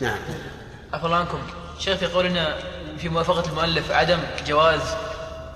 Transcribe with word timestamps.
نعم. 0.00 0.18
عفوا 0.92 1.16
عنكم. 1.16 1.38
شيخ 1.78 1.96
في 1.96 2.06
قولنا 2.06 2.54
في 2.98 3.08
موافقة 3.08 3.48
المؤلف 3.50 3.90
عدم 3.90 4.18
جواز 4.46 4.80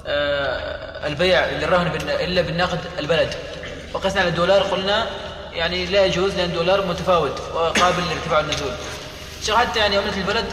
آه، 0.06 1.06
البيع 1.06 1.46
للرهن 1.46 1.86
إلا 2.10 2.42
بالنقد 2.42 2.78
البلد. 2.98 3.34
وقسنا 3.94 4.20
على 4.20 4.28
الدولار 4.30 4.62
قلنا 4.62 5.06
يعني 5.52 5.86
لا 5.86 6.04
يجوز 6.04 6.34
لأن 6.34 6.50
الدولار 6.50 6.86
متفاوت 6.86 7.40
وقابل 7.54 8.02
للارتفاع 8.02 8.38
والنزول 8.38 8.72
شيخ 9.42 9.54
حتى 9.54 9.78
يعني 9.78 9.96
عملة 9.96 10.16
البلد 10.16 10.44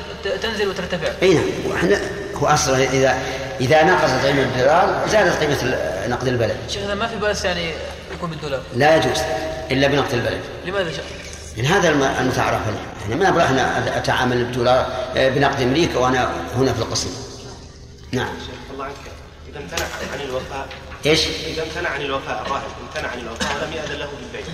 تنزل 0.42 0.68
وترتفع. 0.68 1.12
أي 1.22 1.34
نعم. 1.34 1.46
وإحنا 1.66 2.02
هو 2.36 2.48
أصلا 2.48 2.78
اذا 2.78 3.18
إذا 3.62 3.84
نقصت 3.84 4.26
قيمة 4.26 4.44
الدولار 4.44 5.08
زادت 5.08 5.40
قيمة 5.40 5.78
نقد 6.08 6.28
البلد. 6.28 6.58
شيخ 6.70 6.90
ما 6.90 7.08
في 7.08 7.16
بأس 7.16 7.46
يعني 7.46 7.72
يكون 8.14 8.30
بالدولار. 8.30 8.62
لا 8.76 8.96
يجوز 8.96 9.22
إلا 9.72 9.88
بنقد 9.88 10.14
البلد. 10.14 10.42
لماذا 10.66 10.92
شيخ؟ 10.92 11.23
من 11.58 11.66
هذا 11.66 11.90
الم- 11.90 12.04
المتعارف 12.04 12.68
عليه 12.68 12.78
يعني 13.02 13.16
ما 13.16 13.30
أبغى 13.30 13.44
إحنا 13.44 13.98
أتعامل 13.98 14.46
بدولار 14.46 14.86
آه، 15.16 15.30
بنقد 15.30 15.62
أمريكا 15.62 15.98
وأنا 16.00 16.32
هنا 16.55 16.73
في 16.73 16.80
القصيم 16.80 17.12
نعم. 18.12 18.30
الله 18.73 18.86
عنك 18.86 18.94
إذا 19.50 19.60
امتنع 19.60 19.86
عن 20.13 20.22
الوفاء 20.22 20.68
إيش؟ 21.05 21.27
إذا 21.27 21.63
امتنع 21.63 21.90
عن 21.90 22.02
الوفاء 22.02 22.41
الراهن 22.46 22.63
امتنع 22.88 23.10
عن 23.12 23.20
الوفاء 23.20 23.58
ولم 23.62 23.74
يأذن 23.74 24.00
له 24.00 24.10
بالبيع 24.22 24.54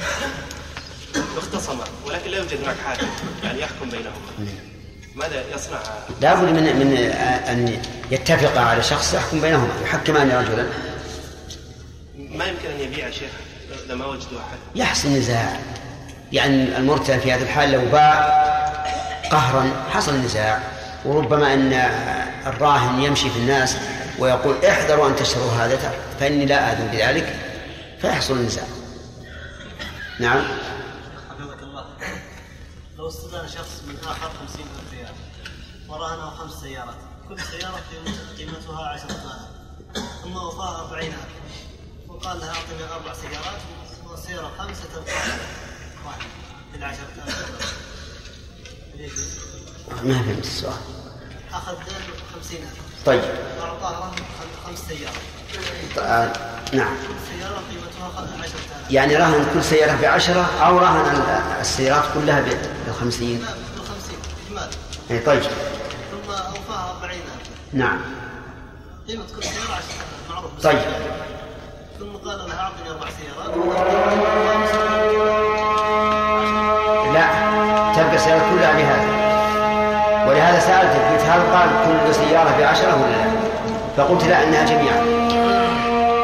واختصما 1.36 1.84
ولكن 2.06 2.30
لا 2.32 2.38
يوجد 2.38 2.64
هناك 2.64 2.76
حاكم 2.86 3.08
يعني 3.44 3.60
يحكم 3.62 3.90
بينهما. 3.90 4.52
ماذا 5.16 5.44
يصنع؟ 5.56 5.80
لابد 6.22 6.50
من 6.50 6.64
من 6.80 6.98
آه، 6.98 7.52
أن 7.52 7.82
يتفقا 8.12 8.60
على 8.62 8.84
شخص 8.84 9.14
يحكم 9.14 9.42
بينهما 9.42 9.74
يحكمان 9.84 10.32
رجلا. 10.32 10.66
ما 12.18 12.46
يمكن 12.46 12.70
أن 12.70 12.80
يبيع 12.80 13.10
شيخ 13.10 13.32
لما 13.90 14.06
وجدوا 14.06 14.40
أحد؟ 14.40 14.58
يحصل 14.76 15.08
نزاع 15.10 15.60
يعني 16.32 16.78
المرتهن 16.78 17.20
في 17.20 17.32
هذه 17.34 17.42
الحال 17.42 17.72
لو 17.72 17.86
باع 17.92 18.40
قهرا 19.32 19.72
حصل 19.92 20.16
نزاع 20.18 20.60
وربما 21.06 21.54
إن 21.54 21.74
الراهن 22.48 23.00
يمشي 23.02 23.30
في 23.30 23.40
الناس 23.40 23.76
ويقول 24.20 24.66
احذروا 24.66 25.08
أن 25.08 25.16
تشتروا 25.16 25.52
هذا 25.52 25.78
فإني 26.20 26.46
لا 26.46 26.72
اذن 26.74 26.88
بذلك 26.88 27.36
فيحصل 28.02 28.34
النزاع. 28.34 28.64
نعم. 30.20 30.44
حفظك 31.30 31.64
الله. 31.64 31.86
لو 32.98 33.08
استدان 33.08 33.48
شخص 33.48 33.82
من 33.88 33.96
آخر 34.04 34.30
خمسين 34.40 34.66
ألف 34.66 34.94
ريال 34.94 35.14
ورهنه 35.90 36.30
خمس 36.30 36.54
سيارات 36.62 36.96
كل 37.30 37.36
قيمت- 37.92 38.38
قيمتها 38.38 38.88
عشرة 38.88 39.06
آلاف 39.12 40.04
ثم 40.24 40.36
وفاها 40.36 40.80
أربعين 40.82 41.14
ألف 41.14 42.10
وقال 42.10 42.40
لها 42.40 42.48
أعطني 42.50 42.94
أربع 42.96 43.14
سيارات 43.14 43.62
والسيارة 44.12 44.52
خمسة 44.58 44.84
تبقى 44.96 45.14
واحد. 46.06 46.22
ما 50.04 50.14
فهمت 50.24 50.46
السؤال. 50.46 50.74
أخذ 51.54 51.76
خمسين 52.36 52.60
ألف. 52.62 53.06
طيب. 53.06 53.22
وأعطاه 53.60 54.00
رهن 54.00 54.16
خم- 54.16 54.70
خمس 54.70 54.80
سيارات. 54.80 55.16
آه، 55.98 56.34
نعم. 56.76 56.94
السيارة 57.24 57.56
قيمتها 57.56 58.10
خ- 58.16 58.42
عشرة 58.44 58.60
آلاف. 58.60 58.92
يعني 58.92 59.16
رهن 59.18 59.46
كل 59.54 59.64
سيارة 59.64 60.02
بعشرة 60.02 60.42
أو 60.66 60.78
رهن 60.78 61.16
ال- 61.16 61.60
السيارات 61.62 62.04
كلها 62.14 62.42
ب- 62.42 62.86
بالخمسين 62.86 63.40
لا 63.42 63.54
بالخمسين 63.76 64.18
إجمال 64.48 64.70
أي 65.12 65.20
طيب. 65.20 65.42
ثم 65.44 66.32
أوفاها 66.32 66.92
أربعين 66.96 67.22
ألف. 67.22 67.50
نعم. 67.74 68.00
قيمة 69.08 69.24
كل 69.36 69.44
سيارة 69.44 69.72
عشرة 69.72 70.06
معروف. 70.30 70.52
طيب. 70.64 70.80
ثم 72.00 72.30
قال 72.30 72.38
لها 72.48 72.60
أعطني 72.60 72.90
أربع 72.90 73.08
سيارات. 73.20 73.56
لا 77.14 77.28
تبقى 77.96 78.16
السيارات 78.16 78.42
كلها 78.42 78.72
بهذا 78.72 79.20
ولهذا 80.30 80.60
سألتك 80.60 81.02
قلت 81.12 81.22
هل 81.22 81.42
قال 81.54 81.70
كل 81.86 82.16
سيارة 82.16 82.58
بعشرة 82.60 82.96
ولا 82.96 83.12
لا؟ 83.12 83.30
فقلت 83.98 84.24
لا 84.24 84.44
إنها 84.44 84.66
جميعا. 84.66 85.02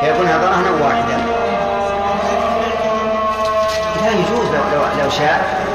فيكون 0.02 0.28
هذا 0.28 0.50
رهنا 0.50 0.86
واحدا. 0.86 1.18
لا 4.02 4.12
يجوز 4.12 4.48
لو, 4.48 4.64
لو, 4.74 5.04
لو 5.04 5.10
شاء 5.10 5.66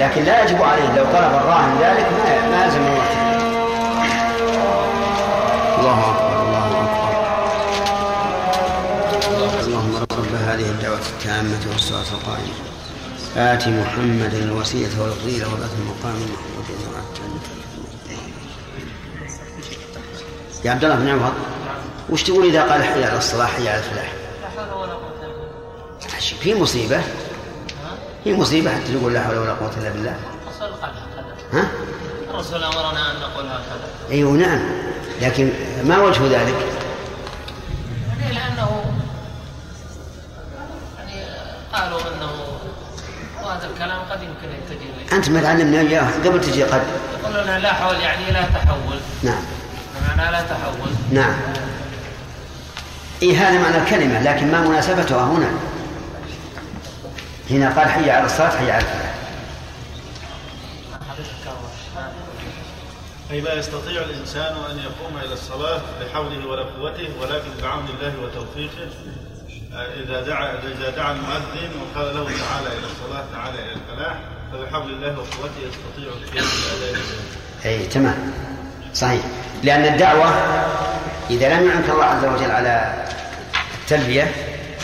لكن 0.00 0.22
لا 0.22 0.42
يجب 0.42 0.62
عليه 0.62 0.88
لو 0.96 1.04
طلب 1.04 1.34
الراهن 1.34 1.78
ذلك 1.80 2.06
ما 2.12 2.56
ما 2.56 2.64
يلزم 2.64 2.80
التامة 11.22 11.72
والصلاة 11.72 12.04
القائمة. 12.12 12.54
آت 13.36 13.68
محمدا 13.68 14.38
الوسيلة 14.38 15.02
والفضيلة 15.02 15.54
وبعث 15.54 15.70
المقام 15.78 16.16
المحمود 16.16 16.64
يا 20.64 20.70
عبد 20.70 20.84
الله 20.84 20.96
بن 20.96 21.08
عمر 21.08 21.32
وش 22.10 22.22
تقول 22.22 22.46
إذا 22.46 22.62
قال 22.62 22.82
حي 22.82 23.04
على 23.04 23.18
الصلاة 23.18 23.46
حي 23.46 23.68
على 23.68 23.78
الفلاح؟ 23.78 24.12
في 26.40 26.54
مصيبة؟ 26.54 27.00
في 28.24 28.34
مصيبة 28.34 28.70
حتى 28.70 28.98
تقول 28.98 29.12
لا 29.12 29.22
حول 29.22 29.38
ولا 29.38 29.52
قوة 29.52 29.72
إلا 29.80 29.88
بالله. 29.88 30.16
ها؟ 31.52 31.68
الرسول 32.30 32.64
أمرنا 32.64 33.10
أن 33.10 33.20
نقول 33.20 33.46
هكذا. 33.46 33.88
أيوه 34.10 34.32
نعم. 34.32 34.60
لكن 35.20 35.52
ما 35.84 35.98
وجه 35.98 36.26
ذلك؟ 36.26 36.81
أنت 45.22 45.30
ما 45.30 45.42
تعلمنا 45.42 45.80
إياه 45.80 46.10
قبل 46.24 46.40
تجي 46.40 46.62
قد. 46.62 46.82
يقولون 47.20 47.56
لا 47.56 47.72
حول 47.72 48.00
يعني 48.00 48.30
لا 48.30 48.42
تحول. 48.42 48.96
نعم. 49.22 49.42
بمعنى 49.94 50.32
لا 50.32 50.42
تحول. 50.42 50.90
نعم. 51.12 51.34
إيه 53.22 53.36
هذا 53.36 53.58
معنى 53.58 53.76
الكلمة 53.76 54.22
لكن 54.22 54.52
ما 54.52 54.60
مناسبتها 54.60 55.24
هنا. 55.24 55.50
هنا 57.50 57.70
قال 57.70 57.88
حي 57.88 58.10
على 58.10 58.26
الصلاة 58.26 58.50
حي 58.50 58.70
على 58.70 58.82
الفلاح. 58.82 59.14
أي 63.30 63.40
لا 63.40 63.54
يستطيع 63.54 64.02
الإنسان 64.02 64.56
أن 64.70 64.78
يقوم 64.78 65.16
إلى 65.24 65.32
الصلاة 65.32 65.80
بحوله 66.00 66.46
ولا 66.46 66.62
قوته 66.62 67.08
ولكن 67.20 67.50
بعون 67.62 67.88
الله 67.88 68.12
وتوفيقه 68.24 68.88
إذا 69.72 70.20
دعا 70.20 70.52
إذا 70.78 70.90
دعا 70.90 71.12
المؤذن 71.12 71.70
وقال 71.80 72.16
له 72.16 72.24
تعالى 72.24 72.78
إلى 72.78 72.86
الصلاة 72.86 73.24
تعالى 73.32 73.58
إلى 73.58 73.72
الفلاح. 73.72 74.16
فبحول 74.52 74.92
الله 74.92 75.08
وقوته 75.08 75.58
يستطيع 75.58 76.12
القيام 76.12 76.44
بأداء. 76.44 77.02
أي 77.64 77.86
تمام. 77.86 78.32
صحيح. 78.94 79.22
لأن 79.62 79.84
الدعوة 79.94 80.28
إذا 81.30 81.60
لم 81.60 81.68
يعنك 81.68 81.90
الله 81.90 82.04
عز 82.04 82.24
وجل 82.24 82.50
على 82.50 83.04
التلبية 83.82 84.34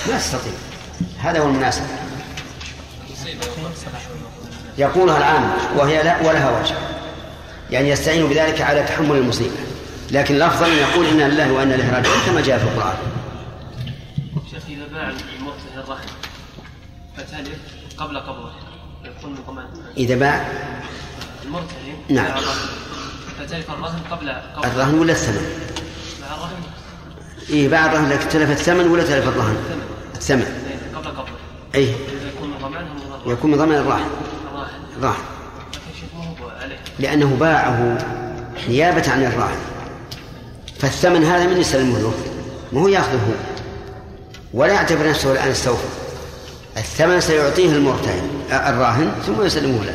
ما 0.09 0.19
تستطيع. 0.19 0.53
هذا 1.19 1.41
هو 1.41 1.47
المناسب. 1.47 1.83
يقولها 4.78 5.19
العام 5.19 5.53
وهي 5.77 6.03
لا 6.03 6.21
ولها 6.21 6.61
وجه. 6.61 6.75
يعني 7.71 7.89
يستعين 7.89 8.28
بذلك 8.28 8.61
على 8.61 8.83
تحمل 8.83 9.17
المصيبة. 9.17 9.57
لكن 10.11 10.34
الأفضل 10.34 10.71
أن 10.71 10.77
يقول 10.77 11.07
إنا 11.07 11.28
لله 11.28 11.53
وإنا 11.53 11.75
إليه 11.75 11.97
راجعون 11.97 12.21
كما 12.27 12.41
جاء 12.41 12.59
في 12.59 12.65
القرآن. 12.65 12.97
شيخ 14.51 14.62
إذا 14.69 14.87
باع 14.93 15.09
المرتهن 15.09 15.78
الرهن 15.78 16.09
فتلف 17.17 17.59
قبل 17.99 18.21
ضمان 18.21 18.68
إذا 19.97 20.15
باع 20.15 20.49
المرتهن 21.45 21.95
نعم. 22.09 22.41
فتلف 23.39 23.71
الرهن. 23.71 23.99
قبل 24.11 24.31
قبل 24.56 24.67
الرهن 24.67 24.99
ولا 24.99 25.12
الثمن؟ 25.12 25.47
باع 26.21 26.34
الرهن. 26.34 26.62
إيه 27.51 27.69
باع 27.69 27.87
الرهن 27.87 28.09
لكن 28.09 28.28
تلف 28.28 28.51
الثمن 28.51 28.87
ولا 28.89 29.03
تلف 29.03 29.28
الرهن؟ 29.28 29.57
الثمن. 30.15 30.43
إيه، 30.43 30.99
قبل 30.99 31.09
قبضه 31.09 31.33
أي 31.75 31.83
يكون 31.84 32.49
من 32.49 32.57
الرهن. 32.57 33.33
يكون 33.33 33.51
من 33.51 33.59
ضمن 33.59 33.75
الراهن 33.75 34.11
الراهن 34.99 35.39
لأنه 36.99 37.37
باعه 37.41 37.98
نيابة 38.69 39.10
عن 39.10 39.25
الراهن 39.25 39.59
فالثمن 40.78 41.25
هذا 41.25 41.47
من 41.47 41.60
يسلمه 41.60 41.98
له 41.98 42.13
ما 42.72 42.81
هو 42.81 42.89
يأخذه؟ 42.89 43.13
هو 43.13 43.33
ولا 44.54 44.72
يعتبر 44.72 45.09
نفسه 45.09 45.33
الآن 45.33 45.48
استوفى 45.48 45.89
الثمن 46.77 47.21
سيعطيه 47.21 47.72
المرتهن. 47.72 48.38
الراهن 48.50 49.12
ثم 49.27 49.42
يسلمه 49.47 49.84
له 49.84 49.95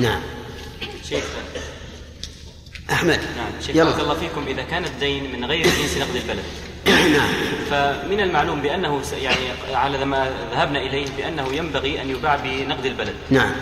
نعم. 0.00 0.20
شيخ. 1.08 1.24
أحمد. 2.90 3.18
نعم 3.36 3.50
شيخ 3.66 3.76
يلا. 3.76 3.84
بارك 3.84 4.00
الله 4.00 4.14
فيكم. 4.14 4.44
إذا 4.46 4.62
كان 4.62 4.84
الدين 4.84 5.32
من 5.32 5.44
غير 5.44 5.64
جنس 5.66 5.96
نقد 5.98 6.16
البلد. 6.16 6.44
نعم. 7.16 7.28
فمن 7.70 8.20
المعلوم 8.20 8.60
بأنه 8.62 9.02
س- 9.02 9.12
يعني 9.12 9.44
على 9.72 10.04
ما 10.04 10.30
ذهبنا 10.52 10.78
إليه 10.78 11.06
بأنه 11.16 11.48
ينبغي 11.52 12.02
أن 12.02 12.10
يباع 12.10 12.36
بنقد 12.36 12.86
البلد. 12.86 13.14
نعم. 13.30 13.52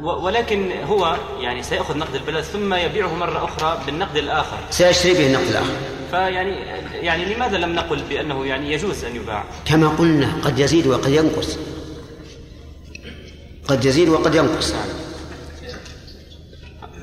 ولكن 0.00 0.72
هو 0.84 1.16
يعني 1.40 1.62
سيأخذ 1.62 1.98
نقد 1.98 2.14
البلد 2.14 2.44
ثم 2.44 2.74
يبيعه 2.74 3.14
مرة 3.14 3.44
أخرى 3.44 3.82
بالنقد 3.86 4.16
الآخر. 4.16 4.58
سيشتري 4.70 5.12
به 5.14 5.26
النقد 5.26 5.46
الآخر. 5.48 5.76
فيعني 6.14 6.56
يعني 7.02 7.34
لماذا 7.34 7.58
لم 7.58 7.72
نقل 7.72 8.02
بأنه 8.08 8.46
يعني 8.46 8.72
يجوز 8.72 9.04
أن 9.04 9.16
يباع؟ 9.16 9.44
كما 9.64 9.88
قلنا 9.88 10.32
قد 10.44 10.58
يزيد 10.58 10.86
وقد 10.86 11.10
ينقص. 11.10 11.58
قد 13.68 13.84
يزيد 13.84 14.08
وقد 14.08 14.34
ينقص. 14.34 14.74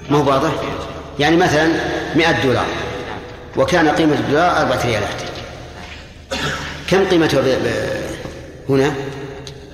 ما 0.10 0.18
هو 0.18 0.30
واضح 0.30 0.52
يعني 1.20 1.38
مثلا 1.38 1.68
مئة 2.16 2.44
دولار. 2.44 2.66
وكان 3.58 3.90
قيمة 3.90 4.14
الدولار 4.14 4.62
أربعة 4.62 4.86
ريالات. 4.86 5.22
كم 6.90 7.06
قيمته. 7.06 7.58
هنا؟ 8.70 8.96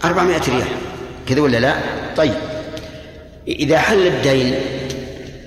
أربعمائة 0.04 0.42
ريال. 0.50 0.68
كذا 1.28 1.42
ولا 1.42 1.58
لا؟ 1.58 1.76
طيب. 2.18 2.34
إذا 3.48 3.80
حل 3.80 4.08
الدين 4.08 4.56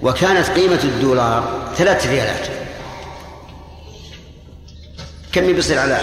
وكانت 0.03 0.51
قيمة 0.51 0.81
الدولار 0.85 1.73
ثلاثة 1.77 2.11
ريالات. 2.11 2.60
كم 5.33 5.53
بيصير 5.53 5.79
على 5.79 6.01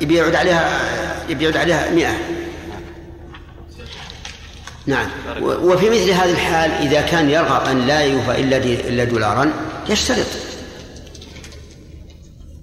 يبي 0.00 0.16
يعود 0.16 0.34
عليها 0.34 0.80
يبي 1.28 1.44
يعود 1.44 1.56
عليها 1.56 1.90
مئة. 1.90 2.14
نعم. 4.86 5.08
وفي 5.42 5.90
مثل 5.90 6.10
هذه 6.10 6.30
الحال 6.30 6.70
إذا 6.70 7.00
كان 7.00 7.30
يرغب 7.30 7.66
أن 7.66 7.86
لا 7.86 8.00
يوفى 8.00 8.40
إلا 8.40 8.56
إلا 8.56 9.04
دولارا 9.04 9.52
يشترط. 9.88 10.26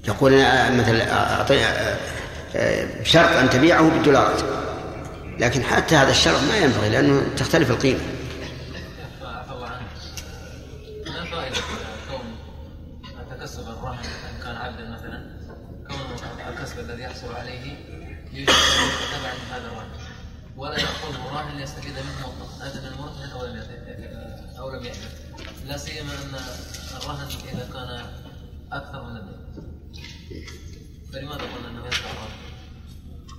يقول 0.07 0.33
أنا 0.33 0.69
مثلا 0.69 1.13
أعطي 1.13 1.59
شرط 3.03 3.29
أن 3.29 3.49
تبيعه 3.49 3.89
بالدولارات. 3.89 4.41
لكن 5.39 5.63
حتى 5.63 5.95
هذا 5.95 6.11
الشرط 6.11 6.39
ما 6.49 6.57
ينبغي 6.57 6.89
لأنه 6.89 7.21
تختلف 7.37 7.71
القيمة. 7.71 7.99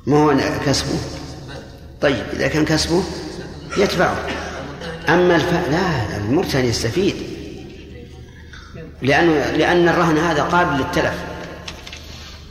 ما 0.06 0.16
هو 0.16 0.34
كسبه. 0.66 0.98
طيب 2.00 2.24
إذا 2.32 2.48
كان 2.48 2.64
كسبه 2.64 3.02
يتبعه. 3.76 4.16
أما 5.08 5.36
الف... 5.36 5.52
لا 5.70 6.16
المرتهن 6.16 6.64
يستفيد. 6.64 7.14
لأنه 9.02 9.50
لأن 9.56 9.88
الرهن 9.88 10.18
هذا 10.18 10.42
قابل 10.42 10.78
للتلف. 10.78 11.14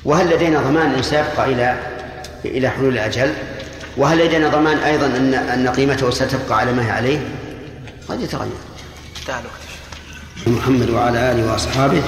وهل 0.05 0.35
لدينا 0.35 0.61
ضمان 0.61 0.89
أنه 0.89 1.01
سيبقى 1.01 1.45
إلى 1.45 1.79
إلى 2.45 2.69
حلول 2.69 2.93
الأجل؟ 2.93 3.33
وهل 3.97 4.25
لدينا 4.25 4.49
ضمان 4.49 4.77
أيضا 4.77 5.05
أن 5.05 5.33
أن 5.33 5.67
قيمته 5.67 6.09
ستبقى 6.09 6.59
على 6.59 6.73
ما 6.73 6.85
هي 6.85 6.91
عليه؟ 6.91 7.19
قد 8.09 8.21
يتغير. 8.21 8.51
تعالوا 9.27 9.49
محمد 10.47 10.89
وعلى 10.89 11.31
آله 11.31 11.51
وأصحابه 11.51 12.01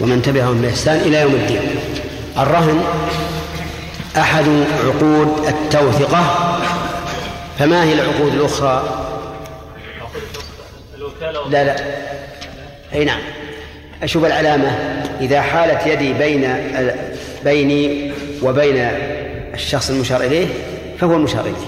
ومن 0.00 0.22
تبعهم 0.22 0.62
بإحسان 0.62 0.96
إلى 0.96 1.20
يوم 1.20 1.34
الدين. 1.34 1.60
الرهن 2.38 2.82
أحد 4.16 4.44
عقود 4.84 5.46
التوثقة؟ 5.48 6.58
فما 7.58 7.84
هي 7.84 7.92
العقود 7.92 8.34
الأخرى؟ 8.34 9.04
لا 11.50 11.64
لا. 11.64 11.76
أي 12.92 13.04
نعم. 13.04 13.20
أشوف 14.02 14.24
العلامة. 14.24 14.68
إذا 15.20 15.42
حالت 15.42 15.86
يدي 15.86 16.12
بين 16.12 16.56
بيني 17.44 18.12
وبين 18.42 18.76
الشخص 19.54 19.90
المشار 19.90 20.20
إليه 20.20 20.46
فهو 21.00 21.14
المشار 21.14 21.40
إليه. 21.40 21.66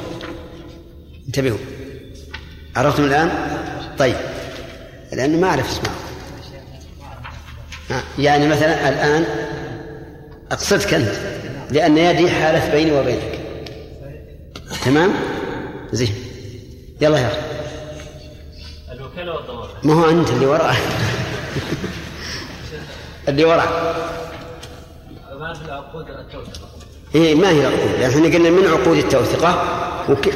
انتبهوا. 1.27 1.59
عرفتم 2.77 3.05
الآن؟ 3.05 3.31
طيب. 3.99 4.17
لأنه 5.13 5.39
ما 5.39 5.49
أعرف 5.49 5.71
اسمه. 5.71 5.91
يعني 8.19 8.49
مثلا 8.49 8.89
الآن 8.89 9.25
أقصدك 10.53 10.95
أنت. 10.95 11.40
لأن 11.71 11.99
يدي 11.99 12.31
حالت 12.31 12.75
بيني 12.75 12.93
وبينك. 12.93 13.41
تمام؟ 14.85 15.13
زين. 15.93 16.15
يلا 17.01 17.19
يا 17.19 17.27
أخي. 17.27 17.41
الوكالة 18.93 19.67
ما 19.85 19.95
هو 19.95 20.11
أنت 20.11 20.31
اللي 20.31 20.47
وراء. 20.47 20.77
اللي 23.29 23.45
وراء. 23.45 23.97
ما 25.41 25.55
في 25.55 25.65
العقود 25.65 26.07
التوثقة 26.09 26.69
إيه 27.15 27.35
ما 27.35 27.51
هي 27.51 27.61
العقود؟ 27.61 28.01
يعني 28.01 28.15
إحنا 28.15 28.37
قلنا 28.37 28.51
من 28.51 28.67
عقود 28.67 28.97
التوثقة 28.97 29.65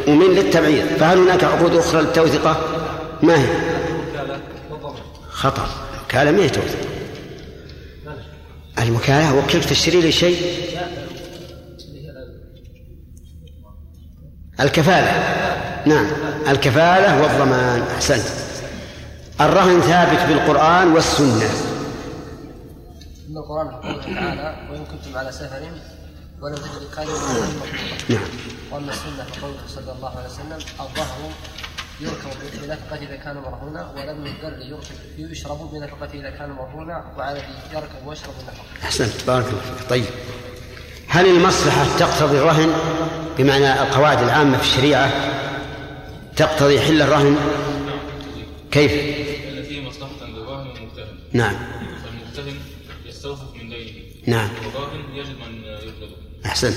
ومن 0.08 0.26
للتبعيض. 0.26 0.86
فهل 0.86 1.18
هناك 1.18 1.44
عقود 1.44 1.74
أخرى 1.74 2.02
للتوثقة؟ 2.02 2.60
ما 3.22 3.42
هي؟ 3.42 3.46
خطأ. 5.30 5.68
الوكالة 6.00 6.30
ما 6.30 6.44
هي 6.44 6.48
توثيق. 6.48 6.78
الوكالة 8.82 9.38
وكلت 9.38 9.64
تشتري 9.64 10.00
لي 10.00 10.12
شيء؟ 10.12 10.64
الكفالة. 14.60 15.12
نعم. 15.86 16.06
الكفالة 16.48 17.22
والضمان. 17.22 17.82
أحسنت. 17.94 18.26
الرهن 19.40 19.80
ثابت 19.80 20.20
بالقرآن 20.28 20.92
والسنة. 20.92 21.50
إن 23.28 23.36
القرآن 23.36 23.68
قوله 23.70 24.02
تعالى 24.02 24.56
وإن 24.70 24.84
كنتم 24.84 25.18
على 25.18 25.32
سفر 25.32 25.62
ولم 26.40 26.56
فإن 26.56 27.06
مكتوبا 27.06 28.14
نعم. 28.14 28.28
وأما 28.72 28.90
السنة 28.92 29.24
فقوله 29.24 29.58
صلى 29.68 29.92
الله 29.92 30.08
عليه 30.18 30.28
وسلم 30.28 30.58
الظهر 30.80 31.30
يركب 32.00 32.30
بنفقة 32.62 32.96
إذا 32.96 33.16
كان 33.16 33.36
مرهونا 33.36 33.90
ولم 33.96 34.26
يركب 34.60 35.30
يشرب 35.32 35.70
بنفقة 35.72 36.08
إذا 36.14 36.30
كان 36.30 36.50
مرهونا 36.50 37.04
وعلى 37.18 37.42
يركب 37.72 38.06
ويشرب 38.06 38.34
النفقة 38.40 38.64
أحسنت. 38.84 39.26
بارك 39.26 39.46
الله 39.46 39.60
فيك. 39.60 39.88
طيب. 39.90 40.04
هل 41.14 41.26
المصلحة 41.26 41.86
تقتضي 41.98 42.38
الرهن؟ 42.38 42.72
بمعنى 43.38 43.82
القواعد 43.82 44.22
العامة 44.22 44.58
في 44.58 44.62
الشريعة 44.62 45.12
تقتضي 46.36 46.80
حل 46.80 47.02
الرهن؟ 47.02 47.36
كيف؟ 48.70 48.92
التي 48.92 49.80
مصلحة 49.80 50.10
للراهن 50.28 50.66
والمرتهن 50.66 51.16
نعم. 51.32 51.54
فالمرتهن 52.04 52.56
يستوثق 53.06 53.54
من 53.54 53.68
دينه. 53.68 53.90
نعم. 54.26 54.48
والراهن 54.66 55.00
يجد 55.14 55.28
من 55.28 55.64
يقبضه 55.64 56.16
أحسنت 56.46 56.76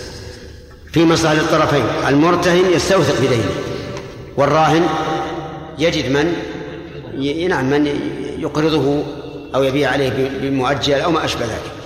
في 0.94 1.06
مصلحة 1.06 1.33
للطرفين. 1.33 1.86
المرتهن 2.07 2.74
يستوثق 2.74 3.22
بدينه. 3.22 3.51
والراهن 4.38 4.88
يجد 5.80 6.12
من 6.12 6.33
ي... 7.18 7.47
نعم 7.47 7.69
من 7.69 7.85
يقرضه 8.40 9.04
أو 9.56 9.64
يبيع 9.64 9.92
عليه 9.92 10.09
بمؤجل 10.42 10.94
أو 10.94 11.12
ما 11.12 11.26
أشبه 11.26 11.45
ذلك. 11.45 11.77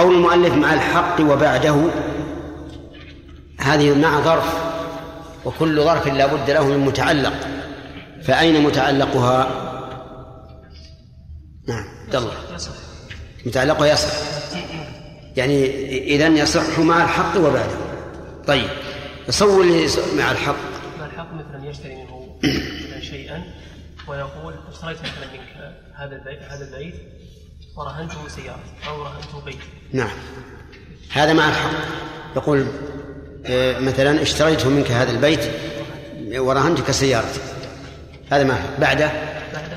قول 0.00 0.14
المؤلف 0.14 0.54
مع 0.54 0.74
الحق 0.74 1.20
وبعده 1.20 1.90
هذه 3.60 3.94
مع 3.94 4.20
ظرف 4.20 4.70
وكل 5.44 5.82
ظرف 5.82 6.06
لا 6.06 6.26
بد 6.26 6.50
له 6.50 6.66
من 6.66 6.78
متعلق. 6.78 7.32
فأين 8.22 8.62
متعلقها؟ 8.62 9.48
نعم. 11.68 11.84
عبد 12.04 12.16
الله 12.16 12.32
متعلقها 13.46 13.86
يصح. 13.86 14.12
يعني 15.36 15.66
إذا 15.98 16.28
يصح 16.28 16.78
مع 16.78 17.04
الحق 17.04 17.38
وبعده. 17.38 17.78
طيب. 18.46 18.68
تصور 19.26 19.64
لي 19.64 19.86
مع 20.16 20.32
الحق. 20.32 20.56
مع 21.00 21.06
الحق 21.06 21.28
مثلا 21.34 21.70
يشتري 21.70 21.94
منه 21.94 22.38
شيئا 23.10 23.42
ويقول 24.08 24.54
اشتريت 24.72 24.98
مثلا 24.98 25.32
منك 25.32 25.74
هذا 25.94 26.16
البيت 26.16 26.42
هذا 26.42 26.64
البيت 26.64 26.94
ورهنته 27.76 28.28
سيارتي 28.28 28.70
أو 28.88 29.02
رهنته 29.02 29.40
بيتي. 29.44 29.58
نعم. 29.92 30.10
هذا 31.12 31.32
مع 31.32 31.48
الحق 31.48 31.70
يقول 32.36 32.66
آه، 33.46 33.78
مثلا 33.78 34.22
اشتريت 34.22 34.66
منك 34.66 34.90
هذا 34.90 35.10
البيت 35.10 35.50
ورهنتك 36.40 36.90
سيارتي 36.90 37.40
هذا 38.32 38.44
الحق 38.44 38.58
بعده؟ 38.80 39.06
بعده 39.52 39.76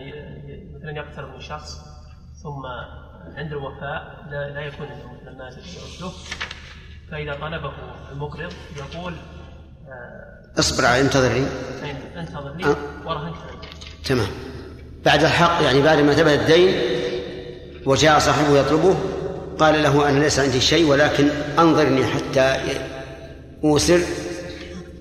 ي- 0.00 0.74
مثلا 0.76 0.90
يقترض 0.96 1.34
من 1.34 1.40
شخص 1.40 1.76
ثم 2.42 2.62
عند 3.36 3.52
الوفاء 3.52 4.24
لا, 4.30 4.50
لا 4.50 4.60
يكون 4.60 4.86
عنده 4.86 5.06
مثلا 5.12 5.32
مال 5.38 5.52
يرده 5.52 6.12
فإذا 7.10 7.34
طلبه 7.34 7.72
المقرض 8.12 8.52
يقول 8.76 9.14
آه، 9.88 10.58
اصبر 10.58 10.84
انتظرني 10.86 11.46
انتظر 12.16 12.54
لي 12.54 12.64
أه. 12.64 12.76
ورهنت 13.06 13.36
عنك 13.36 13.68
تمام. 14.04 14.28
بعد 15.04 15.24
الحق 15.24 15.62
يعني 15.62 15.82
بعد 15.82 15.98
ما 15.98 16.14
ثبت 16.14 16.32
الدين 16.32 16.80
وجاء 17.86 18.18
صاحبه 18.18 18.58
يطلبه 18.60 18.96
قال 19.58 19.82
له 19.82 20.08
أنا 20.08 20.18
ليس 20.18 20.38
عندي 20.38 20.60
شيء 20.60 20.86
ولكن 20.86 21.28
أنظرني 21.58 22.06
حتى 22.06 22.56
أوسر 23.64 24.00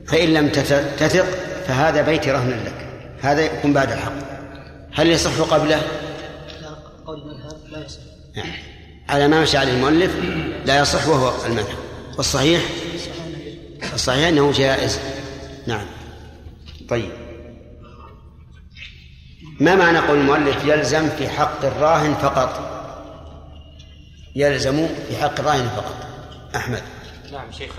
فإن 0.07 0.33
لم 0.33 0.49
تثق 0.49 1.25
فهذا 1.67 2.01
بيتي 2.01 2.31
رهنا 2.31 2.55
لك. 2.65 2.87
هذا 3.21 3.41
يكون 3.41 3.73
بعد 3.73 3.91
الحق. 3.91 4.13
هل 4.93 5.07
يصح 5.07 5.41
قبله؟ 5.41 5.81
قول 7.05 7.21
المذهب 7.21 7.57
لا 7.71 7.85
يصح 7.85 8.01
على 9.09 9.27
ما 9.27 9.41
مشى 9.41 9.57
عليه 9.57 9.73
المؤلف 9.73 10.11
لا 10.65 10.79
يصح 10.79 11.07
وهو 11.07 11.45
المذهب 11.45 11.77
والصحيح؟ 12.17 12.61
الصحيح 13.93 14.27
أنه 14.27 14.51
جائز. 14.51 14.99
نعم. 15.67 15.85
طيب. 16.89 17.26
ما 19.59 19.75
معنى 19.75 19.99
قول 19.99 20.17
المؤلف 20.17 20.65
يلزم 20.65 21.09
في 21.09 21.29
حق 21.29 21.65
الراهن 21.65 22.13
فقط؟ 22.13 22.59
يلزم 24.35 24.87
في 24.87 25.17
حق 25.17 25.39
الراهن 25.39 25.69
فقط. 25.75 25.95
أحمد. 26.55 26.81
نعم 27.31 27.51
شيخ 27.51 27.71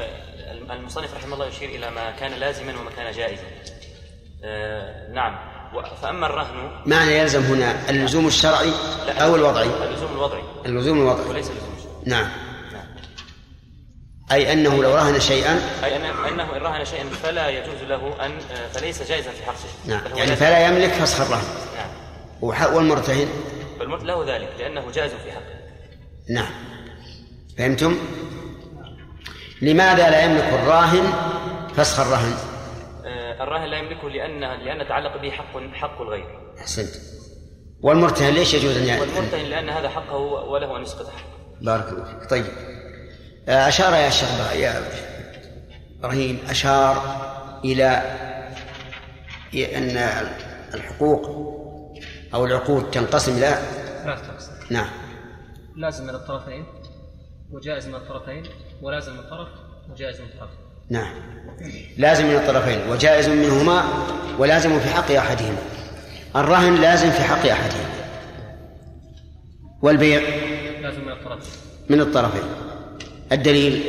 المصنف 0.71 1.15
رحمه 1.15 1.35
الله 1.35 1.47
يشير 1.47 1.69
إلى 1.69 1.91
ما 1.91 2.11
كان 2.11 2.33
لازما 2.33 2.73
وما 2.81 2.91
كان 2.97 3.13
جائزا. 3.13 3.43
آه 4.45 5.13
نعم. 5.13 5.39
فأما 6.03 6.27
الرهن 6.27 6.71
معنى 6.87 7.19
يلزم 7.19 7.43
هنا 7.43 7.91
اللزوم 7.91 8.27
الشرعي 8.27 8.73
أو 9.09 9.37
الوضعي؟ 9.37 9.69
اللزوم 9.89 10.13
الوضعي. 10.13 10.43
اللزوم 10.67 10.99
الوضعي. 10.99 11.29
وليس 11.29 11.51
اللزوم 11.51 11.75
الشرعي. 11.79 12.03
نعم. 12.07 12.29
أي 14.33 14.53
أنه 14.53 14.83
لو 14.83 14.95
رهن 14.95 15.21
شيئا 15.21 15.61
أي 15.85 15.91
أن- 15.91 16.27
أنه 16.33 16.57
إن 16.57 16.63
رهن 16.63 16.85
شيئا 16.85 17.05
فلا 17.23 17.49
يجوز 17.49 17.83
له 17.89 18.27
أن 18.27 18.33
آه، 18.53 18.69
فليس 18.73 19.03
جائزا 19.03 19.31
في 19.31 19.45
حق 19.45 19.55
شيء 19.57 19.71
نعم 19.95 20.17
يعني. 20.17 20.37
فلا 20.37 20.67
يملك 20.67 20.91
فسخ 20.91 21.21
الرهن. 21.21 21.45
نعم. 21.77 22.75
والمرتهن؟ 22.75 23.29
فالمرء 23.79 24.05
له 24.05 24.37
ذلك 24.37 24.49
لأنه 24.59 24.91
جائز 24.91 25.13
في 25.13 25.33
حقه. 25.33 25.59
نعم. 26.31 26.51
فهمتم؟ 27.59 27.99
لماذا 29.63 30.11
لا 30.11 30.25
يملك 30.25 30.45
الراهن 30.45 31.13
فسخ 31.77 32.01
الرهن؟ 32.01 32.33
آه، 33.07 33.43
الراهن 33.43 33.65
لا 33.71 33.79
يملكه 33.79 34.11
لأن 34.11 34.41
لأن 34.41 34.81
يتعلق 34.81 35.17
به 35.23 35.31
حق 35.31 35.61
حق 35.75 36.01
الغير. 36.01 36.27
أحسنت. 36.61 36.91
والمرتهن 37.83 38.33
ليش 38.35 38.55
يجوز 38.55 38.77
أن 38.77 38.85
يأتي؟ 38.85 39.01
والمرتهن 39.01 39.45
لأن 39.45 39.69
هذا 39.71 39.89
حقه 39.89 40.17
وله 40.17 40.77
أن 40.77 40.83
يسقط 40.83 41.07
حقه 41.07 41.39
بارك 41.61 41.89
الله 41.89 42.05
فيك. 42.05 42.31
طيب. 42.31 42.45
أشار 43.49 43.95
يا 43.95 44.11
شيخ 44.11 44.53
يا 44.55 44.83
إبراهيم 45.99 46.39
أشار 46.51 47.03
إلى 47.65 47.87
أن 49.55 49.97
الحقوق 50.75 51.27
أو 52.35 52.47
العقود 52.47 52.91
تنقسم 52.91 53.33
إلى 53.33 53.59
ثلاث 54.05 54.31
أقسام 54.31 54.57
نعم. 54.71 54.89
لازم 55.77 56.05
من 56.05 56.15
الطرفين 56.15 56.65
وجائز 57.51 57.87
من 57.87 57.95
الطرفين 57.95 58.43
ولازم 58.83 59.13
من 59.13 59.23
طرف 59.31 59.49
وجائز 59.91 60.21
من 60.21 60.27
طرف 60.41 60.51
نعم. 60.91 61.15
لازم 61.99 62.27
من 62.27 62.35
الطرفين 62.35 62.91
وجائز 62.91 63.29
منهما 63.29 63.85
ولازم 64.39 64.81
في 64.81 64.89
حق 64.89 65.11
أحدهما. 65.11 65.59
الرهن 66.37 66.75
لازم 66.75 67.11
في 67.11 67.23
حق 67.23 67.47
أحدهما. 67.47 67.89
والبيع 69.83 70.21
لازم 70.81 71.01
من 71.01 71.13
الطرفين. 71.13 71.53
من 71.89 72.01
الطرفين. 72.01 72.68
الدليل. 73.33 73.83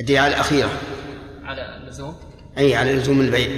الدليل 0.00 0.18
على 0.18 0.34
الأخيرة. 0.34 0.70
على 1.44 1.76
اللزوم؟ 1.76 2.16
أي 2.58 2.74
على 2.74 2.92
لزوم 2.92 3.20
البيع. 3.20 3.48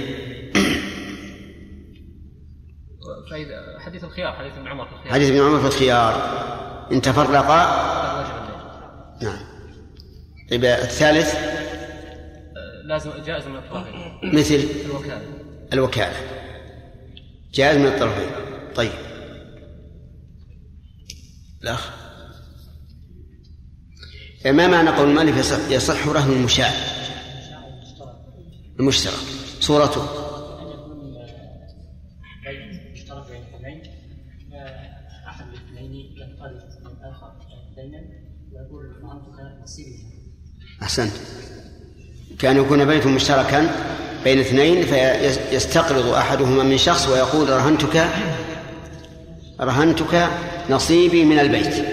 فإذا 3.31 3.79
حديث 3.79 4.03
الخيار 4.03 4.33
حديث 4.33 4.53
ابن 4.57 4.67
عمر 4.67 4.85
في 4.85 4.93
الخيار. 4.93 5.13
حديث 5.13 5.29
ابن 5.29 5.39
عمر 5.39 5.59
في 5.59 5.67
الخيار. 5.67 6.13
إن 6.91 7.01
تفرقا. 7.01 7.89
نعم. 9.21 9.39
طيب 10.51 10.65
الثالث؟ 10.65 11.35
لازم 12.85 13.11
جائز 13.25 13.47
من 13.47 13.55
الطرفين. 13.55 14.35
مثل؟ 14.35 14.67
الوكالة. 14.85 15.21
الوكالة. 15.73 16.15
جائز 17.53 17.77
من 17.77 17.85
الطرفين. 17.85 18.29
طيب. 18.75 18.91
الأخ؟ 21.63 21.98
ما 24.45 24.67
معنى 24.67 24.89
قول 24.89 25.09
المؤلف 25.09 25.69
يصح, 25.69 26.07
رهن 26.07 26.31
المشاع؟ 26.31 26.71
المشترك. 28.79 29.13
صورته. 29.59 30.07
أحسنت. 40.81 41.13
كان 42.39 42.57
يكون 42.57 42.85
بيت 42.85 43.07
مشتركا 43.07 43.69
بين 44.23 44.39
اثنين 44.39 44.85
فيستقرض 44.85 46.07
أحدهما 46.07 46.63
من 46.63 46.77
شخص 46.77 47.07
ويقول 47.07 47.49
رهنتك 47.49 48.09
رهنتك 49.61 50.29
نصيبي 50.69 51.25
من 51.25 51.39
البيت. 51.39 51.85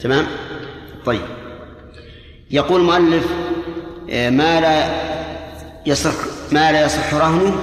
تمام؟ 0.00 0.26
طيب. 1.06 1.43
يقول 2.54 2.80
المؤلف 2.80 3.24
آه، 4.10 4.30
ما 4.30 4.60
لا 4.60 4.90
يصح 5.86 6.14
ما 6.52 6.72
لا 6.72 6.84
يصح 6.84 7.14
رهنه 7.14 7.56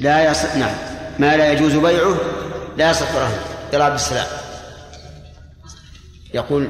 لا 0.00 0.30
يصح 0.30 0.56
نعم 0.56 0.74
ما 1.18 1.36
لا 1.36 1.52
يجوز 1.52 1.74
بيعه 1.76 2.16
لا 2.76 2.90
يصح 2.90 3.14
رهنه. 3.14 3.40
يا 3.72 3.82
عبد 3.82 3.94
السلام. 3.94 4.26
يقول 6.34 6.68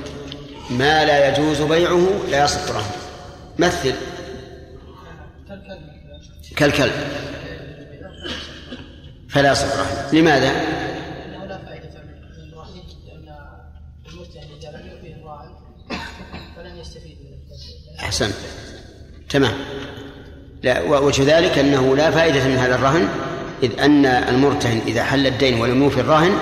ما 0.71 1.05
لا 1.05 1.29
يجوز 1.29 1.63
بيعه 1.63 2.09
لا 2.31 2.45
يصح 2.45 2.71
رهنه. 2.71 2.97
مثل. 3.59 3.95
كالكلب. 6.57 6.93
فلا 9.29 9.53
يصح 9.53 9.77
رهنه. 9.77 10.21
لماذا؟ 10.21 10.51
انه 10.51 11.45
لا 11.45 11.59
فائده 11.59 11.89
من 11.89 12.53
الرهين 12.53 12.85
لأن 13.07 13.37
المرتهن 14.07 14.49
اذا 14.61 14.71
لم 14.71 14.91
يوفيه 14.91 15.15
الراعي 15.15 15.49
فلن 16.57 16.79
يستفيد 16.79 17.19
من 17.21 17.33
الكلب 17.33 18.04
أحسنت. 18.15 18.35
تمام. 19.31 19.55
لا 20.63 20.81
وجه 20.83 21.39
ذلك 21.39 21.59
أنه 21.59 21.97
لا 21.97 22.11
فائدة 22.11 22.45
من 22.45 22.57
هذا 22.57 22.75
الرهن 22.75 23.09
إذ 23.63 23.81
أن 23.81 24.07
المرتهن 24.07 24.81
إذا 24.87 25.05
حل 25.05 25.27
الدين 25.27 25.61
ولم 25.61 25.83
يوفي 25.83 26.01
الراهن 26.01 26.39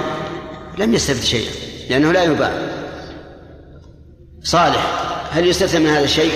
لم 0.78 0.94
يستفد 0.94 1.24
شيئا 1.24 1.50
لأنه 1.90 2.12
لا 2.12 2.24
يباع. 2.24 2.52
صالح 4.42 5.02
هل 5.30 5.46
يستثنى 5.46 5.80
من 5.80 5.90
هذا 5.90 6.04
الشيء؟ 6.04 6.32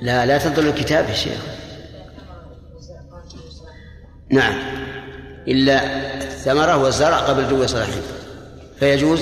لا 0.00 0.26
لا 0.26 0.38
تضل 0.38 0.66
الكتاب 0.66 1.08
يا 1.08 1.14
شيخ. 1.14 1.40
نعم. 4.30 4.54
إلا 5.48 5.82
الثمرة 6.22 6.76
والزرع 6.76 7.16
قبل 7.16 7.48
دو 7.48 7.66
صلاحين 7.66 8.02
فيجوز 8.80 9.20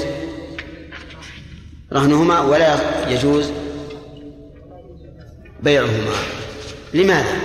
رهنهما 1.92 2.40
ولا 2.40 2.76
يجوز 3.08 3.50
بيعهما 5.64 6.14
لماذا؟ 6.94 7.36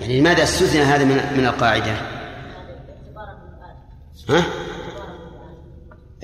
يعني 0.00 0.20
لماذا 0.20 0.42
استثنى 0.42 0.82
هذا 0.82 1.04
من 1.04 1.16
من 1.36 1.46
القاعدة؟ 1.46 1.92
ها؟ 4.28 4.44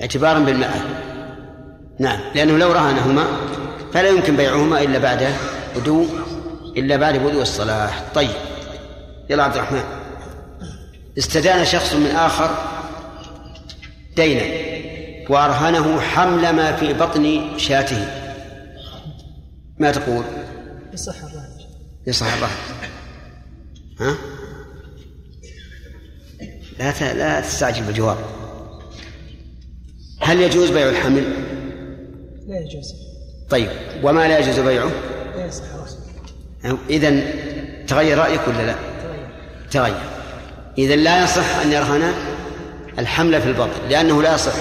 اعتبارا 0.01 0.39
بالمآل 0.39 0.81
نعم 1.99 2.19
لأنه 2.35 2.57
لو 2.57 2.71
رهنهما 2.71 3.25
فلا 3.93 4.09
يمكن 4.09 4.35
بيعهما 4.35 4.81
إلا 4.81 4.99
بعد 4.99 5.27
بدو 5.75 6.05
إلا 6.77 6.95
بعد 6.95 7.17
بدو 7.17 7.41
الصلاح 7.41 8.03
طيب 8.15 8.29
يلا 9.29 9.43
عبد 9.43 9.55
الرحمن 9.55 9.83
استدان 11.17 11.65
شخص 11.65 11.93
من 11.93 12.11
آخر 12.15 12.49
دينا 14.15 14.43
وأرهنه 15.29 16.01
حمل 16.01 16.49
ما 16.49 16.75
في 16.75 16.93
بطن 16.93 17.41
شاته 17.57 18.07
ما 19.79 19.91
تقول؟ 19.91 20.23
يصح 20.93 21.15
الرهن 21.23 21.49
يصح 22.07 22.33
الرهن 22.33 22.49
ها؟ 23.99 24.15
لا 26.79 26.91
ت- 26.91 27.03
لا 27.15 27.41
تستعجل 27.41 27.83
بالجواب 27.83 28.17
هل 30.21 30.41
يجوز 30.41 30.69
بيع 30.71 30.89
الحمل؟ 30.89 31.23
لا 32.47 32.59
يجوز 32.59 32.93
طيب 33.49 33.69
وما 34.03 34.27
لا 34.27 34.39
يجوز 34.39 34.59
بيعه؟ 34.59 34.91
لا 35.35 35.45
يصح 35.45 35.63
إذا 36.89 37.21
تغير 37.87 38.17
رأيك 38.17 38.47
ولا 38.47 38.65
لا؟ 38.65 38.75
تغير 39.71 40.01
إذا 40.77 40.95
لا 40.95 41.23
يصح 41.23 41.55
أن 41.55 41.71
يرهن 41.71 42.13
الحمل 42.99 43.41
في 43.41 43.47
البطن 43.47 43.89
لأنه 43.89 44.21
لا 44.23 44.33
يصح 44.35 44.53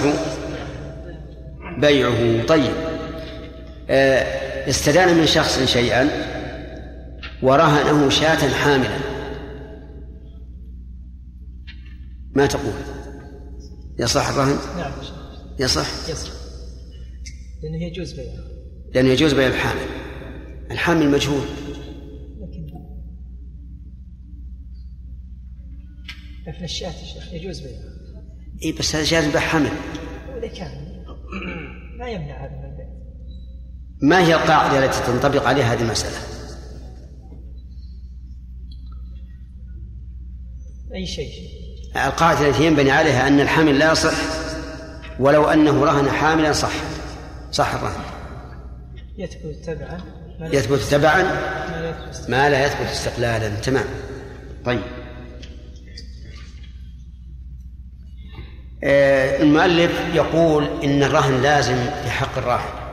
بيعه 1.79 2.47
طيب 2.47 2.73
آه، 3.91 4.48
استدان 4.69 5.17
من 5.17 5.27
شخص 5.27 5.65
شيئا 5.65 6.09
ورهنه 7.43 8.09
شاة 8.09 8.49
حاملا. 8.49 8.99
ما 12.35 12.47
تقول؟ 12.47 12.73
يصح 13.99 14.29
الرهن؟ 14.29 14.59
نعم. 14.77 14.93
يصح؟ 15.59 16.09
يصح. 16.09 16.31
لأنه 17.63 17.85
يجوز 17.85 18.13
بيعه. 18.13 18.45
لأنه 18.95 19.09
يجوز 19.09 19.35
بيع 19.35 19.47
الحامل. 19.47 19.87
الحامل 20.71 21.11
مجهول. 21.11 21.47
لكن 26.47 26.65
الشاة 26.65 26.93
يجوز 27.33 27.61
بيعه. 27.61 27.83
اي 28.65 28.73
بس 28.73 28.95
هذا 28.95 29.05
شاة 29.05 29.31
بيع 29.33 29.41
حمل 29.41 29.71
وإذا 30.35 30.47
كان 30.47 30.89
لا 31.99 32.09
يمنع 32.09 32.45
هذا. 32.45 32.78
ما 34.03 34.19
هي 34.19 34.35
القاعدة 34.35 34.85
التي 34.85 35.01
تنطبق 35.07 35.47
عليها 35.47 35.73
هذه 35.73 35.83
المسألة؟ 35.83 36.17
أي 40.95 41.07
شيء. 41.07 41.33
القاعدة 41.97 42.49
التي 42.49 42.67
ينبني 42.67 42.91
عليها 42.91 43.29
أن 43.29 43.41
الحمل 43.41 43.79
لا 43.79 43.93
يصح 43.93 44.15
ولو 45.19 45.45
أنه 45.45 45.85
رهن 45.85 46.11
حاملا 46.11 46.53
صح. 46.53 46.73
صح 47.53 47.75
الرهن. 47.75 48.01
يثبت 49.19 49.65
تبعا. 49.67 50.01
يثبت 50.41 50.81
تبعا؟ 50.81 51.23
ما 51.23 51.81
لا 51.81 52.11
يثبت. 52.11 52.31
ما 52.31 52.51
لا 52.51 52.67
يثبت 52.67 52.87
استقلالا. 52.87 53.49
تمام. 53.49 53.87
طيب. 54.65 54.83
آه، 58.85 59.43
المؤلف 59.43 59.93
يقول 60.15 60.65
إن 60.85 61.03
الرهن 61.03 61.43
لازم 61.43 61.77
في 62.03 62.11
حق 62.11 62.39
الراهن. 62.39 62.88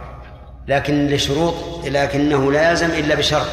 لكن 0.67 1.07
لشروط 1.07 1.85
لكنه 1.85 2.51
لا 2.51 2.69
يلزم 2.69 2.89
إلا 2.91 3.15
بشرط. 3.15 3.47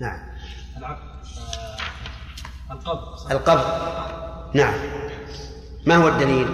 نعم. 0.00 0.18
القبض 2.70 3.32
القبض 3.32 3.64
نعم. 4.54 4.74
ما 5.86 5.96
هو 5.96 6.08
الدليل؟ 6.08 6.46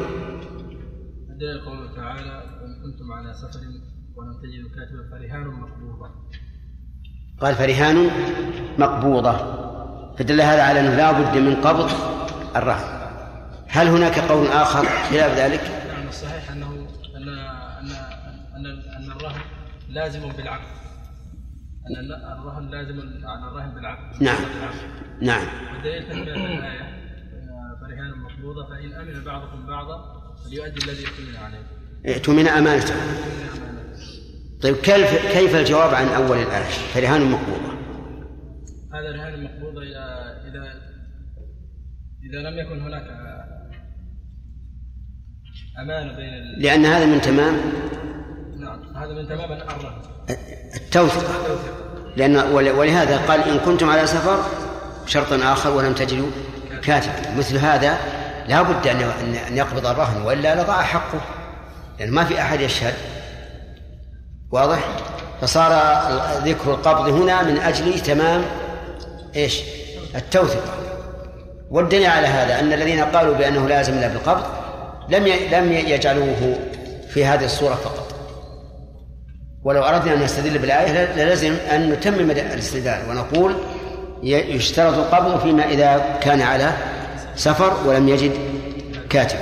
الدليل 1.30 1.60
قوله 1.64 1.94
تعالى 1.96 2.30
وإن 2.30 2.82
كنتم 2.82 3.12
على 3.12 3.34
سفر 3.34 3.60
ولم 4.16 4.40
تجدوا 4.42 4.70
كاتبا 4.70 5.10
فرهان 5.10 5.46
مقبوضة. 5.46 6.10
قال 7.40 7.54
فرهان 7.54 8.10
مقبوضة. 8.78 9.62
فدل 10.18 10.40
هذا 10.40 10.62
على 10.62 10.80
أنه 10.80 10.94
لا 10.94 11.12
بد 11.12 11.38
من 11.38 11.54
قبض 11.56 11.90
الرهن. 12.56 13.02
هل 13.68 13.88
هناك 13.88 14.18
قول 14.18 14.46
آخر 14.46 14.84
خلاف 14.84 15.38
ذلك؟ 15.38 15.60
نعم 15.88 16.08
الصحيح 16.08 16.50
أنه 16.50 16.86
أن 17.16 17.28
أن 17.28 17.90
أن 18.56 18.66
أن 18.66 19.10
الرهن 19.10 19.40
لازم 19.92 20.32
بالعقد 20.32 20.82
أن 21.86 22.12
الرهن 22.38 22.70
لازم 22.70 23.00
على 23.24 23.48
الرهن 23.48 23.74
بالعقد 23.74 24.22
نعم. 24.22 24.44
نعم. 25.20 25.46
والدليل 25.74 26.02
تكملة 26.02 26.58
الآية 26.58 26.80
آه، 26.80 27.78
فرهان 27.80 28.18
مقبوضة 28.18 28.68
فإن 28.68 28.92
أمن 28.92 29.24
بعضكم 29.24 29.66
بعضا 29.66 30.22
فليؤدي 30.44 30.84
الذي 30.84 31.04
اؤتمن 31.06 31.36
عليه. 31.36 31.66
ائتمن 32.06 32.48
أمانته. 32.48 32.94
طيب 34.62 34.76
كيف 34.76 35.32
كيف 35.32 35.56
الجواب 35.56 35.94
عن 35.94 36.06
أول 36.06 36.38
الآية؟ 36.38 36.64
فرهان 36.94 37.30
مقبوضة 37.30 37.72
هذا 38.92 39.12
رهان 39.12 39.44
مقبوضة 39.44 39.82
إذا 39.82 40.42
إذا 40.48 40.92
إذا 42.30 42.50
لم 42.50 42.58
يكن 42.58 42.80
هناك 42.80 43.02
أمانة 45.78 46.16
بين. 46.16 46.62
لأن 46.62 46.84
هذا 46.84 47.06
من 47.06 47.20
تمام. 47.20 47.54
هذا 48.96 49.24
تمام 49.28 49.52
الرهن 49.52 49.92
التوثقة 50.76 51.34
لأن 52.16 52.36
ول- 52.36 52.70
ولهذا 52.70 53.18
قال 53.18 53.40
إن 53.48 53.58
كنتم 53.58 53.90
على 53.90 54.06
سفر 54.06 54.38
شرط 55.06 55.32
آخر 55.32 55.70
ولم 55.70 55.92
تجدوا 55.92 56.26
كاتبا. 56.84 57.34
مثل 57.38 57.56
هذا 57.56 57.98
لا 58.48 58.62
بد 58.62 58.86
أن 58.86 59.56
يقبض 59.56 59.86
الرهن 59.86 60.22
وإلا 60.22 60.62
لضاع 60.62 60.82
حقه. 60.82 61.20
لأن 61.98 62.10
ما 62.10 62.24
في 62.24 62.40
أحد 62.40 62.60
يشهد. 62.60 62.94
واضح؟ 64.50 64.78
فصار 65.40 65.72
ذكر 66.44 66.70
القبض 66.70 67.08
هنا 67.08 67.42
من 67.42 67.58
أجل 67.58 68.00
تمام 68.00 68.42
إيش؟ 69.36 69.60
التوثقة 70.14 70.74
والدليل 71.70 72.06
على 72.06 72.26
هذا 72.26 72.60
أن 72.60 72.72
الذين 72.72 73.04
قالوا 73.04 73.34
بأنه 73.34 73.68
لازم 73.68 73.94
لا 74.00 74.08
بالقبض 74.08 74.42
لم 75.08 75.26
لم 75.52 75.72
يجعلوه 75.72 76.58
في 77.08 77.24
هذه 77.24 77.44
الصورة 77.44 77.74
فقط. 77.74 78.11
ولو 79.64 79.82
أردنا 79.82 80.14
أن 80.14 80.22
نستدل 80.22 80.58
بالآية 80.58 81.14
للزم 81.24 81.52
أن 81.52 81.90
نتمم 81.90 82.30
الاستدلال 82.30 83.10
ونقول 83.10 83.56
يشترط 84.22 84.94
القبض 84.94 85.40
فيما 85.40 85.68
إذا 85.68 86.18
كان 86.22 86.40
على 86.40 86.72
سفر 87.36 87.88
ولم 87.88 88.08
يجد 88.08 88.32
كاتب. 89.10 89.38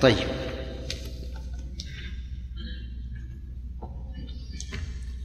طيب. 0.00 0.16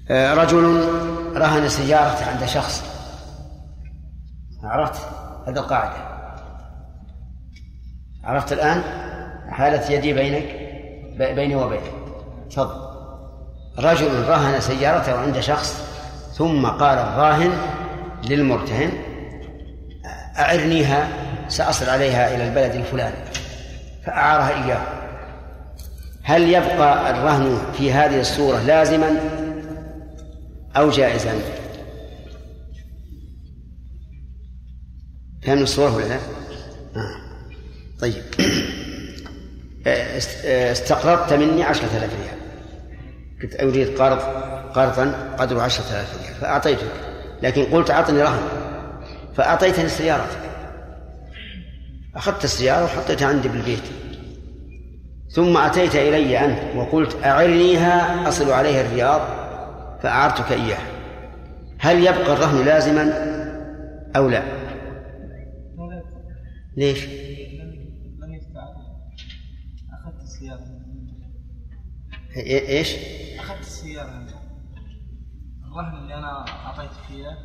آه، 0.09 0.33
رجل 0.33 0.89
رهن 1.35 1.69
سيارة 1.69 2.23
عند 2.23 2.45
شخص. 2.45 2.83
عرفت 4.63 5.01
هذه 5.47 5.57
القاعدة؟ 5.57 6.15
عرفت 8.23 8.53
الآن؟ 8.53 8.83
حالة 9.49 9.91
يدي 9.91 10.13
بينك 10.13 10.45
بيني 11.17 11.55
وبينك. 11.55 11.91
تفضل. 12.49 12.84
رجل 13.79 14.23
رهن 14.27 14.61
سيارته 14.61 15.13
عند 15.19 15.39
شخص 15.39 15.83
ثم 16.37 16.65
قال 16.67 16.97
الراهن 16.97 17.51
للمرتهن 18.29 18.91
أعرنيها 20.39 21.07
سأصل 21.47 21.89
عليها 21.89 22.35
إلى 22.35 22.47
البلد 22.47 22.75
الفلاني. 22.75 23.15
فأعارها 24.05 24.65
إياه. 24.65 24.81
هل 26.23 26.49
يبقى 26.49 27.11
الرهن 27.11 27.61
في 27.77 27.91
هذه 27.93 28.19
الصورة 28.21 28.57
لازما 28.61 29.19
أو 30.77 30.89
جائزا؟ 30.89 31.33
فهم 35.43 35.63
الصورة 35.63 35.95
ولا 35.95 36.05
لا؟ 36.05 36.15
آه. 36.95 37.15
طيب. 38.01 38.23
است- 39.87 40.45
استقرضت 40.45 41.33
مني 41.33 41.63
عشرة 41.63 41.97
آلاف 41.97 42.11
ريال. 42.23 42.34
قلت 43.43 43.55
أريد 43.61 43.97
قرض 44.01 44.19
قرضا 44.73 45.35
قدره 45.37 45.61
عشرة 45.61 45.85
آلاف 45.85 46.21
ريال 46.21 46.33
فأعطيتك. 46.33 46.91
لكن 47.41 47.63
قلت 47.63 47.91
أعطني 47.91 48.21
رهن 48.21 48.47
فأعطيتني 49.35 49.89
سيارتك 49.89 50.39
أخذت 52.15 52.43
السيارة 52.43 52.83
وحطيتها 52.83 53.27
عندي 53.27 53.47
بالبيت. 53.47 53.83
ثم 55.29 55.57
أتيت 55.57 55.95
إلي 55.95 56.39
أنت 56.39 56.75
وقلت 56.75 57.17
أعرنيها 57.25 58.27
أصل 58.27 58.51
عليها 58.51 58.81
الرياض 58.81 59.21
فأعرتك 60.03 60.51
إياها. 60.51 60.87
هل 61.79 61.99
يبقى 61.99 62.33
الرهن 62.33 62.65
لازما 62.65 63.13
أو 64.15 64.29
لا؟ 64.29 64.43
ليش 66.77 67.05
لم 67.05 68.33
يستعد 68.33 68.75
أخذت 69.93 70.21
السيارة 70.23 70.65
إيه- 72.35 72.69
إيش؟ 72.69 72.95
أخذت 73.39 73.59
السيارة 73.59 74.25
الرهن 75.63 75.95
اللي 76.03 76.13
أنا 76.13 76.45
أعطيتك 76.47 77.11
إياه 77.11 77.37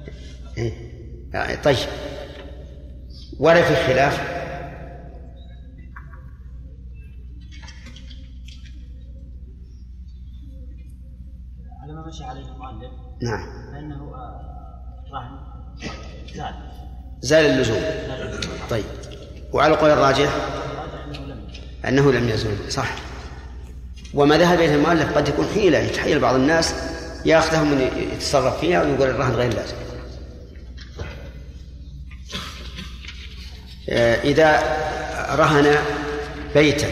إيه؟ 0.59 0.73
آه، 1.35 1.63
طيب. 1.63 1.77
ولا 3.39 3.63
في 3.63 3.75
خلاف 3.87 4.21
على 11.83 11.93
ما 11.93 12.07
مشى 12.07 12.25
عليه 12.25 12.41
المؤلف 12.41 12.93
نعم. 13.23 13.73
فانه 13.73 14.15
آه، 14.15 15.05
رهن 15.13 15.39
زاد 16.35 16.55
زال 17.21 17.45
اللزوم. 17.45 17.83
طيب. 18.71 18.85
وعلى 19.53 19.75
القول 19.75 19.91
الراجح؟ 19.91 20.31
أنه 21.09 21.27
لم 21.27 21.49
أنه 21.85 22.13
لم 22.13 22.29
يزل 22.29 22.73
صح. 22.73 22.95
وما 24.15 24.39
ذهب 24.39 24.61
إليه 24.61 24.75
المؤلف 24.75 25.13
قد 25.17 25.29
يكون 25.29 25.47
حيلة 25.55 25.79
يتحيل 25.79 26.19
بعض 26.19 26.35
الناس 26.35 26.75
ياخذه 27.25 27.65
من 27.65 28.09
يتصرف 28.15 28.61
فيها 28.61 28.83
ويقول 28.83 29.09
الرهن 29.09 29.33
غير 29.35 29.55
لازم. 29.55 29.75
آه، 33.89 34.23
إذا 34.23 34.63
رهن 35.31 35.77
بيتا 36.55 36.89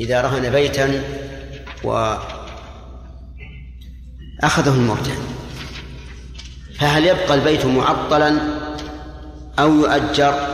إذا 0.00 0.20
رهن 0.20 0.50
بيتا 0.50 1.02
وأخذه 1.84 2.34
المرتهن 4.74 5.24
فهل 6.78 7.06
يبقى 7.06 7.34
البيت 7.34 7.66
معطلا 7.66 8.38
أو 9.58 9.74
يؤجر 9.74 10.48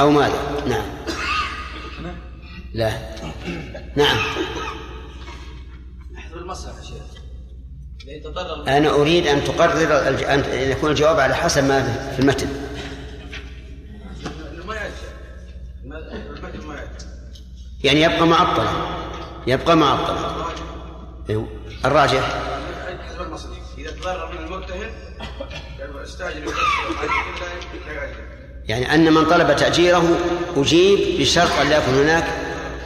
أو 0.00 0.10
ماذا؟ 0.10 0.38
نعم. 0.68 0.86
لا. 2.74 2.92
نعم. 3.96 4.16
احذر 6.18 6.36
المصلحة 6.38 6.78
يا 6.78 6.82
شيخ. 6.84 7.16
أنا 8.68 8.90
أريد 8.90 9.26
أن 9.26 9.44
تقرر 9.44 10.08
الج- 10.08 10.22
أن 10.24 10.70
يكون 10.70 10.90
الجواب 10.90 11.20
على 11.20 11.34
حسب 11.34 11.64
ما 11.64 12.10
في 12.16 12.20
المتن. 12.22 12.48
يعني 17.84 18.00
يبقى 18.02 18.26
معطلا 18.26 18.70
يبقى 19.46 19.76
معطلا 19.76 20.46
أيوه. 21.30 21.46
الراجح. 21.84 22.40
إذا 23.78 23.90
تضرر 23.90 24.32
من 24.32 24.44
المرتهن 24.44 24.90
يعني 26.18 26.44
يعني 28.68 28.94
أن 28.94 29.12
من 29.12 29.24
طلب 29.24 29.56
تأجيره 29.56 30.16
أجيب 30.56 31.20
بشرط 31.20 31.52
أن 31.60 31.68
لا 31.68 31.76
يكون 31.78 31.94
هناك 31.94 32.24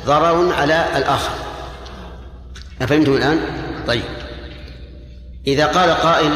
ضرر 0.06 0.52
على 0.52 0.86
الآخر. 0.96 1.32
أفهمتم 2.82 3.12
الآن؟ 3.12 3.40
طيب. 3.86 4.02
إذا 5.46 5.66
قال 5.66 5.90
قائل 5.90 6.32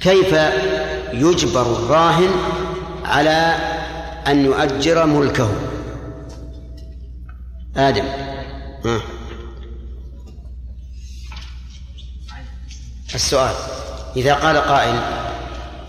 كيف 0.00 0.36
يجبر 1.12 1.62
الراهن 1.62 2.30
على 3.04 3.56
أن 4.26 4.44
يؤجر 4.44 5.06
ملكه؟ 5.06 5.52
آدم. 7.76 8.04
ها. 8.84 9.00
السؤال. 13.14 13.54
إذا 14.16 14.34
قال 14.34 14.56
قائل 14.56 15.00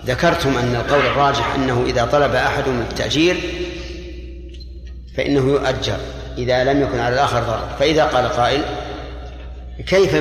ذكرتم 0.05 0.57
أن 0.57 0.75
القول 0.75 1.05
الراجح 1.05 1.55
أنه 1.55 1.83
إذا 1.85 2.05
طلب 2.05 2.35
أحدهم 2.35 2.79
التأجير 2.79 3.37
فإنه 5.15 5.49
يؤجر 5.49 5.97
إذا 6.37 6.73
لم 6.73 6.81
يكن 6.81 6.99
على 6.99 7.15
الآخر 7.15 7.43
ضرر. 7.43 7.75
فإذا 7.79 8.05
قال 8.05 8.27
قائل 8.27 8.63
كيف 9.85 10.13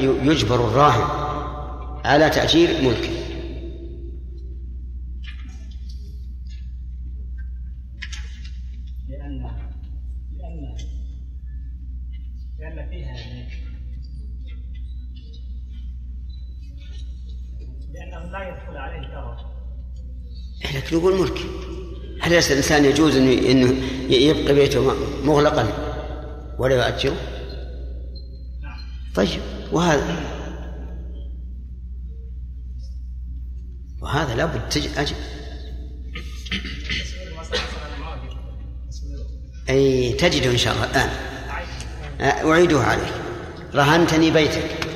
يجبر 0.00 0.54
الراهن 0.54 1.24
على 2.04 2.30
تأجير 2.30 2.68
ملكه؟ 2.82 3.24
لأن 9.08 9.50
لأن 10.38 10.76
لأن 12.58 12.88
فيها 12.88 13.14
لأنه 17.92 18.30
لا 18.30 18.48
يدخل 18.48 18.76
عليه 18.76 19.08
ضرر 19.08 19.54
لكن 20.74 20.96
يقول 20.96 21.20
ملك 21.20 21.53
هل 22.24 22.32
يس- 22.32 22.50
الإنسان 22.50 22.84
يجوز 22.84 23.16
أنه 23.16 23.50
إنه 23.50 23.74
يبقي 24.10 24.54
بيته 24.54 24.94
مغلقا 25.24 25.68
ولا 26.58 26.88
يؤجره؟ 26.88 27.16
طيب 29.14 29.40
وهذا 29.72 30.16
وهذا 34.02 34.34
لابد 34.34 34.68
تجد 34.68 34.90
أجل. 34.98 35.14
أي 39.70 40.12
تجده 40.12 40.50
إن 40.50 40.56
شاء 40.58 40.74
الله 40.74 40.84
الآن. 40.84 41.08
أعيده 42.20 42.80
عليك. 42.80 43.12
رهنتني 43.74 44.30
بيتك. 44.30 44.86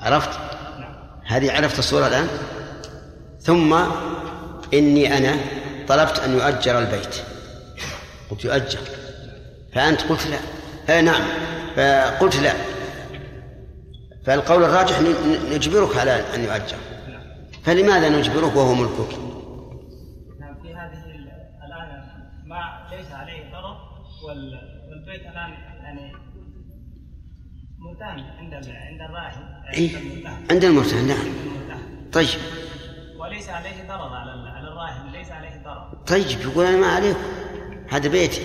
عرفت؟ 0.00 0.30
هذه 1.26 1.52
عرفت 1.52 1.78
الصورة 1.78 2.06
الآن؟ 2.06 2.26
ثم 3.40 3.74
إني 4.74 5.18
أنا 5.18 5.36
طلبت 5.88 6.18
أن 6.18 6.32
يؤجر 6.32 6.78
البيت. 6.78 7.16
قلت 8.30 8.44
يؤجر. 8.44 8.80
فأنت 9.74 10.00
قلت 10.02 10.26
لا. 10.26 10.38
آه 10.98 11.00
نعم. 11.00 11.22
فقلت 11.76 12.36
لا. 12.36 12.52
فالقول 14.26 14.64
الراجح 14.64 15.00
نجبرك 15.52 15.96
على 15.96 16.34
أن 16.34 16.44
يؤجر. 16.44 16.76
فلماذا 17.64 18.08
نجبرك 18.08 18.56
وهو 18.56 18.74
ملكك؟ 18.74 19.18
نعم 20.40 20.54
في 20.62 20.74
هذه 20.74 21.04
ال- 21.04 21.32
الآن 21.66 22.02
ما 22.46 22.88
ليس 22.96 23.12
عليه 23.12 23.50
ضرر 23.52 23.76
وال- 24.26 24.88
والبيت 24.90 25.20
الآن 25.26 25.50
يعني 25.82 26.12
مرتهن 27.78 28.20
عند 28.38 28.54
عند 28.54 29.00
الراهن 29.00 29.72
إيه؟ 29.74 29.96
عند 30.50 30.64
المرتهن 30.64 31.10
المرتهن 31.10 31.68
نعم. 31.68 32.10
طيب. 32.12 32.28
وليس 33.20 33.48
عليه 33.48 33.88
ضرر 33.88 34.14
على 34.14 34.34
ليس 35.12 35.30
عليه 35.30 35.62
ضرر. 35.64 36.04
طيب 36.06 36.40
يقول 36.40 36.66
أنا 36.66 36.76
ما 36.76 36.86
عليكم 36.86 37.20
هذا 37.88 38.08
بيتي. 38.08 38.42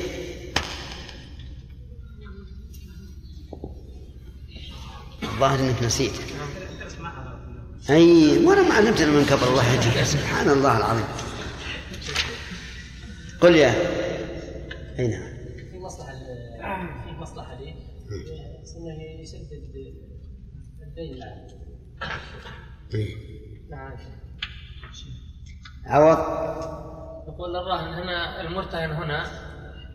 الظاهر 5.24 5.60
إنك 5.60 5.84
نسيت. 5.84 6.12
أي 7.90 8.46
وأنا 8.46 8.62
ما 8.62 8.74
علمتنا 8.74 9.08
من 9.08 9.26
كبر 9.26 9.50
الله 9.50 9.74
يهديك 9.74 10.04
سبحان 10.04 10.50
الله 10.50 10.78
العظيم. 10.78 11.06
قل 13.42 13.56
يا. 13.56 13.74
أي 15.00 15.08
نعم. 15.08 15.38
في 15.72 15.80
مصلحة 15.80 16.14
في 17.04 17.12
مصلحة 17.12 17.60
لي. 17.60 17.74
إنه 18.78 19.22
يسدد 19.22 19.52
الدين 19.54 20.08
إيه. 22.94 23.16
نعم. 23.72 24.17
عوض. 25.88 26.18
يقول 27.28 27.56
الراهن 27.56 27.94
هنا 27.94 28.42
المرتهن 28.42 28.92
هنا 28.92 29.24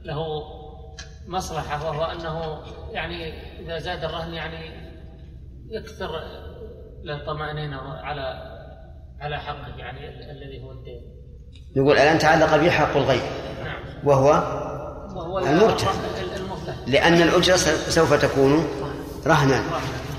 له 0.04 0.42
مصلحة 1.26 1.86
وهو 1.90 2.04
أنه 2.04 2.58
يعني 2.92 3.32
إذا 3.60 3.78
زاد 3.78 4.04
الرهن 4.04 4.34
يعني 4.34 4.70
يكثر 5.70 6.10
له 7.04 7.24
طمأنينة 7.26 7.76
على 7.80 8.52
على 9.20 9.38
حقه 9.38 9.76
يعني 9.78 10.08
ال- 10.08 10.30
الذي 10.30 10.62
هو 10.64 10.72
الدين. 10.72 11.00
يقول 11.76 11.92
الان 11.92 12.18
تعلق 12.18 12.56
به 12.56 12.70
حق 12.70 12.96
الغير؟ 12.96 13.22
نعم. 13.64 13.82
وهو 14.04 14.28
وهو 15.16 15.38
المرتهن. 15.38 15.94
ال- 16.24 16.40
المرتهن. 16.40 16.76
لأن 16.86 17.14
الأجرة 17.14 17.56
س- 17.56 17.94
سوف 17.94 18.14
تكون 18.14 18.66
رهنا. 19.26 19.62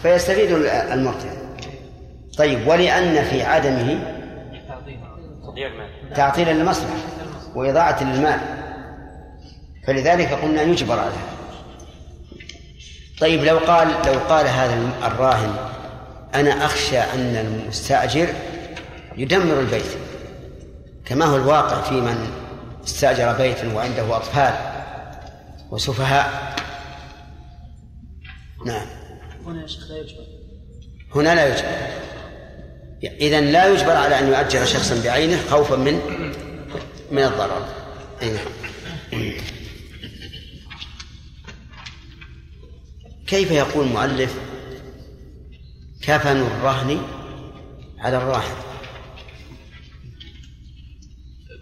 فيستفيد 0.01 0.51
المرتهن. 0.91 1.43
طيب 2.37 2.67
ولأن 2.67 3.23
في 3.23 3.43
عدمه 3.43 4.12
تعطيلا 6.15 6.51
للمصلحة 6.51 6.95
وإضاعة 7.55 8.03
للمال. 8.03 8.39
فلذلك 9.87 10.33
قلنا 10.33 10.61
يجبر 10.61 10.99
على 10.99 11.09
هذا 11.11 11.33
طيب 13.19 13.43
لو 13.43 13.57
قال 13.57 13.87
لو 13.87 14.19
قال 14.19 14.47
هذا 14.47 14.91
الراهن 15.03 15.55
أنا 16.35 16.65
أخشى 16.65 16.99
أن 16.99 17.35
المستأجر 17.35 18.27
يدمر 19.17 19.59
البيت. 19.59 19.97
كما 21.05 21.25
هو 21.25 21.35
الواقع 21.35 21.81
في 21.81 21.93
من 21.93 22.31
استأجر 22.83 23.33
بيتا 23.33 23.73
وعنده 23.73 24.17
أطفال 24.17 24.53
وسفهاء. 25.71 26.55
نعم. 28.65 28.87
هنا 29.45 29.61
يا 29.61 29.67
شيخ 29.67 29.91
لا 29.91 29.97
يجبر 29.97 30.23
هنا 31.15 31.35
لا 31.35 31.47
يجبر 31.47 32.02
إذا 33.03 33.41
لا 33.41 33.67
يجبر 33.67 33.91
على 33.91 34.19
أن 34.19 34.27
يؤجر 34.27 34.65
شخصا 34.65 35.03
بعينه 35.03 35.41
خوفا 35.49 35.75
من 35.75 35.99
من 37.11 37.23
الضرر. 37.23 37.67
أي 38.21 38.31
نعم. 38.31 39.33
كيف 43.27 43.51
يقول 43.51 43.87
المؤلف 43.87 44.37
كفن 46.01 46.37
الرهن 46.37 47.01
على 47.99 48.17
الراهن 48.17 48.55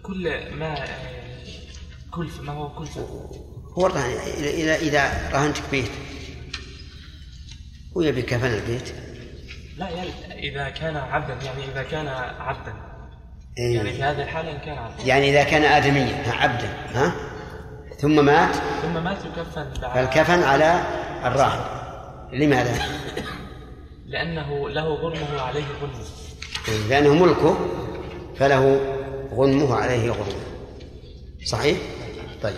كل 0.02 0.54
ما 0.54 0.84
كلفة 2.10 2.42
ما 2.42 2.52
هو 2.52 2.68
كلفة 2.68 3.00
هو 3.78 3.86
الرهن 3.86 4.10
إذا 4.44 4.76
إذا 4.76 5.30
رهنتك 5.32 5.62
بيت 5.70 5.90
ويبي 7.94 8.22
كفن 8.22 8.46
البيت؟ 8.46 8.94
لا 9.76 9.90
يعني 9.90 10.10
إذا 10.42 10.68
كان 10.68 10.96
عبدا 10.96 11.44
يعني 11.44 11.64
إذا 11.64 11.82
كان 11.82 12.08
عبدا. 12.38 12.74
إيه. 13.58 13.76
يعني 13.76 13.92
في 13.92 14.02
هذه 14.02 14.22
الحالة 14.22 14.52
إن 14.52 14.58
كان 14.58 14.78
عبدا. 14.78 15.02
يعني 15.04 15.30
إذا 15.30 15.44
كان 15.44 15.62
آدميا 15.62 16.32
عبدا 16.32 16.68
ها؟ 16.94 17.12
ثم 17.98 18.24
مات؟ 18.24 18.56
ثم 18.82 19.04
مات 19.04 19.18
يكفن 19.24 19.72
فالكفن 19.94 20.42
على 20.42 20.82
الراهن 21.24 21.60
لماذا؟ 22.32 22.78
لأنه 24.06 24.68
له 24.68 24.94
غرمه 24.94 25.40
عليه 25.40 25.64
غرمه 25.80 26.04
لأنه 26.88 27.14
ملكه 27.14 27.56
فله 28.36 28.80
غنمه 29.34 29.74
عليه 29.74 30.10
غرمه 30.10 30.42
صحيح؟ 31.44 31.78
طيب. 32.42 32.56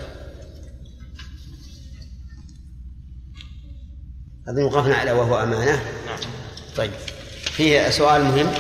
أظن 4.49 4.63
وقفنا 4.63 4.95
على 4.95 5.13
وهو 5.13 5.43
أمانة. 5.43 5.81
طيب. 6.77 6.93
فيه 7.57 7.91
سؤال 7.91 8.25
مهم. 8.25 8.53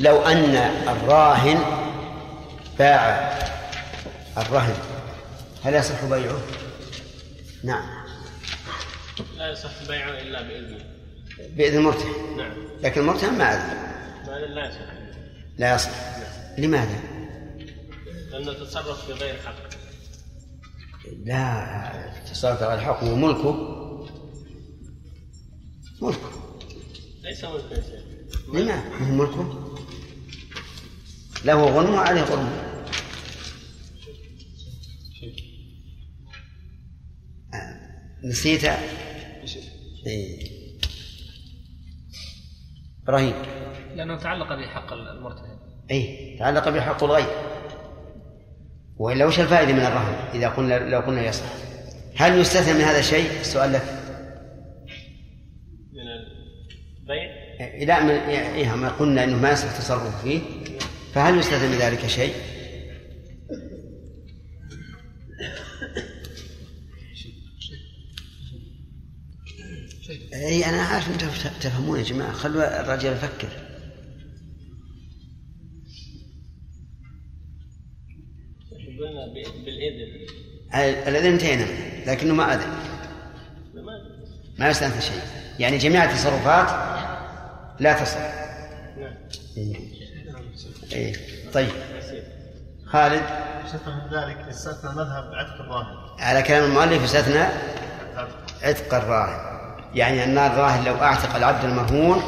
لو 0.00 0.22
أن 0.22 0.54
الراهن 0.88 1.58
باع 2.78 3.38
الرهن 4.38 4.74
هل 5.64 5.74
يصح 5.74 6.04
بيعه؟ 6.04 6.40
نعم. 7.64 7.88
لا 9.36 9.52
يصح 9.52 9.70
بيعه 9.88 10.10
إلا 10.10 10.42
بإذنه. 10.42 10.84
بإذن 11.56 11.78
المرتهن. 11.78 12.36
نعم. 12.36 12.52
لكن 12.82 13.00
المرتهن 13.00 13.38
ما 13.38 13.54
أذن. 13.54 13.88
لا 14.54 14.68
يصح. 14.68 14.80
لا 15.58 15.74
يصح. 15.74 15.90
لماذا؟ 16.58 17.00
لأنه 18.30 18.52
تصرف 18.52 19.06
في 19.06 19.12
غير 19.12 19.34
حق. 19.46 19.68
لا 21.24 22.12
تصرف 22.32 22.62
على 22.62 22.74
الحق 22.74 23.04
هو 23.04 23.14
ملكه. 23.14 23.54
ملكه. 26.02 26.47
ليس 27.28 27.44
ملك 27.44 27.72
يا 27.72 27.80
شيخ 27.80 28.48
لما 28.54 28.82
ملكه 29.00 29.68
له 31.44 31.64
غنم 31.64 31.94
وعليه 31.94 32.22
غنم؟ 32.22 32.48
آه. 37.54 37.80
نسيت. 38.24 38.64
إيه. 40.06 40.48
إبراهيم. 43.02 43.34
لأنه 43.94 44.18
تعلق 44.18 44.54
بحق 44.54 44.92
المرتهن. 44.92 45.58
اي 45.90 46.36
تعلق 46.38 46.68
بحق 46.68 47.04
الغير 47.04 47.26
وإلا 48.96 49.26
وش 49.26 49.40
الفائدة 49.40 49.72
من 49.72 49.80
الرهن 49.80 50.14
إذا 50.34 50.48
قلنا 50.48 50.78
لو 50.78 51.00
قلنا 51.00 51.26
يصح؟ 51.26 51.44
هل 52.16 52.40
يستثنى 52.40 52.74
من 52.74 52.80
هذا 52.80 52.98
الشيء؟ 52.98 53.40
السؤال 53.40 53.72
لك 53.72 53.82
من 55.92 56.38
البيع 57.08 57.84
لا 57.84 58.04
من 58.04 58.10
إيه 58.10 58.74
ما 58.74 58.88
قلنا 58.88 59.24
إنه 59.24 59.36
ما 59.36 59.52
يصح 59.52 59.70
التصرف 59.70 60.22
فيه 60.22 60.40
فهل 61.14 61.38
يستثنى 61.38 61.68
من 61.68 61.78
ذلك 61.78 62.06
شيء؟ 62.06 62.34
اي 70.34 70.66
أنا 70.66 70.82
عارف 70.82 71.10
أنتم 71.10 71.28
تفهمون 71.60 71.98
يا 71.98 72.04
جماعة. 72.04 72.32
خلوا 72.32 72.80
الرجال 72.80 73.12
يفكر. 73.12 73.48
بالإذن. 79.64 80.26
الإذن 81.08 81.32
انتهينا 81.32 81.66
لكنه 82.06 82.34
ما 82.34 82.54
أذن. 82.54 82.72
ما 84.58 84.70
يستثنى 84.70 85.00
شيء. 85.00 85.22
يعني 85.58 85.78
جميع 85.78 86.04
التصرفات 86.04 86.97
لا 87.80 87.92
تصح 87.92 88.20
إيه. 90.92 91.16
طيب. 91.52 91.70
خالد؟ 92.86 93.22
من 93.86 94.18
ذلك 94.18 94.36
استثنى 94.48 94.90
مذهب 94.90 95.34
عتق 95.34 95.60
الراهن. 95.60 96.20
على 96.20 96.42
كلام 96.42 96.64
المؤلف 96.64 97.02
يستثنى 97.02 97.44
عتق 98.62 98.94
الراهن. 98.94 99.58
يعني 99.94 100.24
أن 100.24 100.38
الراهن 100.38 100.84
لو 100.84 100.94
أعتق 100.94 101.36
العبد 101.36 101.64
المرهون 101.64 102.18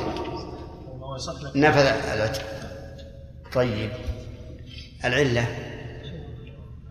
لك. 1.42 1.56
نفذ 1.56 1.86
العتق. 2.14 2.42
طيب. 3.52 3.90
العلة؟ 5.04 5.46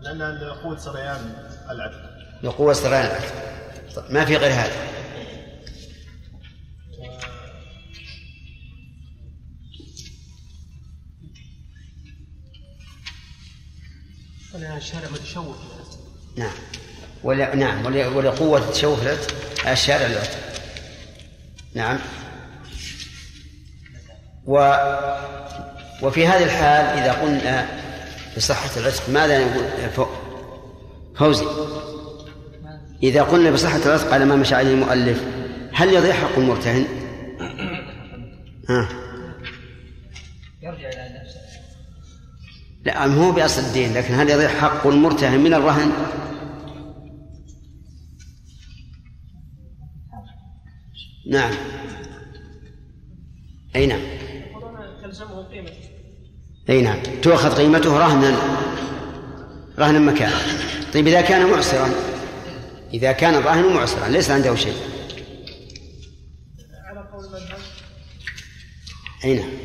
لأن 0.02 0.18
لقوة 0.18 0.78
سريان 0.78 1.34
العتق. 1.70 2.10
لقوة 2.44 2.74
سريان 2.74 3.06
العتق. 3.06 3.34
ما 4.10 4.26
في 4.26 4.38
غير 4.38 4.52
هذا. 4.52 4.99
الشارع 14.56 15.10
متشوف 15.14 15.56
نعم. 16.38 16.52
ولا 17.24 17.56
نعم. 17.56 17.86
ولا- 17.86 18.08
ولقوة 18.08 18.72
تشوف 18.72 19.04
العتق 19.04 19.34
الشارع 19.68 20.06
العتق 20.06 20.38
نعم. 21.76 22.00
و 24.46 24.74
وفي 26.02 26.28
هذه 26.28 26.44
الحال 26.44 26.86
إذا 27.00 27.12
قلنا 27.14 27.68
بصحة 28.38 28.80
العتق 28.80 29.10
ماذا 29.10 29.40
نقول؟ 29.48 29.64
فو- 29.96 30.06
فوزي. 31.16 31.46
إذا 33.04 33.24
قلنا 33.24 33.52
بصحة 33.52 33.78
العتق 33.86 34.14
على 34.14 34.26
ما 34.26 34.36
مشى 34.36 34.56
عليه 34.56 34.72
المؤلف 34.74 35.24
هل 35.74 35.94
يضيع 35.94 36.14
حق 36.14 36.38
المرتهن؟ 36.38 36.86
ها. 38.70 38.90
لا 42.86 43.08
ما 43.08 43.26
هو 43.28 43.32
بأصل 43.32 43.62
الدين 43.62 43.94
لكن 43.94 44.14
هل 44.14 44.30
يضيع 44.30 44.50
حق 44.50 44.88
المرتهن 44.88 45.40
من 45.40 45.54
الرهن؟ 45.54 45.92
نعم. 51.30 51.54
أي 53.76 53.86
نعم. 53.86 54.02
أي 56.70 56.82
نعم. 56.82 56.98
تؤخذ 57.22 57.56
قيمته 57.58 57.98
رهنا. 57.98 58.36
رهنا 59.80 60.00
مكانه 60.00 60.36
طيب 60.94 61.08
إذا 61.08 61.22
كان 61.22 61.50
معسرا 61.52 61.90
إذا 62.94 63.12
كان 63.12 63.36
الراهن 63.36 63.74
معسرا 63.74 64.08
ليس 64.08 64.32
عنده 64.32 64.56
شيء. 64.56 64.78
على 66.86 67.10
قول 67.14 67.26
أي 69.26 69.36
نعم. 69.36 69.59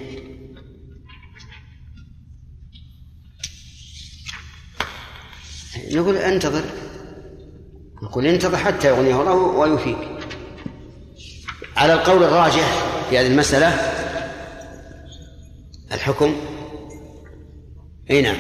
نقول 5.95 6.17
انتظر. 6.17 6.63
نقول 8.03 8.27
انتظر 8.27 8.57
حتى 8.57 8.89
يغنيه 8.89 9.21
الله 9.21 9.35
ويفيك. 9.35 9.99
على 11.77 11.93
القول 11.93 12.25
الراجح 12.25 12.85
في 13.11 13.19
هذه 13.19 13.27
المسألة 13.27 13.69
الحكم 15.93 16.37
أي 18.11 18.23
نعم. 18.23 18.37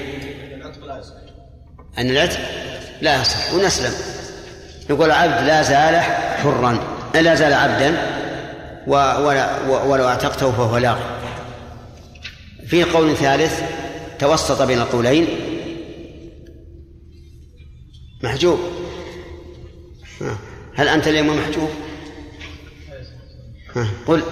أن 1.99 2.11
العتق 2.11 2.39
لا 3.01 3.21
يصح 3.21 3.55
ونسلم 3.55 3.93
نقول 4.91 5.07
العبد 5.07 5.47
لا 5.47 5.63
زال 5.63 6.01
حرا 6.43 6.79
لا 7.15 7.35
زال 7.35 7.53
عبدا 7.53 7.97
ولو 9.87 10.09
أعتقته 10.09 10.53
فهو 10.53 10.77
لاغ. 10.79 10.99
في 12.67 12.85
قول 12.85 13.17
ثالث 13.17 13.63
توسط 14.19 14.63
بين 14.63 14.79
القولين 14.79 15.29
محجوب. 18.25 18.59
هل 20.75 20.89
أنت 20.89 21.09
اليوم 21.09 21.37
محجوب. 21.37 21.71
قل. 24.07 24.23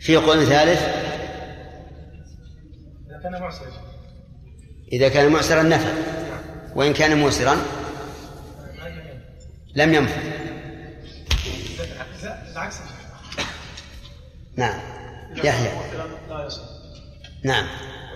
في 0.00 0.16
قول 0.16 0.46
ثالث؟ 0.46 0.82
إذا 3.08 3.18
كان 3.22 3.40
معسر 3.40 3.66
إذا 4.92 5.08
كان 5.08 5.32
معسرا 5.32 5.62
نفى. 5.62 5.92
وإن 6.74 6.92
كان 6.92 7.18
موسرا؟ 7.18 7.56
لم 9.74 9.94
ينفذ 9.94 10.22
العكس 12.52 12.76
نعم. 14.56 14.80
يحيى. 15.44 15.70
نعم. 17.44 17.66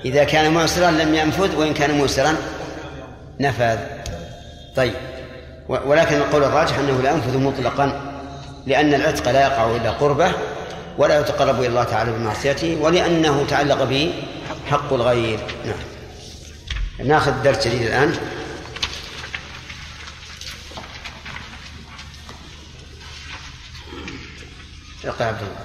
إذا 0.04 0.24
كان 0.24 0.54
معسرا 0.54 0.90
لم 0.90 1.14
ينفذ 1.14 1.56
وإن 1.56 1.74
كان 1.74 1.90
موسرا؟ 1.90 2.36
نفذ 3.40 3.78
طيب. 4.76 4.94
ولكن 5.68 6.16
القول 6.16 6.44
الراجح 6.44 6.78
أنه 6.78 7.02
لا 7.02 7.10
ينفذ 7.10 7.38
مطلقا 7.38 8.14
لأن 8.66 8.94
العتق 8.94 9.30
لا 9.30 9.42
يقع 9.42 9.76
إلا 9.76 9.90
قربه 9.90 10.32
ولا 10.98 11.20
يتقرب 11.20 11.58
إلى 11.58 11.66
الله 11.66 11.84
تعالى 11.84 12.12
بمعصيته 12.12 12.78
ولأنه 12.80 13.46
تعلق 13.48 13.84
به 13.84 14.14
حق 14.70 14.92
الغير. 14.92 15.38
نعم. 15.64 17.08
ناخذ 17.08 17.42
درس 17.42 17.66
جديد 17.68 17.82
الآن. 17.82 18.18
اقرأ 25.04 25.26
عبد 25.26 25.42
الله. 25.42 25.64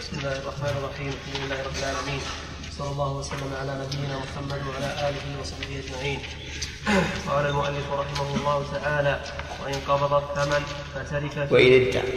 بسم 0.00 0.18
الله 0.18 0.32
الرحمن 0.32 0.74
الرحيم. 0.78 1.08
الحمد 1.08 1.44
لله 1.44 1.62
رب 1.62 1.76
العالمين. 1.78 2.20
صلى 2.78 2.90
الله 2.90 3.12
وسلم 3.12 3.50
على 3.60 3.72
نبينا 3.84 4.18
محمد 4.18 4.60
وعلى 4.68 5.08
آله 5.08 5.40
وصحبه 5.40 5.80
أجمعين. 5.80 6.20
قال 7.28 7.46
المؤلف 7.46 7.86
رحمه 7.92 8.28
الله 8.36 8.64
تعالى 8.72 9.20
وإن 9.64 9.74
قبض 9.88 10.12
الثمن 10.12 10.62
فترك 10.94 11.52
وإن 11.52 11.72
ادعى. 11.72 12.12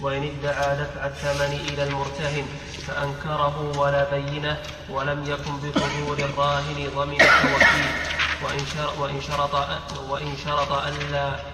وإن 0.00 0.22
ادعى 0.22 0.68
دفع 0.84 1.06
الثمن 1.06 1.52
إلى 1.68 1.82
المرتهن 1.84 2.46
فأنكره 2.86 3.78
ولا 3.78 4.10
بينة 4.10 4.58
ولم 4.90 5.24
يكن 5.24 5.54
بحضور 5.62 6.18
الراهن 6.18 6.90
ضمن 6.96 7.20
وكيل 7.54 7.88
وإن 8.44 8.62
شرط 8.74 8.98
وإن 8.98 9.20
شرط 9.20 9.54
وإن 10.10 10.36
شرط 10.44 10.72
ألا 10.72 11.51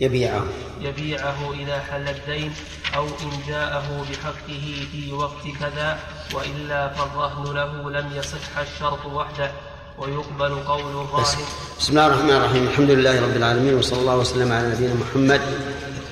يبيعه. 0.00 0.44
يبيعه 0.80 1.52
إذا 1.52 1.80
حل 1.80 2.08
الدين 2.08 2.52
أو 2.96 3.06
إن 3.06 3.30
جاءه 3.48 4.06
بحقه 4.10 4.86
في 4.92 5.12
وقت 5.12 5.42
كذا 5.60 5.98
وإلا 6.34 6.88
فالرهن 6.88 7.54
له 7.54 7.90
لم 7.90 8.12
يصح 8.16 8.58
الشرط 8.58 9.06
وحده. 9.06 9.50
ويقبل 9.98 10.54
قول 10.54 11.04
الراهن 11.04 11.44
بسم 11.78 11.90
الله 11.90 12.06
الرحمن 12.06 12.30
الرحيم. 12.30 12.66
الحمد 12.66 12.90
لله 12.90 13.22
رب 13.22 13.36
العالمين 13.36 13.74
وصلى 13.74 14.00
الله 14.00 14.16
وسلم 14.16 14.52
على 14.52 14.68
نبينا 14.68 14.94
محمد 14.94 15.40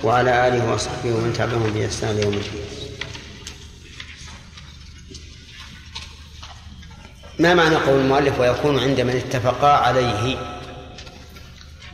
وعلى 0.05 0.49
آله 0.49 0.73
وصحبه 0.73 1.15
ومن 1.15 1.33
تبعهم 1.33 1.73
بإحسان 1.73 2.11
إلى 2.11 2.23
يوم 2.23 2.35
الدين. 2.35 2.69
ما 7.39 7.55
معنى 7.55 7.77
قول 7.77 8.01
المؤلف؟ 8.01 8.41
ويكون 8.41 8.79
عند 8.79 9.01
من 9.01 9.17
اتفقا 9.17 9.73
عليه. 9.73 10.37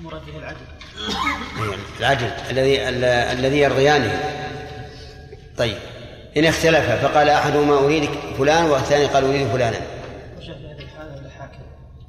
مراد 0.03 0.27
به 0.27 0.39
العدل. 0.39 0.74
العدل 2.01 2.31
الذي 2.51 2.89
ال- 2.89 3.05
الذي 3.05 3.59
يرضيانه. 3.59 4.21
طيب. 5.57 5.77
إن 6.37 6.45
اختلف 6.45 6.91
فقال 6.91 7.29
أحدهما 7.29 7.79
أريد 7.79 8.09
فلان 8.39 8.65
والثاني 8.65 9.05
قال 9.05 9.25
أريد 9.25 9.49
فلانا. 9.49 9.81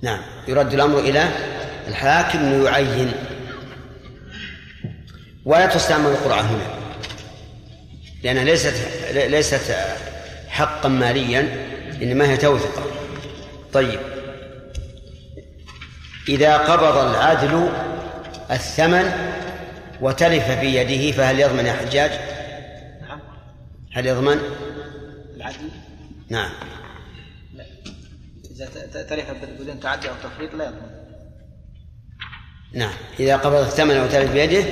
نعم. 0.01 0.19
يرد 0.47 0.73
الأمر 0.73 0.99
إلى 0.99 1.23
الحاكم 1.87 2.39
ليعين. 2.39 3.11
ولا 5.45 5.65
تستعمل 5.65 6.11
القرعة 6.11 6.41
هنا. 6.41 6.67
لأنها 8.23 8.43
ليست 8.43 8.75
ليست 9.13 9.75
حقا 10.49 10.89
ماليا 10.89 11.67
إنما 12.01 12.29
هي 12.29 12.37
توثقة 12.37 12.83
طيب. 13.73 13.99
إذا 16.29 16.57
قبض 16.57 16.97
العدل 16.97 17.69
الثمن 18.51 19.11
وتلف 20.01 20.51
في 20.51 20.75
يده 20.75 21.17
فهل 21.17 21.39
يضمن 21.39 21.65
يا 21.65 21.73
حجاج؟ 21.73 22.11
نعم. 23.01 23.19
هل 23.93 24.05
يضمن؟ 24.05 24.39
العدل؟ 25.35 25.69
نعم. 26.29 26.49
لا. 27.53 27.65
إذا 28.51 29.03
تلف 29.03 29.25
بدون 29.59 29.79
تعدي 29.79 30.09
أو 30.09 30.13
تفريط 30.23 30.53
لا 30.53 30.65
يضمن. 30.65 30.89
نعم. 32.73 32.93
إذا 33.19 33.37
قبض 33.37 33.55
الثمن 33.55 33.99
وتلف 33.99 34.31
بيده 34.31 34.63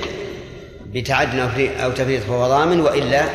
بتعد 0.86 1.40
أو 1.40 1.50
أو 1.84 1.92
تفريط 1.92 2.24
فهو 2.24 2.48
ضامن 2.48 2.80
وإلا 2.80 3.26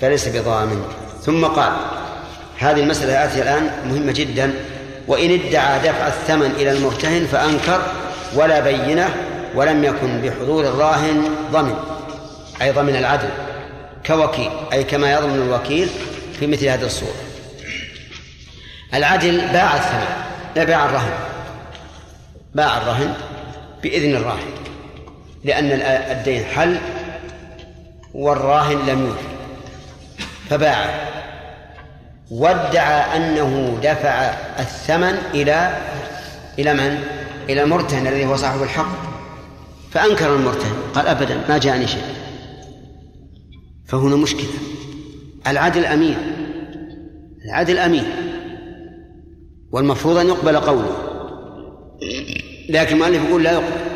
فليس 0.00 0.28
بضامن. 0.28 0.84
ثم 1.22 1.44
قال 1.44 1.72
هذه 2.58 2.80
المسألة 2.80 3.12
الآتية 3.12 3.42
الآن 3.42 3.88
مهمة 3.88 4.12
جدا. 4.12 4.54
وإن 5.08 5.30
ادعى 5.30 5.78
دفع 5.78 6.06
الثمن 6.06 6.50
إلى 6.50 6.72
المرتهن 6.72 7.26
فأنكر 7.26 7.82
ولا 8.34 8.60
بينة 8.60 9.31
ولم 9.54 9.84
يكن 9.84 10.20
بحضور 10.20 10.64
الراهن 10.64 11.24
ضمن 11.52 11.74
أي 12.62 12.72
ضمن 12.72 12.96
العدل 12.96 13.28
كوكيل 14.06 14.50
أي 14.72 14.84
كما 14.84 15.12
يضمن 15.12 15.42
الوكيل 15.42 15.88
في 16.40 16.46
مثل 16.46 16.66
هذه 16.66 16.84
الصورة. 16.84 17.14
العدل 18.94 19.40
باع 19.52 19.76
الثمن 19.76 20.06
لا 20.56 20.64
باع 20.64 20.84
الرهن 20.84 21.12
باع 22.54 22.76
الرهن 22.76 23.14
بإذن 23.82 24.16
الراهن 24.16 24.52
لأن 25.44 25.70
الدين 26.10 26.44
حل 26.44 26.78
والراهن 28.14 28.86
لم 28.86 29.06
يوفي 29.06 29.32
فباعه 30.50 31.12
وادعى 32.30 33.16
أنه 33.16 33.78
دفع 33.82 34.34
الثمن 34.58 35.18
إلى 35.34 35.76
إلى 36.58 36.74
من؟ 36.74 37.04
إلى 37.48 37.62
المرتهن 37.62 38.06
الذي 38.06 38.26
هو 38.26 38.36
صاحب 38.36 38.62
الحق. 38.62 39.11
فأنكر 39.92 40.36
المرتهن 40.36 40.76
قال 40.94 41.06
أبدا 41.06 41.44
ما 41.48 41.58
جاءني 41.58 41.86
شيء. 41.86 42.02
فهنا 43.86 44.16
مشكلة. 44.16 44.50
العدل 45.46 45.84
أمين 45.84 46.16
العدل 47.44 47.78
أمين 47.78 48.04
والمفروض 49.72 50.16
أن 50.16 50.26
يقبل 50.26 50.56
قوله. 50.56 50.96
لكن 52.68 52.94
المؤلف 52.94 53.28
يقول 53.28 53.42
لا 53.42 53.52
يقبل. 53.52 53.92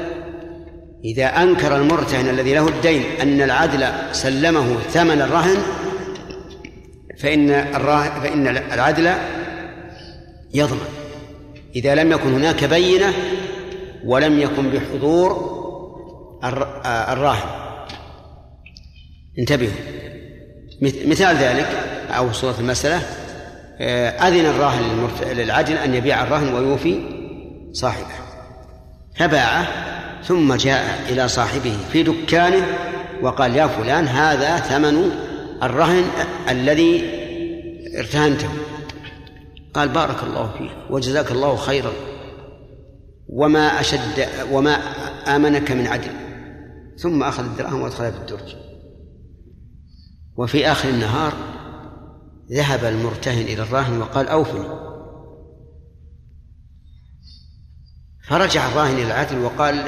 إذا 1.05 1.27
أنكر 1.27 1.77
المرتهن 1.77 2.29
الذي 2.29 2.55
له 2.55 2.69
الدين 2.69 3.03
أن 3.21 3.43
العدل 3.43 3.87
سلمه 4.13 4.77
ثمن 4.79 5.21
الرهن 5.23 5.57
فإن 7.19 7.51
الراهن 7.51 8.21
فإن 8.21 8.47
العدل 8.49 9.11
يضمن. 10.55 10.89
إذا 11.77 11.95
لم 11.95 12.13
يكن 12.13 12.33
هناك 12.33 12.65
بينة 12.65 13.13
ولم 14.05 14.39
يكن 14.39 14.71
بحضور 14.71 15.56
الراهن. 16.45 17.49
انتبهوا. 19.39 19.73
مثال 20.83 21.37
ذلك 21.37 21.69
أو 22.11 22.33
صورة 22.33 22.55
المسألة 22.61 23.03
أذن 24.29 24.47
الراهن 24.47 25.09
للعدل 25.33 25.75
أن 25.77 25.95
يبيع 25.95 26.23
الراهن 26.23 26.55
ويوفي 26.55 27.01
صاحبه. 27.73 28.15
فباعه 29.17 29.67
ثم 30.23 30.55
جاء 30.55 31.01
إلى 31.09 31.29
صاحبه 31.29 31.77
في 31.93 32.03
دكانه 32.03 32.67
وقال 33.23 33.57
يا 33.57 33.67
فلان 33.67 34.09
هذا 34.09 34.57
ثمن 34.57 35.11
الرهن 35.63 36.05
الذي 36.49 37.11
ارتهنته. 37.99 38.49
قال 39.75 39.89
بارك 39.89 40.23
الله 40.23 40.51
فيك 40.59 40.71
وجزاك 40.91 41.31
الله 41.31 41.57
خيرا. 41.57 41.93
وما 43.29 43.81
أشد 43.81 44.29
وما 44.53 44.75
آمنك 45.27 45.71
من 45.73 45.87
عدل. 45.87 46.11
ثم 46.97 47.23
أخذ 47.23 47.45
الدراهم 47.45 47.81
وأدخلها 47.81 48.11
في 48.11 48.19
الدرج. 48.19 48.57
وفي 50.37 50.67
آخر 50.67 50.89
النهار 50.89 51.33
ذهب 52.53 52.85
المرتهن 52.85 53.43
إلى 53.43 53.63
الراهن 53.63 54.01
وقال 54.01 54.29
أوفني. 54.29 54.87
فرجع 58.29 58.69
الراهن 58.69 58.95
إلى 58.95 59.07
العدل 59.07 59.39
وقال 59.39 59.85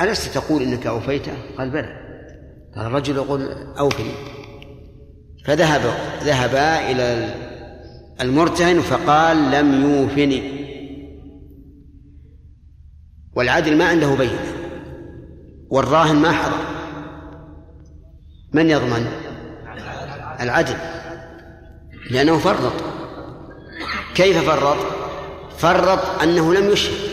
ألست 0.00 0.34
تقول 0.34 0.62
إنك 0.62 0.86
أوفيته؟ 0.86 1.32
قال 1.58 1.70
بلى. 1.70 2.00
قال 2.76 2.86
الرجل 2.86 3.16
يقول 3.16 3.42
أوفني. 3.78 4.12
فذهب 5.44 5.80
ذهبا 6.24 6.90
إلى 6.90 7.34
المرتهن 8.20 8.80
فقال 8.80 9.50
لم 9.50 9.82
يوفني. 9.82 10.60
والعدل 13.32 13.78
ما 13.78 13.84
عنده 13.88 14.14
بينة. 14.14 14.59
والراهن 15.70 16.16
ما 16.16 16.32
حضر. 16.32 16.56
من 18.52 18.70
يضمن؟ 18.70 19.06
العدل. 20.40 20.76
لأنه 22.10 22.38
فرط. 22.38 22.72
كيف 24.14 24.50
فرط؟ 24.50 24.76
فرط 25.58 26.22
أنه 26.22 26.54
لم 26.54 26.70
يشهد. 26.70 27.10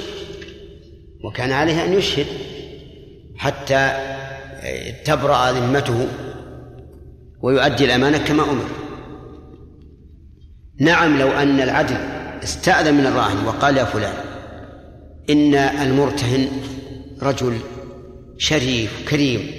وكان 1.23 1.51
عليه 1.51 1.85
أن 1.85 1.93
يشهد 1.93 2.25
حتى 3.37 3.91
تبرأ 5.05 5.51
ذمته 5.51 6.07
ويؤدي 7.41 7.85
الأمانة 7.85 8.17
كما 8.17 8.43
أمر. 8.43 8.65
نعم 10.79 11.19
لو 11.19 11.27
أن 11.27 11.61
العدل 11.61 11.97
استأذن 12.43 12.93
من 12.93 13.05
الراهن 13.05 13.45
وقال 13.47 13.77
يا 13.77 13.83
فلان 13.83 14.13
إن 15.29 15.55
المرتهن 15.55 16.47
رجل 17.21 17.59
شريف 18.37 19.09
كريم. 19.09 19.51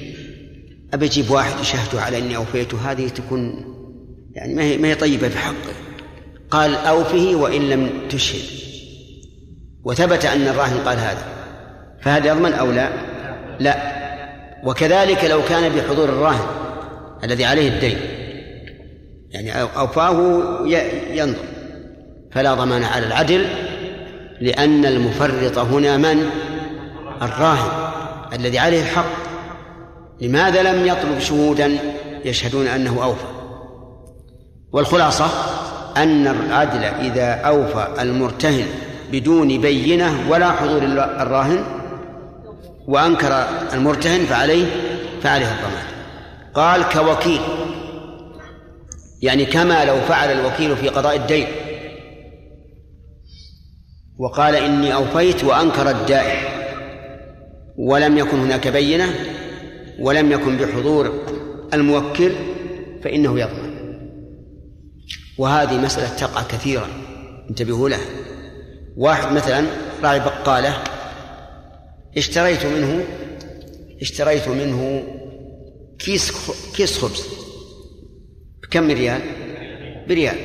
أبي 0.94 1.06
أجيب 1.06 1.30
واحد 1.30 1.60
يشهد 1.60 1.96
على 1.96 2.18
إني 2.18 2.36
أوفيته 2.36 2.92
هذه 2.92 3.08
تكون 3.08 3.64
يعني 4.32 4.54
ما 4.54 4.62
هي 4.62 4.78
ما 4.78 4.88
هي 4.88 4.94
طيبة 4.94 5.28
في 5.28 5.38
حقه. 5.38 5.74
قال 6.50 6.74
أوفه 6.74 7.36
وإن 7.36 7.68
لم 7.68 7.90
تشهد. 8.10 8.42
وثبت 9.84 10.24
أن 10.24 10.48
الراهن 10.48 10.78
قال 10.78 10.98
هذا. 10.98 11.26
فهل 12.02 12.26
يضمن 12.26 12.52
أو 12.52 12.72
لا؟ 12.72 12.90
لا. 13.60 13.98
وكذلك 14.64 15.24
لو 15.24 15.42
كان 15.44 15.72
بحضور 15.76 16.08
الراهن 16.08 16.46
الذي 17.24 17.44
عليه 17.44 17.68
الدين. 17.68 17.98
يعني 19.30 19.62
أوفاه 19.62 20.18
ينظر. 21.12 21.44
فلا 22.32 22.54
ضمان 22.54 22.82
على 22.82 23.06
العدل 23.06 23.46
لأن 24.40 24.86
المفرط 24.86 25.58
هنا 25.58 25.96
من؟ 25.96 26.30
الراهن. 27.22 27.87
الذي 28.32 28.58
عليه 28.58 28.80
الحق 28.80 29.28
لماذا 30.20 30.62
لم 30.62 30.86
يطلب 30.86 31.18
شهودا 31.18 31.78
يشهدون 32.24 32.66
أنه 32.66 33.04
أوفى؟ 33.04 33.24
والخلاصة 34.72 35.26
أن 35.96 36.26
العدل 36.26 36.84
إذا 36.84 37.32
أوفى 37.32 38.02
المرتهن 38.02 38.66
بدون 39.12 39.60
بينة 39.60 40.30
ولا 40.30 40.52
حضور 40.52 40.82
الراهن 40.82 41.64
وأنكر 42.88 43.46
المرتهن 43.72 44.24
فعليه 44.24 44.66
فعليه 45.22 45.46
الضمان. 45.46 45.84
قال 46.54 46.88
كوكيل 46.88 47.40
يعني 49.22 49.44
كما 49.44 49.84
لو 49.84 50.00
فعل 50.00 50.32
الوكيل 50.32 50.76
في 50.76 50.88
قضاء 50.88 51.16
الدين. 51.16 51.46
وقال 54.18 54.54
إني 54.54 54.94
أوفيت 54.94 55.44
وأنكر 55.44 55.90
الدائن. 55.90 56.57
ولم 57.78 58.18
يكن 58.18 58.38
هناك 58.38 58.68
بينة 58.68 59.14
ولم 59.98 60.32
يكن 60.32 60.56
بحضور 60.56 61.26
الموكل 61.74 62.32
فإنه 63.04 63.40
يضمن 63.40 63.78
وهذه 65.38 65.78
مسألة 65.80 66.16
تقع 66.16 66.42
كثيرا. 66.42 66.88
انتبهوا 67.50 67.88
لها 67.88 68.06
واحد 68.96 69.32
مثلا 69.32 69.64
راعي 70.02 70.20
بقالة. 70.20 70.84
اشتريت 72.16 72.66
منه 72.66 73.04
اشتريت 74.00 74.48
منه 74.48 75.02
كيس 75.98 76.32
كيس 76.76 76.98
خبز. 76.98 77.24
بكم 78.62 78.90
ريال؟ 78.90 79.20
بريال. 80.08 80.36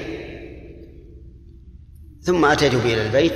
ثم 2.21 2.45
أتيت 2.45 2.75
به 2.75 2.93
إلى 2.93 3.05
البيت 3.05 3.33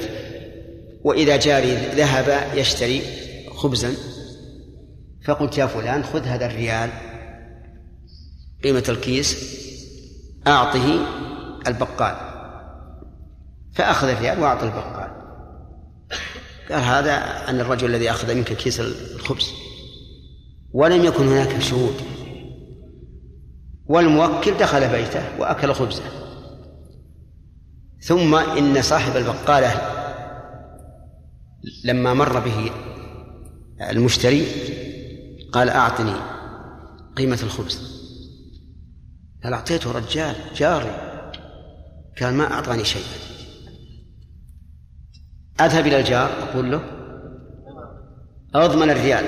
وإذا 1.03 1.37
جاري 1.37 1.75
ذهب 1.95 2.57
يشتري. 2.57 3.01
خبزا 3.57 3.93
فقلت 5.25 5.57
يا 5.57 5.65
فلان 5.65 6.03
خذ 6.03 6.23
هذا 6.23 6.45
الريال 6.45 6.89
قيمة 8.63 8.83
الكيس 8.89 9.57
أعطه 10.47 10.99
البقال. 11.67 12.15
فأخذ 13.73 14.07
الريال 14.07 14.39
وأعطى 14.39 14.65
البقال. 14.65 15.11
قال 16.69 16.83
هذا 16.83 17.13
عن 17.47 17.59
الرجل 17.59 17.89
الذي 17.89 18.11
أخذ 18.11 18.35
منك 18.35 18.53
كيس 18.53 18.79
الخبز. 18.79 19.53
ولم 20.71 21.05
يكن 21.05 21.27
هناك 21.27 21.61
شهود. 21.61 21.95
والموكل 23.85 24.57
دخل 24.57 24.87
بيته 24.87 25.39
وأكل 25.39 25.73
خبزه. 25.73 26.03
ثم 28.01 28.35
إن 28.35 28.81
صاحب 28.81 29.17
البقالة 29.17 29.81
لما 31.83 32.13
مر 32.13 32.39
به 32.39 32.71
المشتري 33.81 34.45
قال 35.51 35.69
أعطني 35.69 36.15
قيمة 37.15 37.39
الخبز. 37.43 37.97
قال 39.43 39.53
أعطيته 39.53 39.91
رجال 39.91 40.35
جاري 40.55 40.91
قال 42.21 42.33
ما 42.33 42.53
أعطاني 42.53 42.85
شيء. 42.85 43.05
أذهب 45.61 45.87
إلى 45.87 45.99
الجار 45.99 46.29
أقول 46.43 46.71
له 46.71 46.81
أضمن 48.55 48.89
الريال 48.89 49.25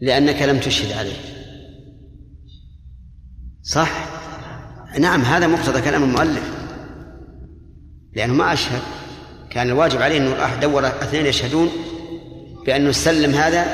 لأنك 0.00 0.42
لم 0.42 0.60
تشهد 0.60 0.92
عليه. 0.92 1.16
صح؟ 3.62 4.08
نعم 4.98 5.22
هذا 5.22 5.46
مقتضى 5.46 5.80
كلام 5.80 6.02
المؤلف. 6.02 6.58
لأنه 8.12 8.34
ما 8.34 8.52
أشهد 8.52 8.82
كان 9.50 9.68
الواجب 9.68 10.02
عليه 10.02 10.18
أنه 10.18 10.60
دور 10.60 10.86
اثنين 10.86 11.26
يشهدون 11.26 11.68
بأنه 12.68 12.92
سلم 12.92 13.34
هذا 13.34 13.66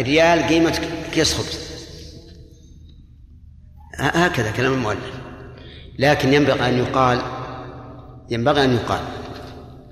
ريال 0.00 0.42
قيمة 0.42 0.80
كيس 1.12 1.34
خبز. 1.34 1.58
هكذا 3.98 4.50
كلام 4.50 4.72
المؤلف. 4.72 5.12
لكن 5.98 6.32
ينبغي 6.32 6.68
أن 6.68 6.78
يقال 6.78 7.20
ينبغي 8.30 8.64
أن 8.64 8.74
يقال 8.74 9.00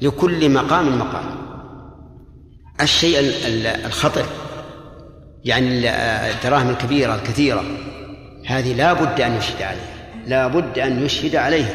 لكل 0.00 0.50
مقام 0.50 0.98
مقام. 0.98 1.24
الشيء 2.80 3.18
الخطر 3.86 4.26
يعني 5.44 5.90
الدراهم 6.30 6.70
الكبيرة 6.70 7.14
الكثيرة 7.14 7.64
هذه 8.46 8.74
لا 8.74 8.92
بد 8.92 9.20
أن 9.20 9.36
يشهد 9.36 9.62
عليها 9.62 9.86
لا 10.26 10.46
بد 10.46 10.78
أن 10.78 11.04
يشهد 11.04 11.36
عليها. 11.36 11.74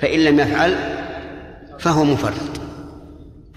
فإن 0.00 0.20
لم 0.24 0.40
يفعل 0.40 0.76
فهو 1.78 2.04
مفرط. 2.04 2.61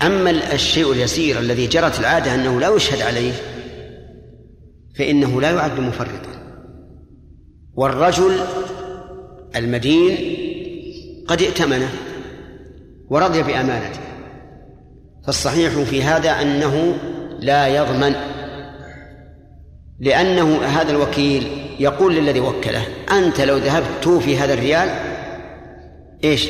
أما 0.01 0.53
الشيء 0.53 0.91
اليسير 0.91 1.39
الذي 1.39 1.67
جرت 1.67 1.99
العادة 1.99 2.35
أنه 2.35 2.59
لا 2.59 2.75
يشهد 2.75 3.01
عليه 3.01 3.33
فإنه 4.97 5.41
لا 5.41 5.51
يعد 5.51 5.79
مفرطا. 5.79 6.35
والرجل 7.73 8.39
المدين 9.55 10.17
قد 11.27 11.41
ائتمنه 11.41 11.89
ورضي 13.09 13.43
بأمانته. 13.43 13.99
فالصحيح 15.25 15.79
في 15.79 16.03
هذا 16.03 16.41
أنه 16.41 16.97
لا 17.39 17.67
يضمن 17.67 18.15
لأنه 19.99 20.61
هذا 20.63 20.91
الوكيل 20.91 21.47
يقول 21.79 22.15
للذي 22.15 22.39
وكله 22.39 22.87
أنت 23.11 23.41
لو 23.41 23.57
ذهبت 23.57 23.87
توفي 24.01 24.37
هذا 24.37 24.53
الريال 24.53 24.89
إيش؟ 26.23 26.49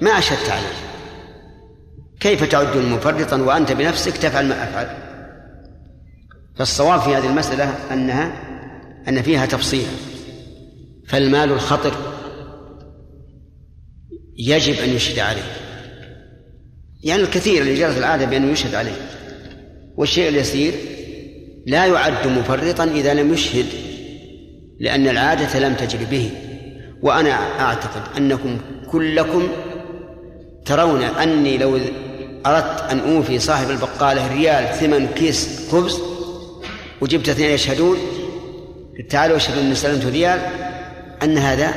ما 0.00 0.10
أشهدت 0.10 0.50
عليه 0.50 0.76
كيف 2.20 2.44
تعد 2.44 2.76
مفرطا 2.76 3.36
وأنت 3.36 3.72
بنفسك 3.72 4.16
تفعل 4.16 4.48
ما 4.48 4.64
أفعل؟ 4.64 4.88
فالصواب 6.56 7.00
في 7.00 7.16
هذه 7.16 7.26
المسألة 7.26 7.74
أنها 7.92 8.32
أن 9.08 9.22
فيها 9.22 9.46
تفصيلا 9.46 9.90
فالمال 11.08 11.52
الخطر 11.52 11.94
يجب 14.38 14.74
أن 14.74 14.88
يشهد 14.88 15.18
عليه. 15.18 15.52
يعني 17.02 17.22
الكثير 17.22 17.62
اللي 17.62 17.74
جرت 17.74 17.98
العادة 17.98 18.24
بأنه 18.24 18.52
يشهد 18.52 18.74
عليه. 18.74 18.96
والشيء 19.96 20.28
اليسير 20.28 20.74
لا 21.66 21.86
يعد 21.86 22.26
مفرطا 22.26 22.84
إذا 22.84 23.14
لم 23.14 23.32
يشهد 23.32 23.66
لأن 24.80 25.08
العادة 25.08 25.58
لم 25.58 25.74
تجري 25.74 26.04
به. 26.04 26.30
وأنا 27.02 27.30
أعتقد 27.60 28.02
أنكم 28.16 28.58
كلكم 28.90 29.48
ترون 30.64 31.02
أني 31.02 31.58
لو 31.58 31.78
أردت 32.46 32.80
أن 32.90 33.16
أوفي 33.16 33.38
صاحب 33.38 33.70
البقالة 33.70 34.34
ريال 34.34 34.74
ثمن 34.80 35.06
كيس 35.06 35.70
خبز 35.72 36.00
وجبت 37.00 37.28
اثنين 37.28 37.50
يشهدون. 37.50 37.98
تعالوا 39.10 39.36
اشهدوا 39.36 39.62
أني 39.62 39.74
سلمت 39.74 40.04
ريال. 40.04 40.40
أن 41.22 41.38
هذا 41.38 41.74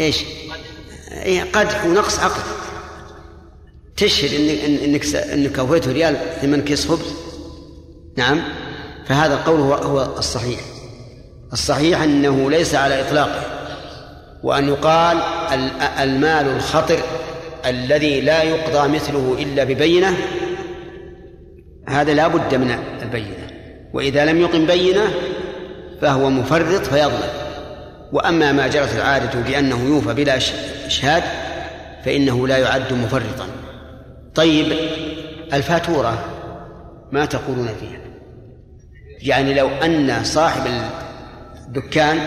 إيش؟ 0.00 0.24
إيه 1.12 1.42
قدح 1.52 1.84
ونقص 1.84 2.18
عقل 2.18 2.40
تشهد 3.96 4.34
إنك 4.34 4.84
إنك 4.84 5.16
إنك 5.16 5.58
أوفيت 5.58 5.88
ريال 5.88 6.16
ثمن 6.42 6.62
كيس 6.64 6.88
خبز. 6.88 7.14
نعم. 8.16 8.42
فهذا 9.06 9.34
القول 9.34 9.60
هو 9.60 9.74
هو 9.74 10.18
الصحيح. 10.18 10.60
الصحيح 11.52 12.02
أنه 12.02 12.50
ليس 12.50 12.74
على 12.74 13.00
إطلاقه 13.00 13.42
وأن 14.42 14.68
يقال 14.68 15.18
المال 16.00 16.56
الخطر 16.56 16.98
الذي 17.66 18.20
لا 18.20 18.42
يقضى 18.42 18.88
مثله 18.88 19.36
إلا 19.38 19.64
ببينة 19.64 20.16
هذا 21.88 22.14
لا 22.14 22.28
بد 22.28 22.54
من 22.54 22.78
البينة. 23.02 23.48
وإذا 23.92 24.24
لم 24.24 24.40
يقم 24.40 24.66
بينة 24.66 25.02
فهو 26.00 26.30
مفرط 26.30 26.86
فيظلم. 26.86 27.30
وأما 28.12 28.52
ما 28.52 28.66
جرت 28.66 28.96
العادة 28.96 29.40
بأنه 29.40 29.84
يوفى 29.84 30.14
بلا 30.14 30.36
إشهاد 30.86 31.22
فإنه 32.04 32.48
لا 32.48 32.58
يعد 32.58 32.92
مفرطا. 32.92 33.46
طيب 34.34 34.72
الفاتورة 35.52 36.24
ما 37.12 37.24
تقولون 37.24 37.68
فيها؟ 37.80 38.00
يعني 39.22 39.54
لو 39.54 39.68
أن 39.68 40.24
صاحب 40.24 40.62
الدكان 41.66 42.18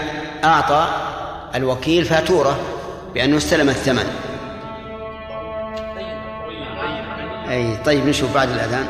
أعطى 0.44 0.88
الوكيل 1.56 2.06
فاتورة 2.06 2.60
بأنه 3.14 3.38
استلم 3.38 3.70
الثمن. 3.70 4.31
أي 7.52 7.78
طيب 7.78 8.06
نشوف 8.08 8.34
بعد 8.34 8.50
الأذان. 8.50 8.88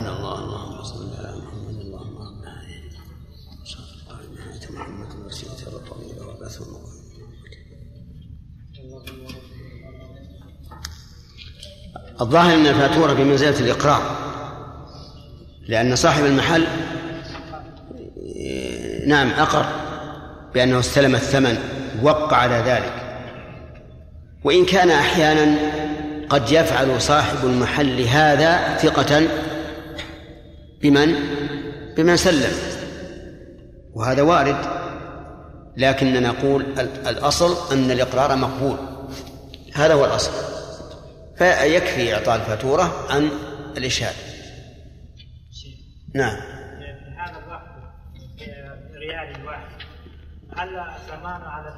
الله 0.00 0.38
اللهم 0.38 0.82
صل 0.82 1.10
على 1.18 1.36
محمد 1.36 1.80
اللهم 1.80 2.18
رب 2.22 2.42
محمد 4.72 5.12
الظاهر 12.20 12.54
أن 12.54 12.66
الفاتورة 12.66 13.12
بمنزلة 13.12 13.60
الإقرار 13.60 14.02
لأن 15.68 15.96
صاحب 15.96 16.24
المحل 16.24 16.66
نعم 19.06 19.30
أقر 19.30 19.66
بأنه 20.54 20.78
استلم 20.78 21.14
الثمن 21.14 21.58
وقع 22.02 22.36
على 22.36 22.54
ذلك. 22.54 23.07
وإن 24.44 24.64
كان 24.64 24.90
أحيانا 24.90 25.58
قد 26.28 26.50
يفعل 26.50 27.02
صاحب 27.02 27.44
المحل 27.44 28.00
هذا 28.00 28.76
ثقة 28.76 29.28
بمن؟ 30.82 31.14
بمن 31.96 32.16
سلم. 32.16 32.52
وهذا 33.94 34.22
وارد 34.22 34.56
لكننا 35.76 36.20
نقول 36.20 36.62
الأصل 37.06 37.72
أن 37.72 37.90
الإقرار 37.90 38.36
مقبول. 38.36 38.76
هذا 39.74 39.94
هو 39.94 40.04
الأصل. 40.04 40.32
فيكفي 41.36 42.14
إعطاء 42.14 42.36
الفاتورة 42.36 43.06
عن 43.10 43.30
الإشهاد. 43.76 44.14
نعم. 46.14 46.36
هذا 47.18 47.38
الواحد 47.44 47.66
ريال 48.94 49.36
الواحد 49.36 49.68
هل 50.56 50.68
الضمان 50.78 51.42
على 51.42 51.68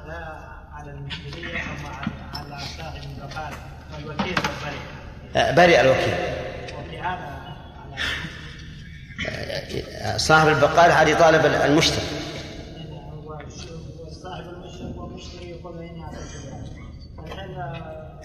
على 0.73 0.91
المشتري 0.91 1.45
أو 1.45 1.87
على 1.87 2.20
البقاله 3.31 3.57
والوكيل 3.95 4.35
برئ؟ 5.55 5.81
الوكيل. 5.81 6.13
هذا 10.01 10.17
صاحب 10.17 10.47
البقالة 10.47 11.01
هذه 11.01 11.13
طالب 11.19 11.45
المشتري. 11.45 12.05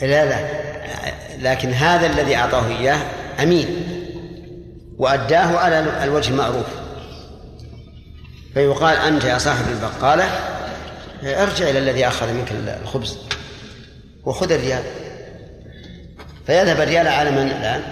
لا 0.03 0.25
لا. 0.25 0.39
لكن 1.39 1.73
هذا 1.73 2.07
الذي 2.07 2.37
أعطاه 2.37 2.67
إياه 2.69 2.99
أمين. 3.43 3.67
وأداه 4.99 5.59
على 5.59 6.05
الوجه 6.05 6.31
المعروف 6.31 6.67
فيقال 8.55 8.97
أنت 8.97 9.25
يا 9.25 9.39
صاحب 9.39 9.65
البقالة 9.69 10.25
ارجع 11.23 11.71
إلى 11.71 11.79
الذي 11.79 12.09
أخذ 12.09 12.33
منك 12.33 12.53
الخبز. 12.83 13.19
وخذ 14.27 14.53
الريال. 14.53 14.83
فيذهب 16.47 16.81
الريال 16.81 17.09
على 17.09 17.31
من 17.31 17.39
الآن؟ 17.39 17.83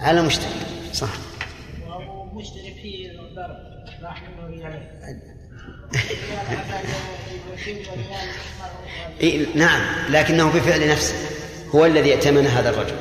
على 0.00 0.20
المشتري 0.20 0.50
صح. 0.92 1.08
مشتري 2.32 2.74
في 2.82 3.10
ضرب 3.34 3.56
راح 4.02 4.22
منه 4.22 4.46
ريالين 4.46 4.86
إيه 9.20 9.46
نعم 9.54 9.80
لكنه 10.10 10.52
بفعل 10.52 10.88
نفسه. 10.88 11.14
هو 11.74 11.86
الذي 11.86 12.14
ائتمن 12.14 12.46
هذا 12.46 12.70
الرجل. 12.70 12.96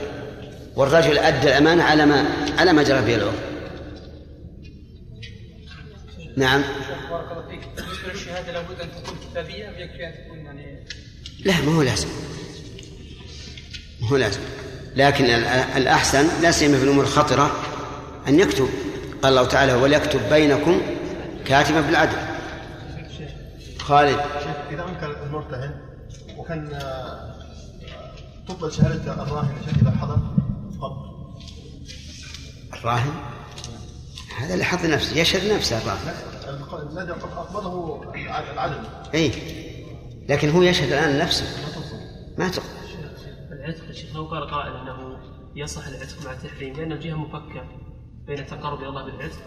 والرجل 0.76 1.18
أدى 1.18 1.48
الأمانة 1.48 1.84
على 1.84 2.06
ما 2.06 2.26
على 2.58 2.74
ما 2.74 2.84
جرى 2.84 3.02
به 3.02 3.16
العرف. 3.16 3.40
نعم. 6.38 6.64
بارك 7.10 7.32
الله 7.32 7.48
فيك. 7.50 7.60
بالنسبة 7.76 8.14
للشهاده 8.14 8.52
لابد 8.52 8.82
أن 8.82 8.90
تكون 8.92 9.18
كتابية 9.32 9.70
ام 9.70 9.74
يكفي 9.78 10.08
أن 10.08 10.14
تكون 10.14 10.35
لا 11.46 11.62
ما 11.62 11.76
هو 11.76 11.82
لازم. 11.82 12.08
ما 14.02 14.10
هو 14.10 14.18
لازم. 14.18 14.40
لكن 14.96 15.26
ال- 15.26 15.46
الأحسن 15.78 16.42
لا 16.42 16.52
سيما 16.52 16.78
في 16.78 16.84
الأمور 16.84 17.04
الخطرة 17.04 17.52
أن 18.28 18.40
يكتب. 18.40 18.70
قال 19.24 19.32
الله 19.38 19.46
تعالى 19.48 19.74
وليكتب 19.74 20.30
بينكم 20.30 20.82
كاتبا 21.46 21.82
بالعدل. 21.82 22.18
خالد. 23.80 24.20
إذا 24.72 24.84
أنكر 24.90 25.24
المرتهن 25.24 25.72
وكان 26.38 26.74
آه، 26.74 27.36
تقبل 28.48 28.74
شهادة 28.74 29.14
الراهن 29.24 29.56
شيخ 29.66 29.74
إذا 29.82 29.92
حضر 30.02 30.18
قبل 30.82 30.96
الراهن؟ 32.74 33.14
هذا 34.38 34.54
اللي 34.54 34.66
حط 34.66 34.86
نفسه 34.86 35.18
يشهد 35.18 35.54
نفسه 35.54 35.78
الراهن. 35.78 36.14
الذي 36.92 37.12
أقبله 37.12 38.02
العدل. 38.54 38.76
اي 39.14 39.32
لكن 40.30 40.50
هو 40.50 40.62
يشهد 40.62 40.92
الآن 40.92 41.20
نفسه 41.20 41.46
ما 42.38 42.50
تقبل 42.50 42.66
العتق 43.52 43.88
يا 43.88 43.94
شيخ 43.94 44.16
لو 44.16 44.26
قال 44.26 44.52
قائل 44.52 44.76
إنه 44.76 45.18
يصح 45.56 45.88
العتق 45.88 46.26
مع 46.26 46.32
التحريم 46.32 46.76
لأن 46.76 46.92
الجهة 46.92 47.16
مفكة 47.16 47.64
بين 48.28 48.40
التقرب 48.40 48.80
إلى 48.80 48.90
الله 48.90 49.04
بالعتق 49.06 49.38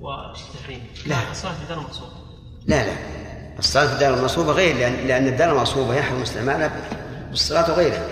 والتحريم. 0.00 0.86
لا. 1.06 1.16
الصلاة 1.30 1.52
في 1.52 1.68
دار 1.68 1.80
مقصود 1.80 2.08
لا 2.66 2.86
لا. 2.86 2.92
الصلاة 3.58 3.86
في 3.86 3.92
الدار 3.92 4.18
المصوبة 4.18 4.52
غير 4.52 4.76
لأن, 4.76 5.06
لأن 5.06 5.26
الدار 5.26 5.56
المصوبة 5.56 5.94
يحرم 5.94 6.22
استعمالها 6.22 6.88
بالصلاة 7.30 7.70
وغيرها. 7.70 8.08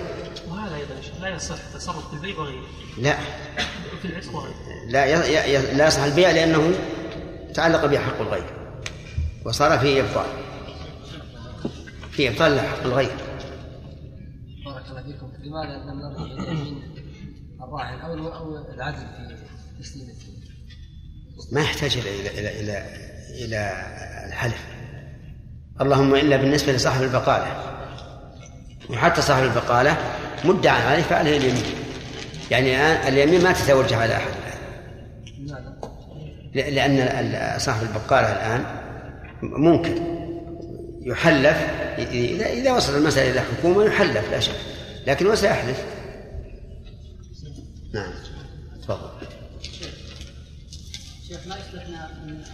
وهذا 0.49 0.79
شيخ 1.01 1.15
لا 1.21 1.29
يصح 1.29 1.55
التصرف 1.55 2.09
في 2.09 2.15
البيع 2.15 2.39
وغيره. 2.39 2.67
لا. 2.99 3.17
في 4.03 4.09
العتق 4.09 4.35
وغيره. 4.35 4.55
لا 4.89 5.07
ي... 5.07 5.35
ي... 5.35 5.55
ي... 5.55 5.75
لا 5.75 5.87
يصح 5.87 6.03
البيع 6.03 6.31
لأنه 6.31 6.73
تعلق 7.55 7.87
به 7.87 7.99
حق 7.99 8.21
الغير. 8.21 8.45
وصار 9.45 9.79
فيه 9.79 10.01
إبطال. 10.01 10.27
فيه 12.13 12.31
إبطال 12.31 12.57
لحق 12.57 12.83
الغير. 12.85 13.11
بارك 14.65 14.85
الله 14.91 15.03
فيكم. 15.03 15.33
لماذا 15.45 15.77
لم 15.77 16.01
نرجع 16.01 16.51
يمين 16.51 16.83
الراهن 17.63 18.01
أو 18.01 18.35
أو 18.35 18.75
العدل 18.75 18.97
في 18.97 19.83
تسليمه 19.83 20.13
ما 21.53 21.61
يحتاج 21.61 21.97
إلى 21.97 22.21
إلى 22.21 22.31
إلى 22.31 22.61
إلى, 22.61 22.87
إلى 23.45 23.73
الحلف. 24.29 24.67
اللهم 25.81 26.15
إلا 26.15 26.37
بالنسبة 26.37 26.73
لصاحب 26.73 27.03
البقالة. 27.03 27.47
وحتى 28.91 29.23
صاحب 29.23 29.43
البقالة 29.43 29.97
مدعى 30.45 30.83
عليه 30.83 31.03
فعليه 31.03 31.37
اليمين. 31.37 31.65
يعني 32.51 33.09
اليمين 33.09 33.45
ما 33.45 33.53
تتوجه 33.53 33.97
على 33.97 34.17
أحد. 34.17 34.33
لأن 36.55 37.59
صاحب 37.59 37.83
البقالة 37.83 38.33
الآن 38.33 38.65
ممكن 39.43 40.03
يحلف 41.03 41.82
إذا 41.99 42.47
إذا 42.47 42.72
وصل 42.72 42.97
المسألة 42.97 43.30
إلى 43.30 43.40
حكومة 43.40 43.84
يحلف 43.84 44.30
لا 44.30 44.40
شك. 44.40 44.57
لكن 45.07 45.26
هو 45.26 45.34
سيحلف 45.34 45.84
نعم. 47.95 48.12
تفضل. 48.82 49.11
شيخ 51.28 51.47
ما 51.47 51.57
يصلحنا 51.57 52.11
من 52.26 52.45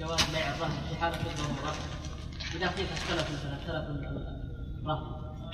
جواز 0.00 0.20
بيع 0.34 0.54
الرهن 0.54 0.70
في 0.88 1.00
حالة 1.00 1.16
الرهن 1.16 1.74
إذا 2.56 2.66
قيل 2.66 2.86
اختلف 2.96 3.26
مثلا 3.30 3.54
اختلف 3.54 3.90
الرهن. 3.90 4.38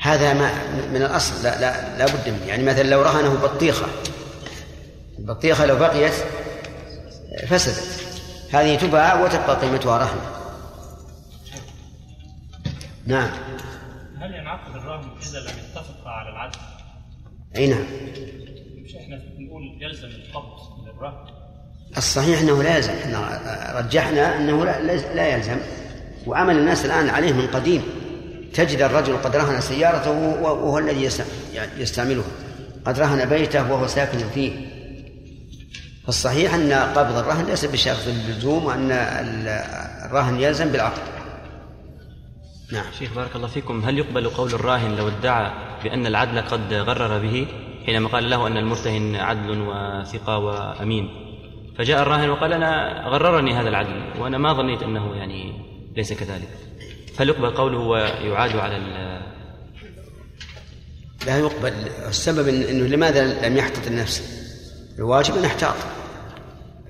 هذا 0.01 0.35
ما 0.35 0.51
من 0.93 1.03
الأصل 1.03 1.43
لا 1.43 1.61
لا 1.61 1.99
لا 1.99 2.07
بد 2.07 2.29
منه. 2.29 2.47
يعني 2.47 2.63
مثلا 2.63 2.83
لو 2.83 3.03
رهنه 3.03 3.35
بطيخة. 3.35 3.87
البطيخة 5.19 5.67
لو 5.67 5.77
بقيت 5.77 6.15
فسدت. 7.49 8.05
هذه 8.53 8.79
تباع 8.79 9.21
وتبقى 9.21 9.61
قيمتها 9.61 9.99
رهن. 9.99 10.44
نعم. 13.07 13.31
هل 14.21 14.35
ينعقد 14.35 14.77
الرهن 14.77 15.09
إذا 15.31 15.41
لم 15.41 15.47
يتفق 15.47 16.07
على 16.09 16.29
العدل؟ 16.31 16.59
أي 17.57 17.67
نعم. 17.67 17.85
مش 18.85 18.97
إحنا 18.97 19.21
بنقول 19.39 19.63
يلزم 19.81 20.09
القبض 20.09 20.87
للرهن؟ 20.87 21.27
الصحيح 21.97 22.41
أنه 22.41 22.63
لا 22.63 22.77
يلزم. 22.77 22.93
إحنا 22.93 23.41
رجحنا 23.79 24.37
أنه 24.37 24.65
لا, 24.65 24.83
لا 25.15 25.29
يلزم. 25.37 25.57
وعمل 26.27 26.57
الناس 26.59 26.85
الآن 26.85 27.09
عليه 27.09 27.33
من 27.33 27.47
قديم. 27.47 27.83
تجد 28.55 28.83
الرجل 28.83 29.17
قد 29.17 29.37
رهن 29.37 29.61
سيارته 29.61 30.11
وهو 30.43 30.79
الذي 30.79 31.05
يست- 31.05 31.27
يستعملها. 31.77 32.25
قد 32.85 32.99
رهن 33.01 33.29
بيته 33.29 33.73
وهو 33.73 33.87
ساكن 33.87 34.19
فيه. 34.19 34.53
فالصحيح 36.07 36.55
أن 36.55 36.73
قبض 36.73 37.17
الرهن 37.17 37.47
ليس 37.47 37.65
بشرط 37.65 38.07
اللزوم 38.07 38.65
وأن 38.65 38.91
ال- 38.93 39.49
الرهن 40.07 40.41
يلزم 40.41 40.69
بالعقد. 40.69 41.03
نعم. 42.73 42.85
شيخ 42.99 43.15
بارك 43.15 43.37
الله 43.37 43.49
فيكم 43.49 43.85
هل 43.85 43.99
يقبل 43.99 44.29
قول 44.29 44.55
الراهن 44.55 44.97
لو 44.97 45.09
ادعى 45.09 45.51
بأن 45.85 46.07
العدل 46.07 46.41
قد 46.41 46.75
غرر 46.75 47.19
به؟ 47.19 47.47
حينما 47.87 48.09
قال 48.09 48.31
له 48.31 48.47
أن 48.47 48.57
المرتهن 48.57 49.17
عدل 49.17 49.61
وثقة 49.61 50.39
وأمين. 50.39 51.09
فجاء 51.79 52.03
الراهن 52.03 52.31
وقال 52.31 52.53
أنا 52.53 53.03
غررني 53.09 53.55
هذا 53.55 53.69
العدل 53.69 54.21
وأنا 54.21 54.39
ما 54.39 54.53
ظنيت 54.53 54.83
أنه 54.83 55.17
يعني 55.17 55.53
ليس 55.97 56.13
كذلك. 56.13 56.49
فهل 57.15 57.29
يقبل 57.29 57.51
قوله 57.51 57.79
ويعاد 57.79 58.57
على 58.57 58.77
ال- 58.77 59.23
لا 61.27 61.39
يقبل. 61.39 61.73
السبب 62.09 62.49
إنه 62.49 62.87
لماذا 62.87 63.49
لم 63.49 63.57
يحتط 63.57 63.87
النفس؟ 63.87 64.45
الواجب 64.99 65.37
أن 65.37 65.45
يحتاط. 65.45 65.75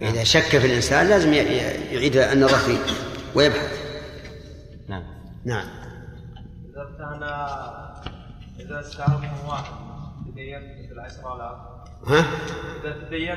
إذا 0.03 0.25
شك 0.25 0.41
في 0.59 0.67
الإنسان 0.67 1.09
لازم 1.09 1.35
يعيد 1.35 2.17
النظر 2.17 2.57
فيه 2.59 2.79
ويبحث. 3.35 3.84
نعم 5.45 5.67
إذا 6.71 6.81
ارتهن 6.81 7.23
إذا 8.61 8.81
استعرضه 8.81 9.49
واحد 9.49 9.73
تدين 10.27 10.85
مثل 10.85 11.01
عشرة 11.01 11.37
آلاف 11.37 11.57
ها 12.07 12.25
إذا 12.81 13.07
تدين 13.07 13.37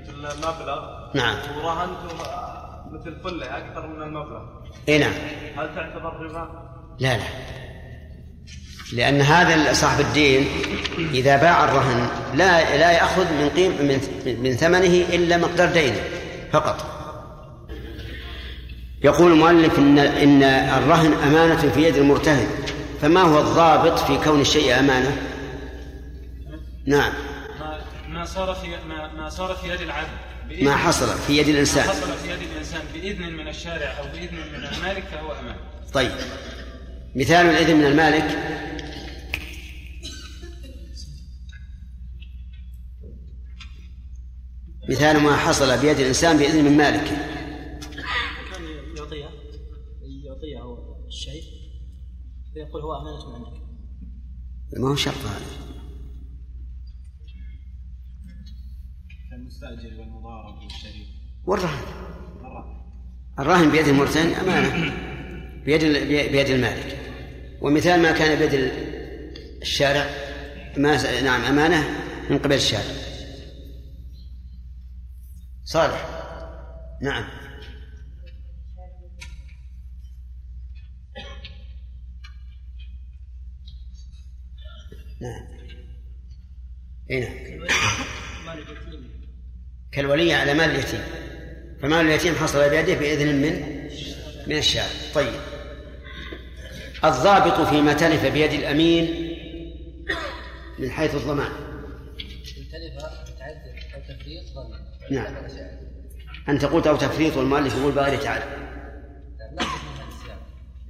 مثل 0.00 0.38
مبلغ 0.38 1.10
نعم. 1.14 1.36
ورهنته 1.56 2.08
مثل 2.92 3.20
فلة 3.20 3.56
أكثر 3.56 3.86
من 3.86 4.02
المبلغ 4.02 4.42
إي 4.88 4.98
نعم 4.98 5.12
هل 5.56 5.74
تعتبر 5.74 6.16
ربا؟ 6.16 6.68
لا 6.98 7.16
لا 7.16 7.24
لأن 8.92 9.20
هذا 9.20 9.72
صاحب 9.72 10.00
الدين 10.00 10.46
إذا 10.98 11.36
باع 11.36 11.64
الرهن 11.64 12.08
لا 12.34 12.78
لا 12.78 12.92
يأخذ 12.92 13.32
من 13.32 13.48
قيم 13.48 13.70
من 13.70 14.00
من 14.42 14.52
ثمنه 14.52 15.14
إلا 15.14 15.36
مقدار 15.36 15.72
دينه 15.72 16.00
فقط. 16.52 16.97
يقول 19.04 19.32
المؤلف 19.32 19.78
إن 19.78 19.98
إن 19.98 20.42
الرهن 20.42 21.12
أمانة 21.12 21.68
في 21.72 21.82
يد 21.82 21.96
المرتهن 21.96 22.46
فما 23.00 23.20
هو 23.20 23.40
الضابط 23.40 23.98
في 23.98 24.18
كون 24.24 24.40
الشيء 24.40 24.78
أمانة؟ 24.78 25.16
نعم. 26.86 27.12
ما 27.60 27.78
ما 28.08 28.24
صار 28.24 28.54
في 28.54 28.68
ما, 28.88 29.12
ما 29.12 29.28
صار 29.28 29.54
في 29.54 29.68
يد 29.68 29.80
العبد 29.80 30.08
بإذن- 30.50 30.62
ما 30.64 30.76
حصل 30.76 31.18
في 31.18 31.38
يد 31.38 31.48
الإنسان. 31.48 31.86
ما 31.86 31.92
حصل 31.92 32.12
في 32.12 32.30
يد 32.32 32.38
الإنسان 32.52 32.80
بإذن 32.94 33.32
من 33.32 33.48
الشارع 33.48 33.86
أو 33.98 34.04
بإذن 34.12 34.34
من 34.36 34.54
المالك 34.54 35.02
فهو 35.04 35.32
أمان 35.32 35.56
طيب. 35.94 36.10
مثال 37.16 37.46
الإذن 37.46 37.76
من 37.76 37.86
المالك. 37.86 38.38
مثال 44.88 45.20
ما 45.20 45.36
حصل 45.36 45.78
بيد 45.80 45.98
الإنسان 45.98 46.36
بإذن 46.38 46.64
من 46.64 46.76
مالك 46.76 47.04
كان 48.50 48.62
يعطيه 48.96 49.28
يعطيه 50.24 50.58
هو 50.62 51.06
الشيء 51.06 51.42
فيقول 52.66 52.82
هو 52.82 52.94
أمانة 53.00 53.28
من 53.28 53.34
عندك. 53.44 53.60
ما 54.76 54.88
هو 54.88 54.96
شرط 54.96 55.14
هذا؟ 55.14 55.46
كالمستاجر 59.30 60.00
والمضارب 60.00 60.62
والشريك. 60.62 61.06
والرهن 61.46 61.78
الراهن 63.38 63.70
بيد 63.70 63.88
المرتهن 63.88 64.32
أمانة. 64.32 64.94
بيد 65.64 65.84
بيد 66.32 66.48
المالك. 66.48 66.98
ومثال 67.62 68.02
ما 68.02 68.12
كان 68.12 68.38
بيد 68.38 68.54
ال- 68.54 68.88
الشارع 69.62 70.06
ما 70.76 71.20
نعم 71.22 71.40
أمانة 71.40 71.88
من 72.30 72.38
قبل 72.38 72.52
الشارع. 72.54 72.94
صالح. 75.64 76.08
نعم. 77.02 77.24
نعم. 85.20 85.48
اي 87.10 87.20
نعم. 87.20 87.66
كالولي. 89.92 90.34
على 90.34 90.54
مال 90.54 90.70
اليتيم. 90.70 91.00
فمال 91.82 92.06
اليتيم 92.06 92.34
حصل 92.34 92.70
بيده 92.70 92.94
بإذن 92.94 93.26
من 93.26 93.78
من 94.46 94.56
الشارع. 94.56 94.86
طيب. 95.14 95.32
الضابط 97.04 97.68
فيما 97.68 97.92
تلف 97.92 98.26
بيد 98.26 98.52
الأمين 98.52 99.34
من 100.78 100.90
حيث 100.90 101.14
الضمان. 101.14 101.52
نعم. 105.10 105.34
أنت 106.48 106.64
قلت 106.64 106.86
أو 106.86 106.96
تفريط 106.96 107.36
والمؤلف 107.36 107.76
يقول 107.76 107.92
بغير 107.92 108.20
تعد. 108.20 108.42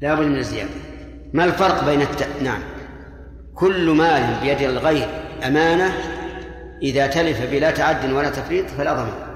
لا 0.01 0.15
بد 0.15 0.27
من 0.27 0.39
الزيادة. 0.39 0.71
ما 1.33 1.45
الفرق 1.45 1.85
بين 1.85 2.01
الت... 2.03 2.43
نعم. 2.43 2.78
كل 3.59 3.91
مال 3.91 4.41
بيد 4.41 4.61
الغير 4.61 5.09
أمانة 5.47 5.93
إذا 6.83 7.07
تلف 7.07 7.51
بلا 7.51 7.71
تعد 7.71 8.11
ولا 8.13 8.31
تفريط 8.31 8.67
فلا 8.67 8.93
ضمان 8.93 9.29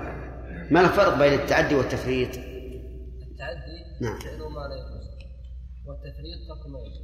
ما 0.70 0.80
الفرق 0.80 1.18
بين 1.18 1.32
التعدي 1.32 1.74
والتفريط؟ 1.74 2.28
التعدي 2.28 3.84
نعم. 4.00 4.18
فعل 4.18 4.38
ما 4.38 4.68
لا 4.68 4.76
يجوز 4.76 5.02
والتفريط 5.86 6.38
ترك 6.48 6.66
ما 6.70 6.78
يجوز. 6.78 7.02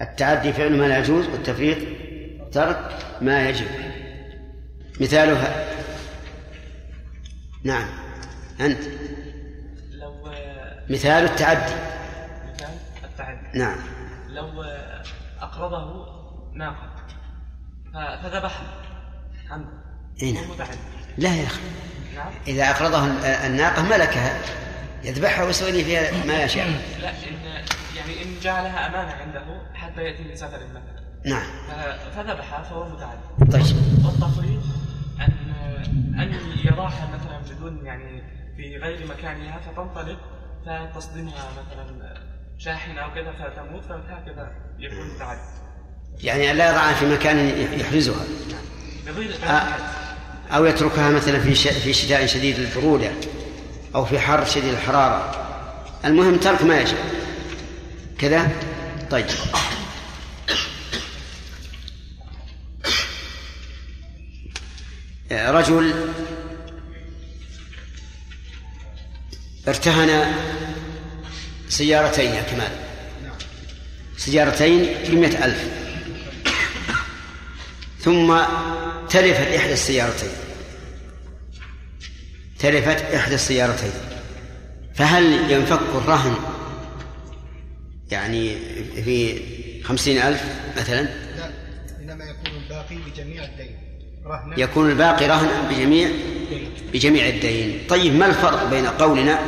التعدي 0.00 0.52
فعل 0.52 0.76
ما 0.76 0.88
لا 0.88 0.98
يجوز 0.98 1.28
والتفريط 1.28 1.78
ترك 2.52 2.88
ما 3.20 3.48
يجب. 3.48 3.66
مثالها. 5.00 5.66
نعم. 7.64 7.88
أنت. 8.60 8.80
لو 9.90 10.12
مثال 10.90 11.24
التعدي. 11.24 11.74
مثال 12.54 12.70
التعدي. 13.04 13.58
نعم. 13.58 13.76
لو 14.28 14.62
أقرضه 15.40 16.11
ناقة 16.54 16.92
فذبحها 17.94 18.82
عمدا 19.50 19.82
نعم. 20.22 20.44
لا 21.18 21.34
يا 21.34 21.46
أخي. 21.46 21.60
نعم. 22.16 22.32
إذا 22.46 22.70
أقرضه 22.70 23.06
الناقة 23.46 23.82
ملكها 23.82 24.40
يذبحها 25.04 25.44
ويسوي 25.44 25.72
لي 25.72 25.84
فيها 25.84 26.24
ما 26.24 26.42
يشاء. 26.42 26.68
لا 27.00 27.10
إن 27.10 27.64
يعني 27.96 28.22
إن 28.22 28.40
جعلها 28.42 28.86
أمانة 28.86 29.12
عنده 29.12 29.62
حتى 29.74 30.02
يأتي 30.02 30.22
من 30.24 30.36
سفر 30.36 30.60
مثلا. 30.70 31.02
نعم. 31.24 31.46
فذبحها 32.16 32.62
فهو 32.62 32.88
متعدي 32.88 33.52
طيب. 33.52 33.76
والتفريط 34.04 34.62
أن 35.20 35.54
أن 36.20 36.40
يضعها 36.64 37.08
مثلا 37.14 37.56
بدون 37.56 37.86
يعني 37.86 38.22
في 38.56 38.76
غير 38.76 39.06
مكانها 39.06 39.58
فتنطلق 39.58 40.18
فتصدمها 40.66 41.48
مثلا 41.52 42.14
شاحنة 42.58 43.00
أو 43.00 43.14
كذا 43.14 43.32
فتموت 43.32 43.84
فهكذا 43.84 44.52
يكون 44.78 45.14
متعدي 45.14 45.40
يعني 46.20 46.52
لا 46.52 46.70
يضعها 46.70 46.94
في 46.94 47.06
مكان 47.06 47.66
يحرزها. 47.80 48.24
أو 50.50 50.64
يتركها 50.64 51.10
مثلا 51.10 51.40
في. 51.40 51.54
في 51.54 51.92
شتاء 51.92 52.26
شديد 52.26 52.58
البرودة 52.58 53.12
أو 53.94 54.04
في 54.04 54.20
حر 54.20 54.44
شديد 54.44 54.72
الحرارة. 54.72 55.48
المهم 56.04 56.36
ترك 56.36 56.62
ما 56.62 56.80
يشاء 56.80 57.14
كذا؟ 58.18 58.50
طيب. 59.10 59.26
رجل 65.32 65.94
ارتهن 69.68 70.34
سيارتين 71.68 72.34
يا 72.34 72.42
كمال. 72.42 72.72
سيارتين 74.16 74.94
بمئة 75.08 75.44
ألف. 75.44 75.81
ثم 78.02 78.38
تلفت 79.10 79.46
إحدى 79.46 79.72
السيارتين. 79.72 80.30
تلفت 82.58 83.14
إحدى 83.14 83.34
السيارتين. 83.34 83.92
فهل 84.94 85.50
ينفك 85.50 85.80
الرهن 85.94 86.34
يعني 88.10 88.56
في 89.04 89.40
خمسين 89.84 90.18
ألف 90.18 90.44
مثلا؟ 90.76 91.02
لا 91.02 91.50
إنما 92.00 92.24
يكون 92.24 92.62
الباقي 92.62 92.96
بجميع 92.96 93.44
الدين. 93.44 93.76
رهنا. 94.26 94.60
يكون 94.60 94.90
الباقي 94.90 95.26
رهنا 95.26 95.68
بجميع 95.70 96.10
بجميع 96.92 97.28
الدين. 97.28 97.78
طيب 97.88 98.14
ما 98.14 98.26
الفرق 98.26 98.70
بين 98.70 98.86
قولنا 98.86 99.38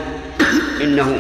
إنه 0.81 1.19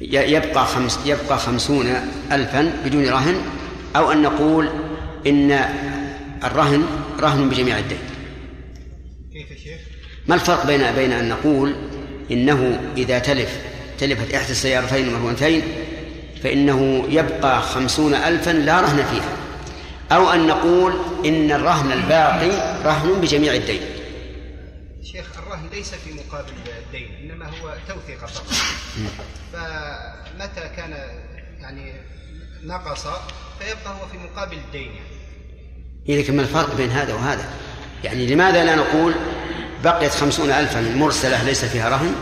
يبقى 0.00 0.66
خمس 0.66 0.98
يبقى 1.06 1.38
خمسون 1.38 1.86
ألفا 2.32 2.72
بدون 2.84 3.08
رهن 3.08 3.36
أو 3.96 4.12
أن 4.12 4.22
نقول 4.22 4.68
إن 5.26 5.52
الرهن 6.44 6.86
رهن 7.20 7.48
بجميع 7.48 7.78
الدين. 7.78 7.98
كيف 9.32 9.58
شيخ؟ 9.62 9.80
ما 10.26 10.34
الفرق 10.34 10.66
بين 10.66 10.92
بين 10.92 11.12
أن 11.12 11.28
نقول 11.28 11.74
إنه 12.30 12.80
إذا 12.96 13.18
تلف 13.18 13.62
تلفت 13.98 14.34
إحدى 14.34 14.52
السيارتين 14.52 15.12
مرهونتين 15.12 15.62
فإنه 16.42 17.04
يبقى 17.08 17.62
خمسون 17.62 18.14
ألفا 18.14 18.50
لا 18.50 18.80
رهن 18.80 18.96
فيها. 18.96 19.36
أو 20.12 20.30
أن 20.30 20.46
نقول 20.46 20.92
إن 21.24 21.52
الرهن 21.52 21.92
الباقي 21.92 22.82
رهن 22.84 23.20
بجميع 23.20 23.54
الدين. 23.54 23.80
شيخ 25.02 25.26
الرهن 25.38 25.68
ليس 25.72 25.94
في 25.94 26.12
مقابل 26.12 26.52
الدين 26.86 27.08
إنما 27.22 27.46
هو 27.46 27.74
توثيق 27.88 28.26
فقط. 28.26 28.46
فمتى 29.52 30.68
كان 30.76 30.92
يعني 31.60 31.92
نقص 32.62 33.06
فيبقى 33.58 34.00
هو 34.00 34.06
في 34.12 34.18
مقابل 34.18 34.56
الدين 34.56 34.90
يعني. 34.92 35.13
إذا 36.08 36.22
كان 36.22 36.36
ما 36.36 36.42
الفرق 36.42 36.74
بين 36.76 36.90
هذا 36.90 37.14
وهذا؟ 37.14 37.48
يعني 38.04 38.26
لماذا 38.26 38.64
لا 38.64 38.74
نقول 38.74 39.14
بقيت 39.84 40.12
خمسون 40.12 40.50
ألفا 40.50 40.80
مرسلة 40.80 41.42
ليس 41.42 41.64
فيها 41.64 41.88
رهن 41.88 42.14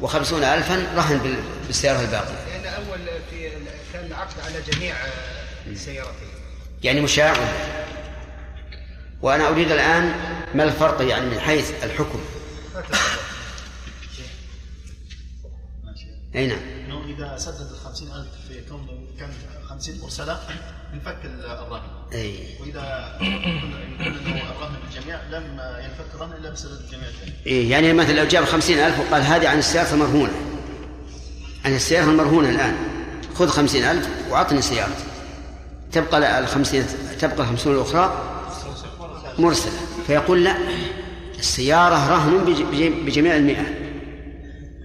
وخمسون 0.00 0.44
ألفا 0.44 0.86
رهن 0.96 1.18
بال- 1.18 1.42
بالسيارة 1.66 2.00
الباقية؟ 2.00 2.34
لأن 2.52 2.74
أول 2.74 2.98
في 3.30 3.50
كان 3.92 4.06
العقد 4.06 4.34
على 4.46 4.62
جميع 4.72 4.94
السيارتين 5.66 6.28
يعني 6.82 7.00
مشاع 7.00 7.34
وأنا 9.22 9.48
أريد 9.48 9.70
الآن 9.72 10.12
ما 10.54 10.64
الفرق 10.64 11.02
يعني 11.08 11.26
من 11.26 11.40
حيث 11.40 11.84
الحكم؟ 11.84 12.20
أي 16.34 16.46
نعم. 16.46 16.58
إذا 17.08 17.36
سدد 17.38 17.70
ال 17.72 17.78
50000 17.84 18.26
في 18.48 18.60
كونه 18.68 19.06
كان 19.18 19.30
50 19.78 20.00
مرسلة 20.02 20.38
ينفك 20.94 21.16
الرهن 21.24 21.80
أي. 22.12 22.34
وإذا 22.60 23.16
قلنا 23.20 23.36
انه 24.06 24.42
الرهن 24.50 24.74
بالجميع 24.84 25.18
لم 25.30 25.42
ينفك 25.84 26.14
الرهن 26.14 26.32
إلا 26.40 26.50
بسدد 26.50 26.80
الجميع. 26.84 27.08
إيه 27.46 27.70
يعني 27.70 27.92
مثلا 27.92 28.12
لو 28.12 28.24
جاب 28.24 28.44
خمسين 28.44 28.78
ألف 28.78 29.00
وقال 29.00 29.22
هذه 29.22 29.48
عن 29.48 29.58
السيارة 29.58 29.92
المرهونة. 29.94 30.32
عن 31.64 31.74
السيارة 31.74 32.04
المرهونة 32.10 32.50
الآن. 32.50 32.76
خذ 33.34 33.48
خمسين 33.48 33.84
ألف 33.84 34.08
وأعطني 34.30 34.62
سيارتي 34.62 35.04
تبقى 35.92 36.38
الخمسين 36.38 36.84
تبقى 37.20 37.42
الخمسون 37.42 37.74
الأخرى 37.74 38.22
مرسلة. 39.38 39.72
فيقول 40.06 40.44
لا 40.44 40.56
السيارة 41.38 42.08
رهن 42.10 42.44
بج- 42.44 42.62
بج- 42.62 43.06
بجميع 43.06 43.36
المئة. 43.36 43.64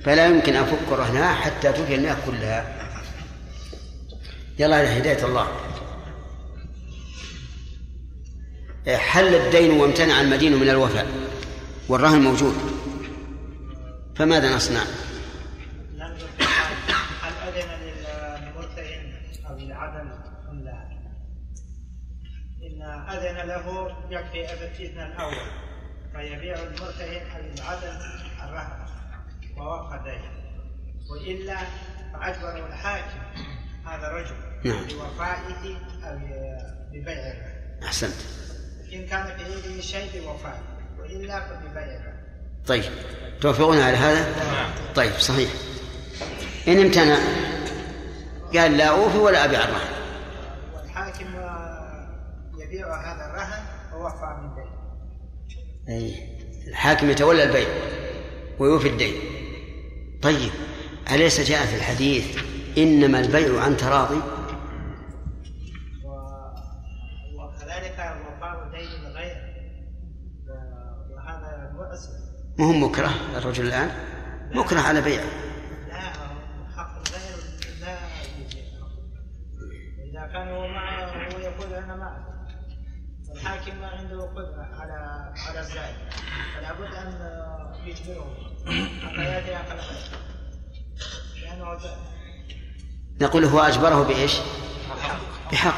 فلا 0.06 0.26
يمكن 0.26 0.56
أن 0.56 0.64
أفك 0.64 0.92
رهنها 0.92 1.34
حتى 1.34 1.72
توفي 1.74 1.96
المئة 1.96 2.18
كلها. 2.26 2.81
يلا 4.60 4.82
إلى 4.82 5.00
هداية 5.00 5.26
الله. 5.26 5.48
حل 8.98 9.36
الدين 9.36 9.72
وامتنع 9.72 10.22
المدين 10.22 10.56
من 10.56 10.70
الوفاء. 10.70 11.08
والرهن 11.90 12.22
موجود. 12.22 12.56
فماذا 14.16 14.56
نصنع؟ 14.56 14.84
أذن 23.12 23.48
له 23.48 23.96
يكفي 24.10 24.54
الإذن 24.54 25.00
الأول 25.00 25.36
فيبيع 26.14 26.56
المرتهن 26.64 27.54
العدم 27.58 27.98
الرهن. 28.44 28.86
ووقف 29.58 29.94
الدين 29.94 30.22
وإلا 31.12 31.58
فأجبر 32.14 32.68
الحاكم 32.68 33.20
هذا 33.92 34.08
الرجل 34.08 34.36
نعم. 34.64 34.84
بوفائه 34.84 35.76
أو 36.04 36.18
ببيع 36.92 37.14
الرهن 37.14 37.84
أحسنت. 37.84 38.14
إن 38.94 39.08
كان 39.08 39.38
في 39.38 39.44
يده 39.44 39.82
شيء 39.82 40.26
بوفائه 40.26 40.62
وإلا 41.00 41.40
فببيع 41.40 41.84
الرهن 41.84 42.22
طيب 42.68 42.84
توافقون 43.42 43.78
على 43.78 43.98
هذا؟ 43.98 44.28
طيب 44.96 45.12
صحيح. 45.12 45.50
إن 46.68 46.80
امتنع 46.80 47.18
قال 48.54 48.78
لا 48.78 48.86
أوفي 48.86 49.18
ولا 49.18 49.46
أبيع 49.46 49.64
الرهن. 49.64 49.92
والحاكم 50.76 51.26
يبيع 52.60 53.14
هذا 53.14 53.26
الرهن 53.26 53.64
ووفى 53.94 54.38
من 54.42 54.56
دين 54.56 54.72
أي 55.90 56.16
الحاكم 56.68 57.10
يتولى 57.10 57.44
البيع 57.44 57.68
ويوفي 58.60 58.88
الدين. 58.88 59.14
طيب 60.22 60.52
أليس 61.12 61.42
جاء 61.42 61.66
في 61.66 61.76
الحديث 61.76 62.38
إنما 62.78 63.20
البيع 63.20 63.64
عن 63.64 63.78
تراضي. 63.78 64.22
وكذلك 67.36 67.98
وفاء 67.98 68.72
دين 68.72 69.06
الغير. 69.06 69.52
وهذا 71.16 71.72
مؤسف. 71.76 72.32
ما 72.58 72.66
هو 72.66 72.72
مكره 72.72 73.12
الرجل 73.38 73.68
الآن؟ 73.68 73.90
مكره 74.54 74.80
على 74.80 75.02
بيعه 75.02 75.26
لا 75.88 76.00
حق 76.76 76.96
الغير 77.08 77.38
لا 77.82 77.98
إذا 80.04 80.34
كان 80.34 80.48
هو 80.48 80.68
معه 80.68 81.34
هو 81.34 81.40
يقول 81.40 81.74
أنا 81.74 81.96
معه. 81.96 82.32
والحاكم 83.30 83.62
لكن 83.62 83.80
ما 83.80 83.88
عنده 83.88 84.22
قدرة 84.22 84.70
على 84.80 85.34
على 85.48 85.60
الزائد. 85.60 85.96
فلا 86.56 86.74
بد 86.74 86.94
أن 86.94 87.14
يجبره. 87.86 88.36
حتى 89.02 89.24
يأتي 89.24 89.56
أقل 89.56 89.80
خير. 89.80 90.20
لأنه 91.42 91.66
نقول 93.22 93.46
هو 93.46 93.60
أجبره 93.60 94.04
بإيش؟ 94.04 94.32
بحق. 95.52 95.76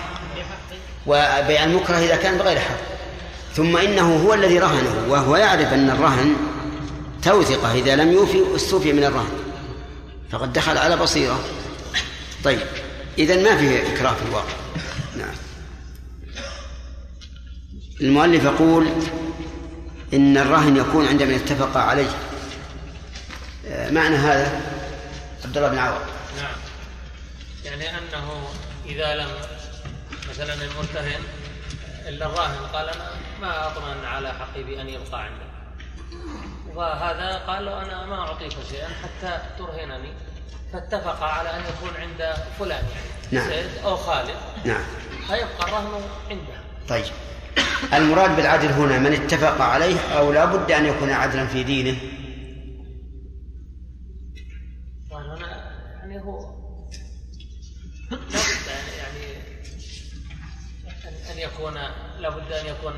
وبيع 1.08 1.64
المكره 1.64 1.98
إذا 1.98 2.16
كان 2.16 2.38
بغير 2.38 2.60
حق. 2.60 2.78
ثم 3.56 3.78
إنه 3.78 4.16
هو 4.26 4.34
الذي 4.34 4.60
رهنه 4.60 5.06
وهو 5.08 5.36
يعرف 5.36 5.74
أن 5.74 5.90
الرهن 5.90 6.36
توثقة 7.24 7.74
إذا 7.74 7.96
لم 7.96 8.12
يوفي 8.12 8.56
استوفي 8.56 8.94
من 8.94 9.04
الرهن. 9.04 9.32
فقد 10.32 10.54
دخل 10.54 10.78
على 10.78 10.98
بصيرة. 10.98 11.40
طيب 12.44 12.60
إذا 13.18 13.44
ما 13.44 13.58
فيه 13.58 13.94
إكراه 13.94 14.14
في 14.14 14.26
الواقع؟ 14.30 14.54
نعم. 15.18 15.36
المؤلف 18.02 18.44
يقول 18.44 18.88
إن 20.14 20.38
الرهن 20.38 20.78
يكون 20.78 21.08
عندما 21.08 21.36
اتفق 21.36 21.78
عليه. 21.78 22.10
آه، 23.68 23.92
معنى 23.92 24.16
هذا؟ 24.16 24.62
عبد 25.46 25.58
الله 25.58 25.70
بن 25.70 25.78
عوض. 25.78 26.02
نعم. 26.38 26.63
يعني 27.66 27.90
أنه 27.98 28.44
إذا 28.86 29.16
لم 29.16 29.30
مثلا 30.30 30.54
المرتهن 30.54 31.22
إلا 32.08 32.26
الراهن 32.26 32.66
قال 32.74 32.90
أنا 32.90 33.10
ما 33.42 33.68
أطمئن 33.68 34.06
على 34.06 34.34
حقي 34.34 34.64
بأن 34.64 34.90
يبقى 34.90 35.24
عندي. 35.24 35.44
وهذا 36.76 37.38
قال 37.38 37.66
له 37.66 37.82
أنا 37.82 38.06
ما 38.06 38.20
أعطيك 38.20 38.52
شيئا 38.70 38.88
حتى 38.88 39.42
ترهنني. 39.58 40.14
فاتفق 40.74 41.24
على 41.24 41.50
أن 41.50 41.62
يكون 41.62 41.90
عند 42.02 42.34
فلان 42.60 42.84
يعني 43.32 43.48
نعم. 43.50 43.50
زيد 43.50 43.78
أو 43.84 43.96
خالد. 43.98 44.36
نعم. 44.66 44.84
فيبقى 45.28 45.68
الرهن 45.68 46.02
عنده. 46.30 46.54
طيب. 46.90 47.06
المراد 47.94 48.36
بالعدل 48.36 48.68
هنا 48.68 48.98
من 49.00 49.14
اتفق 49.14 49.62
عليه 49.62 50.00
أو 50.00 50.32
لا 50.34 50.46
بد 50.46 50.72
أن 50.72 50.86
يكون 50.86 51.10
عدلا 51.10 51.48
في 51.48 51.64
دينه؟ 51.64 51.98
يعني 56.00 56.22
هو 56.22 56.54
لابد 58.12 58.68
يعني 58.98 59.36
أن- 60.88 61.32
أن 61.32 61.38
يكون 61.64 61.78
لابد 62.20 62.52
أن 62.52 62.66
يكون 62.66 62.94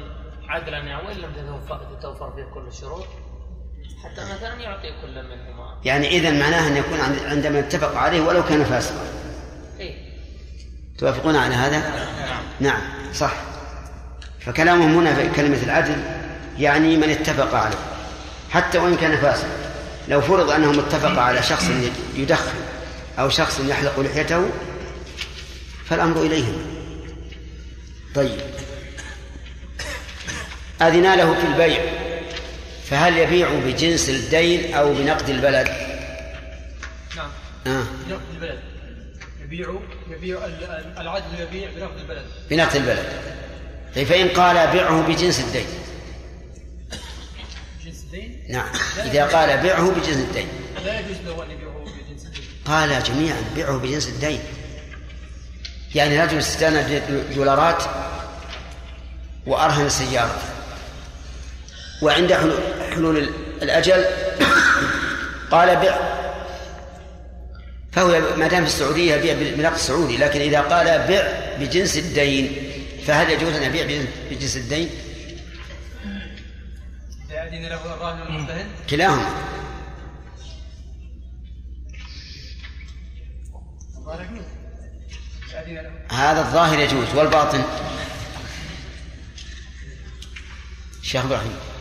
عدلا 0.50 0.78
يعني 0.78 1.08
وإن 1.08 1.18
لم 1.18 1.32
تتوفر 2.00 2.32
فيه 2.36 2.44
كل 2.54 2.68
الشروط 2.68 3.06
حتى 4.04 4.22
مثلا 4.36 4.54
يعطي 4.62 4.88
كل 5.02 5.24
منهما. 5.24 5.80
يعني 5.86 6.08
إذا 6.08 6.32
معناه 6.32 6.68
أن 6.68 6.78
يكون 6.78 7.00
عند- 7.00 7.20
عندما 7.26 7.60
اتفق 7.60 7.98
عليه 7.98 8.22
ولو 8.22 8.44
كان 8.46 8.64
فاسقا. 8.64 9.04
إيه. 9.80 9.96
توافقون 10.98 11.36
على 11.36 11.56
هذا؟ 11.56 12.08
نعم 12.60 12.82
صح. 13.14 13.34
فكلامهم 14.40 14.98
هنا 14.98 15.16
في 15.16 15.30
كلمة 15.30 15.64
العدل 15.64 15.96
يعني 16.60 16.98
من 16.98 17.10
اتفق 17.10 17.54
عليه 17.56 17.78
حتى 18.50 18.78
وإن 18.78 18.96
كان 18.96 19.18
فاسقا. 19.18 19.50
لو 20.08 20.22
فرض 20.22 20.50
أنهم 20.50 20.80
اتفقوا 20.80 21.22
على 21.22 21.44
شخص 21.44 21.70
يدخن 22.16 22.54
أو 23.20 23.30
شخص 23.30 23.60
يحلق 23.60 24.00
لحيته 24.00 24.50
فالأمر 25.86 26.22
إليهم. 26.22 26.58
طيب. 28.16 28.40
أذن 30.82 31.16
له 31.16 31.34
في 31.34 31.48
البيع 31.48 31.82
فهل 32.90 33.18
يبيع 33.18 33.50
بجنس 33.66 34.10
الدين 34.10 34.74
أو 34.74 34.94
بنقد 34.94 35.30
البلد؟ 35.30 35.68
نعم. 37.16 37.30
آه. 37.68 37.84
بنقد 38.08 38.22
البلد. 38.36 38.60
يبيع 39.44 39.68
يبيع 40.12 40.46
ال- 40.46 40.64
ال- 40.64 40.98
العدل 40.98 41.40
يبيع 41.40 41.70
بنقد 41.76 41.98
البلد. 42.00 42.24
بنقد 42.50 42.76
البلد. 42.76 43.06
طيب 43.96 44.08
فإن 44.08 44.28
قال 44.30 44.56
بعه 44.56 45.02
بجنس 45.02 45.40
الدين. 45.40 45.66
جنس 47.86 48.04
الدين؟ 48.04 48.44
نعم. 48.50 48.70
إذا 48.98 49.26
قال 49.26 49.64
بعه 49.68 49.92
بجنس 49.92 50.18
الدين. 50.18 50.48
لا 50.86 51.00
يجوز 51.00 51.18
له 51.26 51.44
أن 51.44 51.52
يبيعه 51.52 51.80
بجنس 51.86 52.26
الدين. 52.26 52.44
قال 52.66 53.04
جميعا 53.04 53.42
بعه 53.58 53.78
بجنس 53.78 54.08
الدين. 54.08 54.40
يعني 55.96 56.24
رجل 56.24 56.38
استنى 56.38 57.00
دولارات 57.36 57.84
وأرهن 59.48 59.90
سيارته 59.90 60.55
وعند 62.02 62.34
حلول, 62.94 63.30
الأجل 63.62 64.06
قال 65.52 65.76
بع 65.76 66.16
فهو 67.92 68.36
ما 68.38 68.48
دام 68.48 68.62
في 68.62 68.70
السعودية 68.70 69.16
يبيع 69.16 69.54
بنقد 69.56 69.74
السعودي 69.74 70.18
لكن 70.18 70.40
إذا 70.40 70.62
قال 70.62 70.86
بع 70.86 71.28
بجنس 71.60 71.98
الدين 71.98 72.72
فهل 73.08 73.30
يجوز 73.30 73.54
أن 73.54 73.64
يبيع 73.64 74.06
بجنس 74.32 74.58
الدين؟ 74.58 74.90
كلاهما. 78.90 79.56
هذا 86.12 86.42
الظاهر 86.42 86.80
يجوز 86.80 87.16
والباطن. 87.16 87.64
شيخ 91.02 91.26
إبراهيم. 91.26 91.75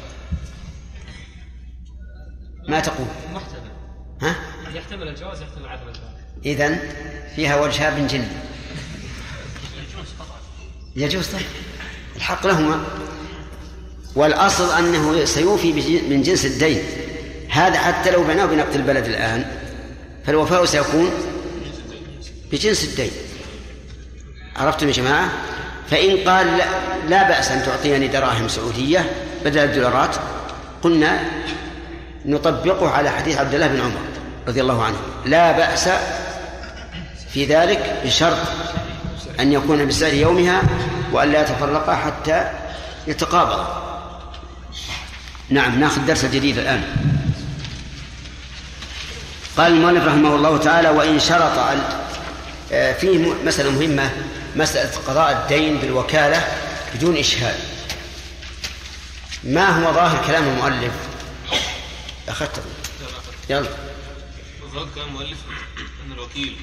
ما 2.69 2.81
تقول؟ 2.81 3.07
محتمل. 3.35 3.71
ها؟ 4.23 4.37
يحتمل 4.75 5.09
الجواز 5.09 5.43
يحتمل 5.43 5.69
عدم 5.69 5.89
الجواز. 5.89 6.11
اذا 6.47 6.79
فيها 7.37 7.57
والشاب 7.57 8.07
جن. 8.07 8.29
يجوز 9.77 10.09
قطعا. 10.21 10.39
يجوز 10.97 11.27
طيب. 11.27 11.47
الحق 12.17 12.47
لهما. 12.47 12.85
والأصل 14.15 14.79
أنه 14.79 15.25
سيوفي 15.25 15.73
من 16.09 16.23
جنس 16.23 16.45
الدين. 16.45 16.83
هذا 17.49 17.79
حتى 17.79 18.11
لو 18.11 18.25
بناه 18.25 18.47
بنقد 18.47 18.75
البلد 18.75 19.05
الآن 19.05 19.47
فالوفاء 20.27 20.65
سيكون 20.65 21.11
بجنس 22.53 22.85
الدين. 22.85 23.11
عرفتم 24.57 24.87
يا 24.87 24.93
جماعة؟ 24.93 25.33
فإن 25.91 26.29
قال 26.29 26.47
لا, 26.47 26.65
لا 27.09 27.29
بأس 27.29 27.51
أن 27.51 27.63
تعطيني 27.63 28.09
دراهم 28.09 28.49
سعودية 28.49 29.11
بدل 29.45 29.59
الدولارات 29.59 30.17
قلنا 30.83 31.31
نطبقه 32.27 32.91
على 32.91 33.11
حديث 33.11 33.39
عبد 33.39 33.55
الله 33.55 33.67
بن 33.67 33.81
عمر 33.81 34.01
رضي 34.49 34.61
الله 34.61 34.85
عنه. 34.85 34.97
لا 35.27 35.53
بأس 35.53 35.89
في 37.33 37.45
ذلك 37.45 38.03
بشرط 38.05 38.39
أن 39.41 39.53
يكون 39.53 39.87
بسعر 39.89 40.15
يومها 40.15 40.63
وأن 41.13 41.33
لا 41.33 41.41
يتفرقا 41.41 41.95
حتى 41.95 42.51
يتقابضا 43.07 43.81
نعم 45.51 45.81
ناخذ 45.81 46.07
درس 46.07 46.25
جديد 46.25 46.59
الآن. 46.59 46.83
قال 49.57 49.73
المؤلف 49.73 50.05
رحمه 50.05 50.35
الله 50.35 50.59
تعالى 50.59 50.89
وإن 50.89 51.19
شرط 51.21 51.59
آه، 52.73 52.93
فيه 52.93 53.35
مسألة 53.45 53.71
مهمة 53.71 54.11
مسألة 54.57 54.91
قضاء 55.07 55.33
الدين 55.33 55.79
بالوكالة 55.79 56.45
بدون 56.95 57.17
إشهاد. 57.17 57.55
ما 59.45 59.69
هو 59.69 59.93
ظاهر 59.93 60.27
كلام 60.27 60.45
المؤلف؟ 60.49 60.93
أخذته. 62.35 62.63
يلا. 63.51 63.69
ظاهر 64.75 64.89
كلام 64.95 65.09
المؤلف 65.09 65.39
إن 66.07 66.13
الوكيل 66.13 66.57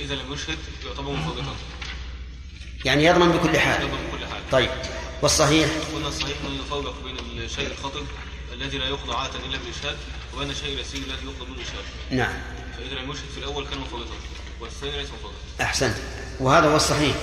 إذا 0.00 0.14
لم 0.14 0.32
يشهد 0.32 0.58
يعتبر 0.86 1.12
مفوضا 1.12 1.42
يعني 2.84 3.04
يضمن 3.04 3.32
بكل 3.32 3.58
حال. 3.58 3.82
يضمن 3.82 4.08
كل 4.12 4.26
حاجة 4.26 4.42
طيب. 4.52 4.70
والصحيح؟ 5.22 5.68
قلنا 5.94 6.08
الصحيح 6.08 6.36
انه 6.46 6.62
يفرق 6.66 6.94
بين 7.04 7.16
الشيء 7.38 7.66
الخطر 7.66 8.02
الذي 8.52 8.78
لا 8.78 8.86
يقضى 8.86 9.14
عادة 9.14 9.38
إلا 9.38 9.58
بالاشهاد 9.58 9.96
وبين 10.36 10.50
الشيء 10.50 10.74
اليسير 10.74 11.00
الذي 11.00 11.24
يقضى 11.24 11.44
بدون 11.44 11.60
اشهاد 11.60 11.84
نعم. 12.10 12.32
فإذا 12.76 13.00
لم 13.00 13.10
يشهد 13.10 13.28
في 13.34 13.38
الأول 13.38 13.66
كان 13.66 13.78
مفوضا 13.78 14.04
والثاني 14.60 14.96
ليس 14.96 15.08
مفوضا 15.08 15.34
أحسنت. 15.60 15.96
وهذا 16.40 16.66
هو 16.66 16.76
الصحيح. 16.76 17.16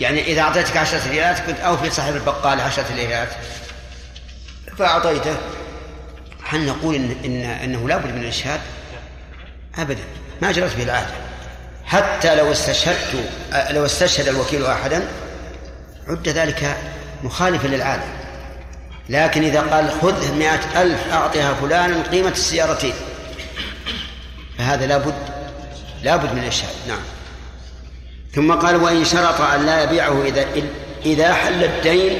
يعني 0.00 0.32
إذا 0.32 0.40
أعطيتك 0.40 0.76
عشرة 0.76 1.08
ريالات 1.08 1.46
كنت 1.46 1.58
أوفي 1.58 1.90
صاحب 1.90 2.16
البقال 2.16 2.60
عشرة 2.60 2.94
ريالات. 2.94 3.36
فأعطيته. 4.78 5.36
هل 6.48 6.66
نقول 6.66 6.94
إن, 6.94 7.16
إن 7.24 7.44
أنه 7.44 7.88
لا 7.88 7.96
بد 7.96 8.14
من 8.14 8.22
الإشهاد؟ 8.22 8.60
أبدا. 9.78 10.02
ما 10.42 10.52
جرت 10.52 10.76
به 10.76 10.82
العادة 10.82 11.10
حتى 11.84 12.34
لو 12.34 12.52
استشهدت 12.52 13.30
لو 13.70 13.84
استشهد 13.84 14.28
الوكيل 14.28 14.66
أحدا 14.66 15.08
عد 16.08 16.28
ذلك 16.28 16.76
مخالفا 17.22 17.68
للعادة. 17.68 18.04
لكن 19.08 19.44
إذا 19.44 19.60
قال 19.60 19.90
خذ 20.02 20.34
مئة 20.34 20.82
ألف 20.82 21.12
أعطها 21.12 21.54
فلانا 21.54 22.02
قيمة 22.02 22.30
السيارتين. 22.30 22.94
فهذا 24.58 24.86
لابد 24.86 25.14
لابد 26.02 26.32
من 26.32 26.38
الإشهاد. 26.38 26.74
نعم. 26.88 27.02
ثم 28.34 28.52
قال 28.52 28.76
وإن 28.76 29.04
شرط 29.04 29.40
أن 29.40 29.66
لا 29.66 29.82
يبيعه 29.82 30.22
إذا 30.22 30.46
إذا 31.06 31.34
حل 31.34 31.64
الدين 31.64 32.18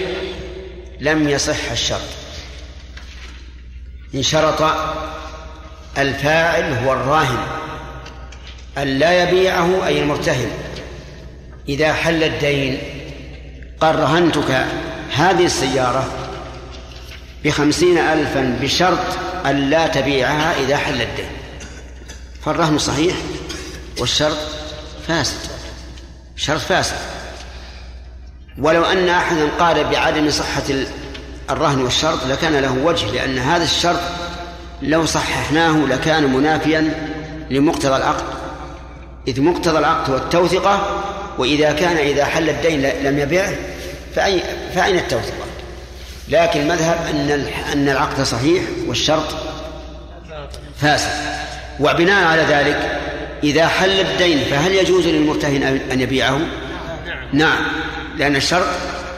لم 1.01 1.29
يصح 1.29 1.71
الشرط. 1.71 2.28
إن 4.15 4.23
شرط 4.23 4.63
الفاعل 5.99 6.73
هو 6.85 6.93
الراهن 6.93 7.39
أن 8.79 8.99
لا 8.99 9.23
يبيعه 9.23 9.87
أي 9.87 10.01
المرتهن. 10.01 10.51
إذا 11.69 11.93
حل 11.93 12.25
الدين 12.25 12.79
قال 13.81 13.99
رهنتك 13.99 14.65
هذه 15.15 15.45
السيارة 15.45 16.09
بخمسين 17.45 17.99
ألفا 17.99 18.59
بشرط 18.63 18.99
أن 19.47 19.71
لا 19.71 19.87
تبيعها 19.87 20.61
إذا 20.61 20.77
حل 20.77 21.03
الدين. 21.03 21.31
فالرهن 22.45 22.79
صحيح 22.79 23.17
والشرط 23.99 24.39
فاسد 25.09 25.51
شرط 26.37 26.61
فاسد. 26.61 26.97
ولو 28.59 28.85
أن 28.85 29.09
أحدا 29.09 29.49
قال 29.59 29.85
بعدم 29.85 30.31
صحة 30.31 30.63
الرهن 31.51 31.83
والشرط 31.83 32.27
لكان 32.27 32.57
له 32.57 32.77
وجه 32.85 33.11
لأن 33.11 33.39
هذا 33.39 33.65
الشرط 33.65 34.01
لو 34.83 35.07
صححناه 35.07 35.87
لكان 35.87 36.33
منافيا 36.33 37.11
لمقتضى 37.51 37.97
العقد. 37.97 38.25
إذ 39.29 39.41
مقتضى 39.41 39.79
العقد 39.79 40.11
والتوثقة 40.11 41.03
وإذا 41.39 41.73
كان 41.73 41.97
إذا 41.97 42.25
حل 42.25 42.51
الدين 42.51 42.83
لم 42.83 43.19
يبيعه 43.19 43.53
فأي 44.15 44.43
فأين 44.75 44.97
التوثقة؟ 44.97 45.47
لكن 46.29 46.61
المذهب 46.61 46.99
أن 47.11 47.47
أن 47.73 47.89
العقد 47.89 48.23
صحيح 48.23 48.63
والشرط 48.87 49.35
فاسد. 50.81 51.11
وبناء 51.81 52.25
على 52.25 52.43
ذلك 52.43 53.01
إذا 53.45 53.69
حل 53.69 54.01
الدين 54.01 54.45
فهل 54.45 54.73
يجوز 54.75 55.07
للمرتهن 55.07 55.81
أن 55.93 56.01
يبيعه؟ 56.01 56.41
نعم. 57.33 57.65
لأن 58.17 58.37
الشرط 58.37 58.67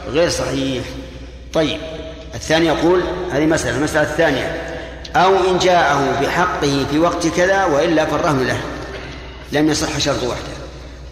غير 0.07 0.29
صحيح. 0.29 0.83
طيب. 1.53 1.77
الثاني 2.35 2.65
يقول 2.65 3.03
هذه 3.31 3.45
مسألة 3.45 3.77
المسألة 3.77 4.11
الثانية. 4.11 4.71
أو 5.15 5.35
إن 5.49 5.57
جاءه 5.57 6.21
بحقه 6.21 6.85
في 6.91 6.99
وقت 6.99 7.27
كذا 7.27 7.65
وإلا 7.65 8.05
فالرهن 8.05 8.47
له. 8.47 8.61
لم 9.51 9.69
يصح 9.69 9.97
شرط 9.97 10.23
وحده. 10.23 10.61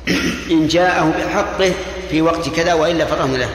إن 0.52 0.68
جاءه 0.68 1.10
بحقه 1.10 1.74
في 2.10 2.22
وقت 2.22 2.50
كذا 2.50 2.74
وإلا 2.74 3.06
فالرهن 3.06 3.36
له. 3.36 3.50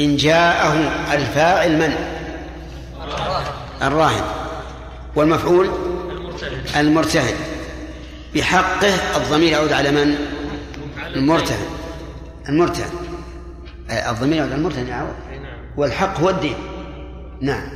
إن 0.00 0.16
جاءه 0.16 0.72
الفاعل 1.12 1.72
من؟ 1.78 1.94
الراهن. 3.82 4.22
والمفعول؟ 5.16 5.70
المرتهن. 6.76 7.34
بحقه 8.34 9.16
الضمير 9.16 9.52
يعود 9.52 9.72
على 9.72 9.90
من؟ 9.90 10.14
المرتهن. 11.14 11.66
المرتهن. 12.48 12.90
الضمير 13.90 14.36
يعود 14.36 14.50
على 14.52 14.58
المرتهن 14.58 14.88
يعود. 14.88 15.14
والحق 15.76 16.20
هو 16.20 16.30
الدين. 16.30 16.56
نعم. 17.40 17.68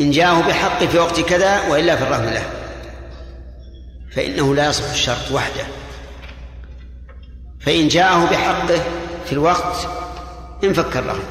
إن 0.00 0.10
جاءه 0.10 0.40
بحقه 0.48 0.86
في 0.86 0.98
وقت 0.98 1.20
كذا 1.20 1.68
وإلا 1.68 1.96
فالرهن 1.96 2.34
له. 2.34 2.42
فإنه 4.12 4.54
لا 4.54 4.68
يصح 4.68 4.90
الشرط 4.90 5.30
وحده. 5.32 5.64
فإن 7.60 7.88
جاءه 7.88 8.24
بحقه 8.30 8.80
في 9.26 9.32
الوقت 9.32 9.88
انفك 10.64 10.96
الرهن. 10.96 11.24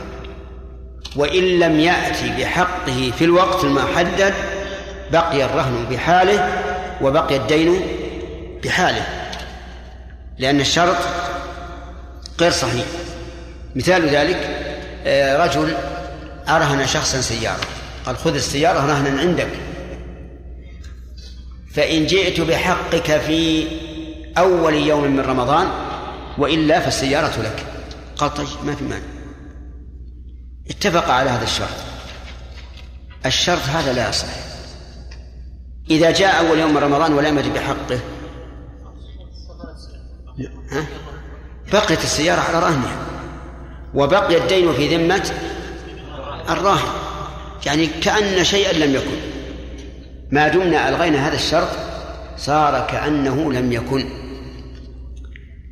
وإن 1.15 1.59
لم 1.59 1.79
يأتي 1.79 2.29
بحقه 2.39 3.11
في 3.17 3.25
الوقت 3.25 3.63
المحدد 3.63 4.33
بقي 5.11 5.45
الرهن 5.45 5.85
بحاله 5.91 6.63
وبقي 7.01 7.35
الدين 7.35 7.81
بحاله. 8.63 9.05
لأن 10.37 10.59
الشرط 10.59 10.97
غير 12.39 12.51
صحيح. 12.51 12.85
مثال 13.75 14.09
ذلك 14.09 14.49
آه، 15.05 15.45
رجل 15.45 15.77
أرهن 16.49 16.87
شخصا 16.87 17.21
سيارة. 17.21 17.65
قال 18.05 18.17
خذ 18.17 18.35
السيارة 18.35 18.79
رهنا 18.79 19.21
عندك. 19.21 19.49
فإن 21.73 22.05
جئت 22.05 22.41
بحقك 22.41 23.17
في 23.17 23.67
أول 24.37 24.73
يوم 24.73 25.03
من 25.03 25.19
رمضان 25.19 25.67
وإلا 26.37 26.79
فالسيارة 26.79 27.41
لك. 27.41 27.65
قال 28.17 28.33
طيب 28.33 28.47
ما 28.65 28.75
في 28.75 28.83
مانع. 28.83 29.05
اتفق 30.69 31.09
على 31.09 31.29
هذا 31.29 31.43
الشرط. 31.43 31.77
الشرط 33.25 33.61
هذا 33.61 33.93
لا 33.93 34.09
يصح. 34.09 34.27
إذا 35.89 36.11
جاء 36.11 36.47
أول 36.47 36.59
يوم 36.59 36.71
من 36.73 36.77
رمضان 36.77 37.13
ولم 37.13 37.39
يجد 37.39 37.53
بحقه 37.53 37.99
ها؟ 40.71 40.85
بقيت 41.71 42.03
السيارة 42.03 42.41
على 42.41 42.59
رهنها. 42.59 42.97
وبقي 43.93 44.37
الدين 44.37 44.73
في 44.73 44.97
ذمة 44.97 45.31
الراهن 46.49 46.89
يعني 47.65 47.87
كأن 47.87 48.43
شيئا 48.43 48.73
لم 48.73 48.95
يكن. 48.95 49.17
ما 50.31 50.47
دمنا 50.47 50.89
ألغينا 50.89 51.27
هذا 51.27 51.35
الشرط 51.35 51.67
صار 52.37 52.87
كأنه 52.91 53.53
لم 53.53 53.71
يكن. 53.71 54.05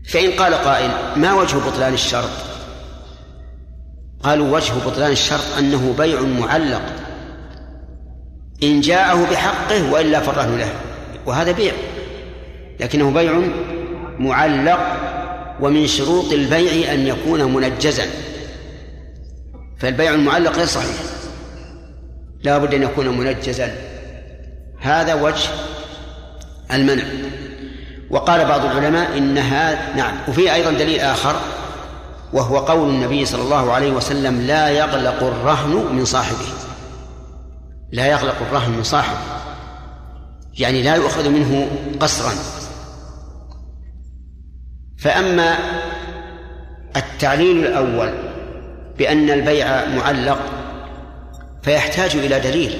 فإن 0.09 0.31
قال 0.31 0.53
قائل 0.53 0.91
ما 1.15 1.33
وجه 1.33 1.57
بطلان 1.57 1.93
الشرط؟ 1.93 2.29
قالوا 4.23 4.55
وجه 4.55 4.73
بطلان 4.85 5.11
الشرط 5.11 5.57
أنه 5.57 5.95
بيع 5.97 6.21
معلق. 6.21 6.81
إن 8.63 8.81
جاءه 8.81 9.31
بحقه 9.31 9.93
وإلا 9.93 10.19
فرهن 10.19 10.57
له 10.57 10.73
وهذا 11.25 11.51
بيع. 11.51 11.73
لكنه 12.79 13.11
بيع 13.11 13.41
معلق 14.19 14.97
ومن 15.61 15.87
شروط 15.87 16.33
البيع 16.33 16.93
أن 16.93 17.07
يكون 17.07 17.53
منجزا. 17.53 18.05
فالبيع 19.83 20.13
المعلق 20.13 20.51
غير 20.51 20.65
صحيح. 20.65 20.95
لا 22.43 22.57
بد 22.57 22.73
أن 22.73 22.83
يكون 22.83 23.17
منجزا. 23.17 23.75
هذا 24.79 25.13
وجه 25.13 25.49
المنع. 26.73 27.03
وقال 28.09 28.45
بعض 28.45 28.65
العلماء 28.65 29.17
إنها 29.17 29.95
نعم. 29.95 30.17
وفي 30.27 30.53
أيضا 30.53 30.71
دليل 30.71 30.99
آخر 30.99 31.35
وهو 32.33 32.57
قول 32.57 32.89
النبي 32.89 33.25
صلى 33.25 33.41
الله 33.41 33.71
عليه 33.71 33.91
وسلم 33.91 34.41
لا 34.41 34.69
يغلق 34.69 35.23
الرهن 35.23 35.95
من 35.95 36.05
صاحبه. 36.05 36.47
لا 37.91 38.07
يغلق 38.07 38.41
الرهن 38.41 38.71
من 38.71 38.83
صاحبه. 38.83 39.19
يعني 40.59 40.83
لا 40.83 40.95
يؤخذ 40.95 41.29
منه 41.29 41.67
قصرا. 41.99 42.31
فأما 44.97 45.57
التعليل 46.95 47.65
الأول 47.65 48.32
بأن 48.97 49.29
البيع 49.29 49.85
معلق 49.85 50.39
فيحتاج 51.63 52.15
إلى 52.15 52.39
دليل. 52.39 52.79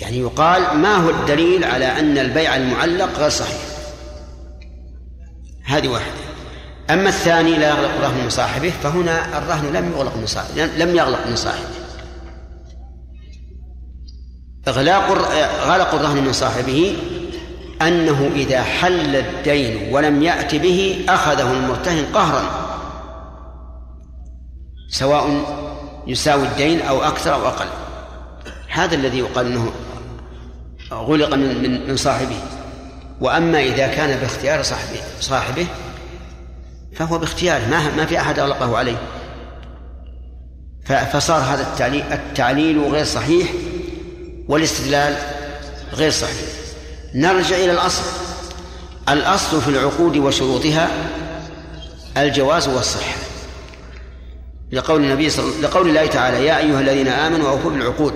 يعني 0.00 0.18
يقال 0.18 0.76
ما 0.76 0.96
هو 0.96 1.10
الدليل 1.10 1.64
على 1.64 1.86
أن 1.86 2.18
البيع 2.18 2.56
المعلق 2.56 3.18
غير 3.18 3.28
صحيح؟ 3.28 3.60
هذه 5.64 5.88
واحدة. 5.88 6.12
أما 6.90 7.08
الثاني 7.08 7.56
لا 7.56 7.68
يغلق 7.68 7.94
الرهن 7.94 8.24
من 8.24 8.30
صاحبه 8.30 8.72
فهنا 8.82 9.38
الرهن 9.38 9.72
لم 9.72 9.92
يغلق 9.92 10.16
من 10.16 10.26
صاحبه 10.26 10.64
لم 10.64 10.96
يغلق 10.96 11.26
من 11.26 11.36
صاحبه. 11.36 11.68
إغلاق 14.68 15.10
غلق 15.66 15.94
الرهن 15.94 16.24
من 16.24 16.32
صاحبه 16.32 16.96
أنه 17.82 18.30
إذا 18.34 18.62
حل 18.62 19.16
الدين 19.16 19.94
ولم 19.94 20.22
يأت 20.22 20.54
به 20.54 21.04
أخذه 21.08 21.52
المرتهن 21.52 22.04
قهرا. 22.14 22.67
سواء 24.88 25.44
يساوي 26.06 26.42
الدين 26.42 26.80
أو 26.80 27.02
أكثر 27.02 27.34
أو 27.34 27.48
أقل. 27.48 27.66
هذا 28.68 28.94
الذي 28.94 29.18
يقال 29.18 29.46
أنه 29.46 29.72
غلق 30.92 31.34
من 31.34 31.62
من 31.62 31.88
من 31.88 31.96
صاحبه. 31.96 32.36
وأما 33.20 33.60
إذا 33.60 33.86
كان 33.86 34.20
باختيار 34.20 34.62
صاحبه 34.62 35.00
صاحبه 35.20 35.66
فهو 36.94 37.18
باختياره. 37.18 37.66
ما 37.66 37.96
ما 37.96 38.06
في 38.06 38.20
أحد 38.20 38.38
أغلقه 38.38 38.78
عليه. 38.78 38.96
فصار 41.12 41.40
هذا 41.40 41.62
التعليل 41.62 42.02
التعليل 42.12 42.80
غير 42.80 43.04
صحيح 43.04 43.48
والاستدلال 44.48 45.16
غير 45.92 46.10
صحيح. 46.10 46.48
نرجع 47.14 47.56
إلى 47.56 47.72
الأصل. 47.72 48.02
الأصل 49.08 49.60
في 49.60 49.68
العقود 49.68 50.16
وشروطها 50.16 50.88
الجواز 52.16 52.68
والصحة. 52.68 53.27
لقول 54.72 55.04
النبي 55.04 55.30
صلى 55.30 55.60
لقول 55.62 55.88
الله 55.88 56.06
تعالى 56.06 56.46
يا 56.46 56.58
أيها 56.58 56.80
الذين 56.80 57.08
آمنوا 57.08 57.50
أوفوا 57.50 57.70
بالعقود. 57.70 58.14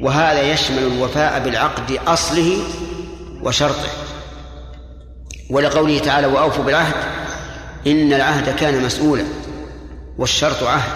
وهذا 0.00 0.42
يشمل 0.52 0.78
الوفاء 0.78 1.44
بالعقد 1.44 1.98
أصله 2.06 2.58
وشرطه. 3.42 3.88
ولقوله 5.50 5.98
تعالى 5.98 6.26
وأوفوا 6.26 6.64
بالعهد 6.64 6.94
إن 7.86 8.12
العهد 8.12 8.56
كان 8.56 8.82
مسؤولا 8.82 9.24
والشرط 10.18 10.62
عهد. 10.62 10.92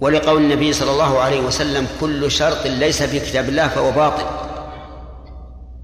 ولقول 0.00 0.42
النبي 0.42 0.72
صلى 0.72 0.90
الله 0.90 1.18
عليه 1.20 1.40
وسلم 1.40 1.86
كل 2.00 2.30
شرط 2.30 2.66
ليس 2.66 3.02
في 3.02 3.20
كتاب 3.20 3.48
الله 3.48 3.68
فهو 3.68 3.90
باطل. 3.90 4.24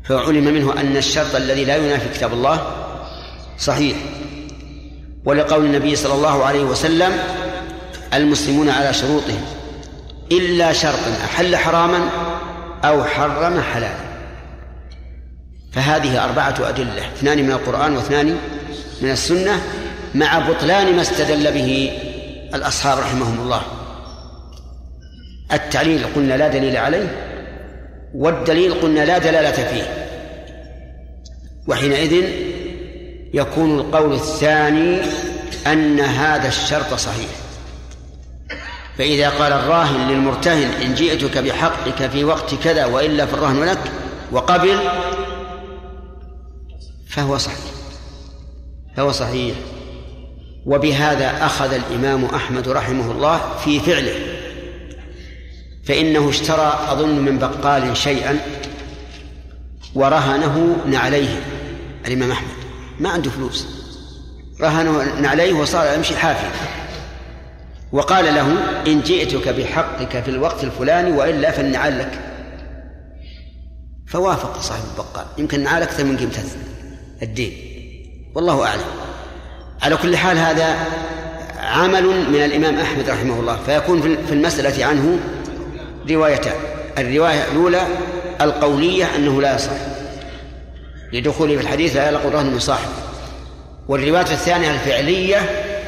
فعلم 0.05 0.45
منه 0.45 0.81
أن 0.81 0.97
الشرط 0.97 1.35
الذي 1.35 1.65
لا 1.65 1.77
ينافي 1.77 2.09
كتاب 2.09 2.33
الله 2.33 2.67
صحيح. 3.59 3.97
ولقول 5.25 5.65
النبي 5.65 5.97
صلى 5.97 6.15
الله 6.15 6.45
عليه 6.45 6.65
وسلم 6.65 7.13
المسلمون 8.15 8.69
على 8.69 8.95
شروطهم 8.95 9.45
إلا 10.33 10.73
شرطا 10.73 11.17
أحل 11.25 11.57
حراما 11.57 12.09
أو 12.85 13.05
حرم 13.05 13.61
حلالا. 13.61 14.13
فهذه 15.73 16.25
أربعة 16.25 16.55
أدلة 16.69 17.13
اثنان 17.17 17.39
من 17.39 17.53
القرآن 17.53 17.97
واثنان 17.97 18.39
من 19.03 19.11
السنة 19.11 19.61
مع 20.15 20.39
بطلان 20.39 20.97
ما 20.97 21.03
استدل 21.03 21.53
به 21.53 21.93
الأصحاب 22.55 22.99
رحمهم 22.99 23.41
الله. 23.41 23.63
التعليل 25.53 26.05
قلنا 26.17 26.35
لا 26.35 26.49
دليل 26.49 26.77
عليه 26.77 27.09
والدليل 28.15 28.75
قلنا 28.75 29.05
لا 29.05 29.19
دلالة 29.19 29.53
فيه. 29.53 30.09
وحينئذ 31.69 32.25
يكون 33.35 33.79
القول 33.79 34.13
الثاني 34.13 35.01
أن 35.67 36.01
هذا 36.01 36.49
الشرط 36.49 36.95
صحيح. 36.95 37.29
فإذا 38.99 39.31
قال 39.31 39.53
الراهن 39.53 40.09
للمرتهن 40.09 40.71
إن 40.83 40.95
جئتك 40.95 41.39
بحقك 41.39 42.11
في 42.11 42.25
وقت 42.25 42.55
كذا 42.55 42.85
وإلا 42.85 43.27
فالرهن 43.27 43.65
لك 43.65 43.93
وقبل 44.33 44.79
فهو 47.09 47.39
صحيح. 47.39 47.59
فهو 48.97 49.13
صحيح. 49.13 49.57
وبهذا 50.67 51.47
أخذ 51.47 51.75
الإمام 51.75 52.25
أحمد 52.25 52.69
رحمه 52.69 53.11
الله 53.11 53.41
في 53.65 53.81
فعله. 53.81 54.15
فإنه 55.85 56.31
اشترى 56.31 56.87
أظن 56.89 57.19
من 57.19 57.39
بقال 57.39 57.97
شيئا 57.97 58.39
ورهنه 59.95 60.77
نعليه 60.87 61.41
الإمام 62.07 62.31
أحمد. 62.31 62.62
ما 63.01 63.09
عنده 63.11 63.31
فلوس. 63.31 63.67
رهنه 64.61 65.21
نعليه 65.21 65.53
وصار 65.53 65.95
يمشي 65.95 66.17
حافيا 66.17 66.51
وقال 67.93 68.25
له 68.25 68.47
إن 68.87 69.01
جئتك 69.01 69.49
بحقك 69.49 70.23
في 70.23 70.31
الوقت 70.31 70.65
الفلاني 70.65 71.13
وإلا 71.13 71.51
فالنعال 71.51 71.99
لك. 71.99 72.11
فوافق 74.07 74.61
صاحب 74.61 74.83
البقال. 74.93 75.27
يمكن 75.39 75.59
النعال 75.59 75.83
أكثر 75.83 76.05
من 76.05 76.17
قيمة 76.17 76.39
الدين. 77.23 77.53
والله 78.35 78.67
أعلم. 78.67 78.81
على 79.83 79.97
كل 79.97 80.17
حال 80.17 80.39
هذا 80.39 80.77
عمل 81.59 82.07
من 82.07 82.45
الإمام 82.45 82.79
أحمد 82.79 83.11
رحمه 83.11 83.41
الله. 83.41 83.59
فيكون 83.67 84.03
في 84.27 84.33
المسألة 84.33 84.85
عنه 84.85 85.19
روايتان. 86.11 86.57
الرواية 86.99 87.53
الأولى 87.53 87.87
القولية 88.41 89.17
أنه 89.17 89.43
لا 89.43 89.55
يصح. 89.55 89.92
لدخوله 91.13 91.57
في 91.57 91.63
الحديث 91.63 91.97
لا 91.97 92.09
يلقى 92.09 92.29
الرهن 92.29 92.47
من 92.47 92.59
صاحب 92.59 92.89
والرواية 93.89 94.33
الثانية 94.33 94.71
الفعلية 94.71 95.39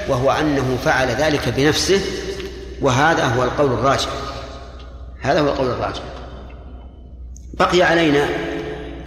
وهو 0.08 0.30
أنه 0.30 0.78
فعل 0.84 1.08
ذلك 1.08 1.48
بنفسه 1.48 2.00
وهذا 2.80 3.24
هو 3.24 3.42
القول 3.42 3.72
الراجح. 3.72 4.08
هذا 5.20 5.40
هو 5.40 5.48
القول 5.48 5.66
الراجح. 5.70 6.02
بقي 7.54 7.82
علينا 7.82 8.28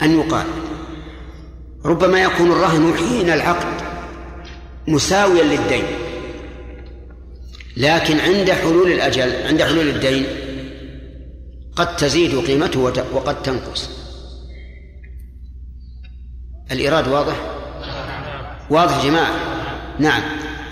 أن 0.02 0.20
يقال 0.20 0.46
ربما 1.86 2.22
يكون 2.22 2.52
الرهن 2.52 2.94
حين 2.98 3.30
العقد 3.30 3.82
مساويا 4.88 5.44
للدين 5.44 5.84
لكن 7.78 8.20
عند 8.20 8.52
حلول 8.52 8.92
الأجل 8.92 9.48
عند 9.48 9.64
حلول 9.64 9.88
الدين 9.88 10.26
قد 11.76 11.96
تزيد 11.96 12.46
قيمته 12.48 12.80
وقد 13.14 13.44
تنقص. 13.44 13.90
الإيراد 16.72 17.08
واضح؟ 17.08 17.36
واضح 18.70 19.06
جماعة. 19.06 19.34
نعم. 20.00 20.22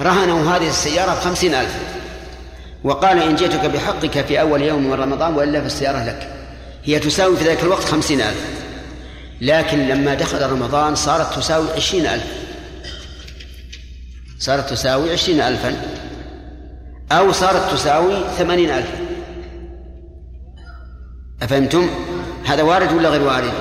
رهنوا 0.02 0.56
هذه 0.56 0.70
السيارة 0.70 1.14
بخمسين 1.14 1.54
ألف. 1.54 1.76
وقال 2.84 3.20
إن 3.20 3.36
جئتك 3.36 3.66
بحقك 3.66 4.26
في 4.26 4.42
أول 4.42 4.62
يوم 4.62 4.88
من 4.88 4.94
رمضان 4.94 5.34
وإلا 5.34 5.62
فالسيارة 5.62 6.04
لك. 6.04 6.30
هي 6.84 7.00
تساوي 7.00 7.38
في 7.38 7.44
ذلك 7.44 7.64
الوقت 7.64 7.84
خمسين 7.84 8.22
ألف. 8.22 8.46
لكن 9.42 9.88
لما 9.88 10.14
دخل 10.14 10.50
رمضان 10.50 10.96
صارت 10.96 11.34
تساوي 11.34 11.72
عشرين 11.76 12.06
ألف. 12.06 12.26
صارت 14.40 14.70
تساوي 14.70 15.12
عشرين 15.12 15.42
ألفا. 15.42 15.82
أو 17.12 17.32
صارت 17.32 17.72
تساوي 17.74 18.16
ثمانين 18.38 18.70
ألفا 18.70 18.98
أفهمتم؟ 21.42 21.90
هذا 22.46 22.64
وارد 22.64 22.94
ولا 22.94 23.10
غير 23.10 23.22
وارد؟ 23.22 23.52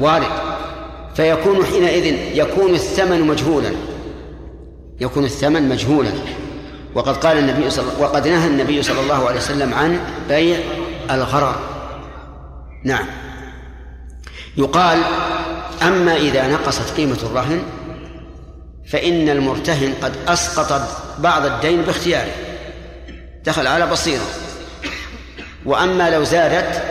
وارد. 0.00 0.47
فيكون 1.18 1.64
حينئذ 1.64 2.14
يكون 2.34 2.74
الثمن 2.74 3.20
مجهولا. 3.20 3.70
يكون 5.00 5.24
الثمن 5.24 5.68
مجهولا. 5.68 6.10
وقد 6.94 7.16
قال 7.16 7.38
النبي 7.38 7.70
صلى 7.70 7.86
وقد 7.98 8.28
نهى 8.28 8.46
النبي 8.46 8.82
صلى 8.82 9.00
الله 9.00 9.28
عليه 9.28 9.36
وسلم 9.36 9.74
عن 9.74 10.00
بيع 10.28 10.58
الغرر. 11.10 11.56
نعم. 12.84 13.06
يقال 14.56 14.98
أما 15.82 16.16
إذا 16.16 16.48
نقصت 16.48 16.96
قيمة 16.96 17.18
الرهن 17.22 17.62
فإن 18.88 19.28
المرتهن 19.28 19.94
قد 20.02 20.12
أسقط 20.28 20.82
بعض 21.18 21.46
الدين 21.46 21.82
باختياره. 21.82 22.32
دخل 23.44 23.66
على 23.66 23.86
بصيرة. 23.86 24.26
وأما 25.66 26.10
لو 26.10 26.24
زادت 26.24 26.82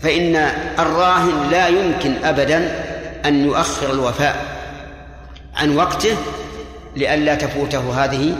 فإن 0.00 0.36
الراهن 0.78 1.50
لا 1.50 1.68
يمكن 1.68 2.24
أبدا 2.24 2.87
أن 3.28 3.44
يؤخر 3.44 3.92
الوفاء 3.92 4.58
عن 5.54 5.76
وقته 5.76 6.16
لئلا 6.96 7.34
تفوته 7.34 8.04
هذه 8.04 8.36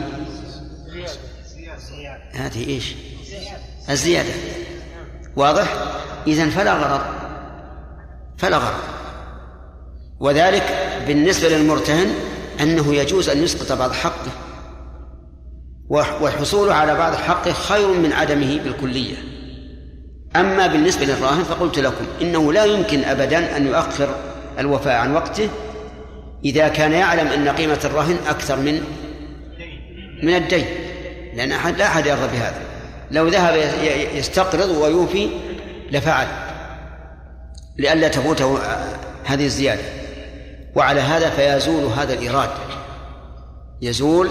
هذه 2.32 2.68
إيش؟ 2.68 2.95
الزيادة. 3.91 4.30
واضح؟ 5.36 5.74
إذا 6.26 6.51
فلا 6.51 6.74
غرض. 6.74 7.01
فلا 8.39 8.57
غرض. 8.57 8.80
وذلك 10.20 10.97
بالنسبة 11.07 11.49
للمرتهن 11.49 12.14
أنه 12.61 12.95
يجوز 12.95 13.28
أن 13.28 13.43
يسقط 13.43 13.72
بعض 13.72 13.93
حقه. 13.93 14.30
والحصول 16.20 16.70
على 16.70 16.95
بعض 16.95 17.14
حقه 17.14 17.53
خير 17.53 17.89
من 17.89 18.12
عدمه 18.12 18.59
بالكلية. 18.64 19.16
أما 20.36 20.66
بالنسبة 20.66 21.05
للراهن 21.05 21.45
فقلت 21.45 21.78
لكم 21.78 22.05
إنه 22.20 22.53
لا 22.53 22.64
يمكن 22.64 23.05
أبدا 23.05 23.57
أن 23.57 23.66
يؤخر 23.66 24.09
الوفاء 24.59 24.94
عن 24.94 25.14
وقته 25.14 25.48
إذا 26.44 26.68
كان 26.68 26.92
يعلم 26.92 27.26
أن 27.26 27.48
قيمة 27.48 27.78
الرهن 27.84 28.16
أكثر 28.28 28.56
من 28.56 28.84
من 30.22 30.34
الدين 30.34 30.66
لأن 31.34 31.52
أحد 31.52 31.78
لا 31.78 31.86
أحد 31.86 32.06
يرضى 32.06 32.26
بهذا. 32.36 32.61
لو 33.11 33.28
ذهب 33.28 33.56
يستقرض 34.14 34.68
ويوفي 34.68 35.30
لفعل 35.92 36.26
لئلا 37.78 38.09
تفوته 38.09 38.59
هذه 39.24 39.44
الزيادة. 39.44 39.82
وعلى 40.74 41.00
هذا 41.00 41.30
فيزول 41.30 41.84
هذا 41.84 42.12
الإيراد. 42.12 42.50
يزول 43.82 44.30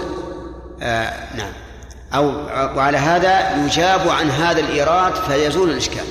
آه 0.82 1.12
نعم. 1.36 1.52
أو 2.14 2.26
وعلى 2.76 2.98
هذا 2.98 3.64
يجاب 3.64 4.08
عن 4.08 4.30
هذا 4.30 4.60
الإيراد 4.60 5.14
فيزول 5.14 5.70
الإشكال. 5.70 6.04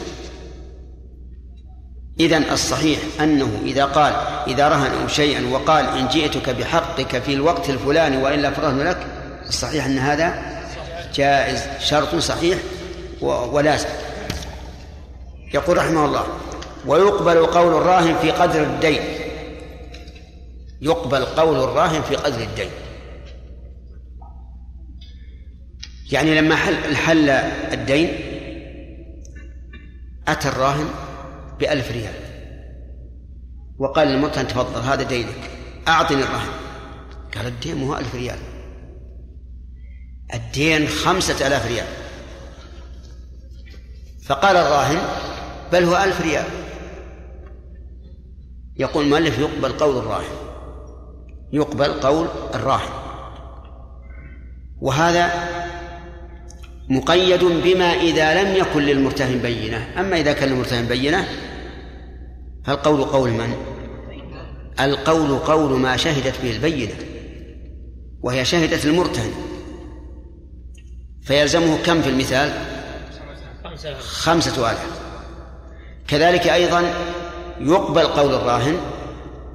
إذن 2.20 2.44
الصحيح 2.52 3.00
أنه 3.22 3.62
إذا 3.66 3.86
قال 3.86 4.14
إذا 4.48 4.68
رهن 4.68 5.08
شيئا 5.08 5.48
وقال 5.48 5.86
إن 5.86 6.08
جئتك 6.08 6.50
بحقك 6.50 7.20
في 7.20 7.34
الوقت 7.34 7.70
الفلاني 7.70 8.18
وإلا 8.18 8.52
فرهن 8.52 8.88
لك 8.88 9.08
الصحيح 9.48 9.86
أن 9.86 9.98
هذا 9.98 10.58
جائز 11.14 11.64
شرط 11.80 12.16
صحيح 12.16 12.58
ولازم 13.22 13.90
يقول 15.54 15.78
رحمه 15.78 16.06
الله 16.06 16.24
ويقبل 16.86 17.46
قول 17.46 17.74
الراهن 17.74 18.16
في 18.22 18.32
قدر 18.32 18.64
الدين. 18.64 19.02
يقبل 20.82 21.26
قول 21.26 21.64
الراهن 21.64 22.02
في 22.02 22.16
قدر 22.16 22.42
الدين. 22.42 22.70
يعني 26.12 26.42
لما 26.42 26.56
حل 26.96 27.30
الدين 27.74 28.10
أتى 30.28 30.48
الراهن 30.48 30.90
بألف 31.60 31.92
ريال. 31.92 32.14
وقال 33.78 34.08
للمرتهن 34.08 34.48
تفضل 34.48 34.82
هذا 34.82 35.04
دينك. 35.04 35.52
أعطني 35.88 36.24
الرهن. 36.24 36.50
قال 37.36 37.48
الدين 37.48 37.84
هو 37.84 37.98
ألف 37.98 38.16
ريال. 38.16 38.40
الدين 40.34 40.88
خمسة 40.88 41.48
آلاف 41.48 41.68
ريال. 41.68 41.88
فقال 44.26 44.56
الراهن 44.56 44.98
بل 45.72 45.84
هو 45.84 45.98
ألف 46.04 46.22
ريال. 46.22 46.46
يقول 48.78 49.06
المؤلف 49.06 49.40
يقبل 49.40 49.72
قول 49.72 49.98
الراهن. 49.98 50.36
يقبل 51.54 51.94
قول 51.94 52.28
الراهن. 52.56 52.90
وهذا 54.82 55.57
مقيد 56.90 57.44
بما 57.44 57.94
إذا 57.94 58.44
لم 58.44 58.56
يكن 58.56 58.82
للمرتهن 58.82 59.40
بينة 59.40 59.88
أما 59.98 60.20
إذا 60.20 60.34
كان 60.34 60.50
للمرتهن 60.50 60.86
بينة 60.86 61.28
فالقول 62.66 63.04
قول 63.04 63.30
من؟ 63.30 63.54
القول 64.80 65.38
قول 65.38 65.80
ما 65.80 65.98
شهدت 65.98 66.42
به 66.44 66.52
البينة 66.52 66.94
وهي 68.22 68.46
شهدت 68.46 68.86
المرتهن 68.86 69.32
فيلزمه 71.24 71.78
كم 71.86 72.02
في 72.02 72.10
المثال؟ 72.10 72.54
خمسة 74.00 74.72
آلاف 74.72 74.86
كذلك 76.08 76.48
أيضا 76.48 76.94
يقبل 77.60 78.08
قول 78.08 78.34
الراهن 78.34 78.78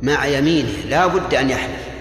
مع 0.03 0.27
يمينه 0.27 0.73
لا 0.89 1.07
بد 1.07 1.35
أن 1.35 1.51
يحلف 1.51 1.92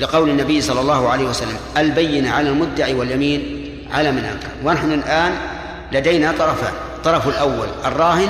لقول 0.00 0.30
النبي 0.30 0.60
صلى 0.60 0.80
الله 0.80 1.08
عليه 1.08 1.24
وسلم 1.24 1.56
البينة 1.76 2.30
على 2.30 2.48
المدعي 2.48 2.94
واليمين 2.94 3.60
على 3.92 4.12
من 4.12 4.24
أنكر 4.24 4.48
ونحن 4.64 4.92
الآن 4.92 5.32
لدينا 5.92 6.32
طرفان. 6.32 6.72
الطرف 6.96 7.28
الأول 7.28 7.68
الراهن 7.84 8.28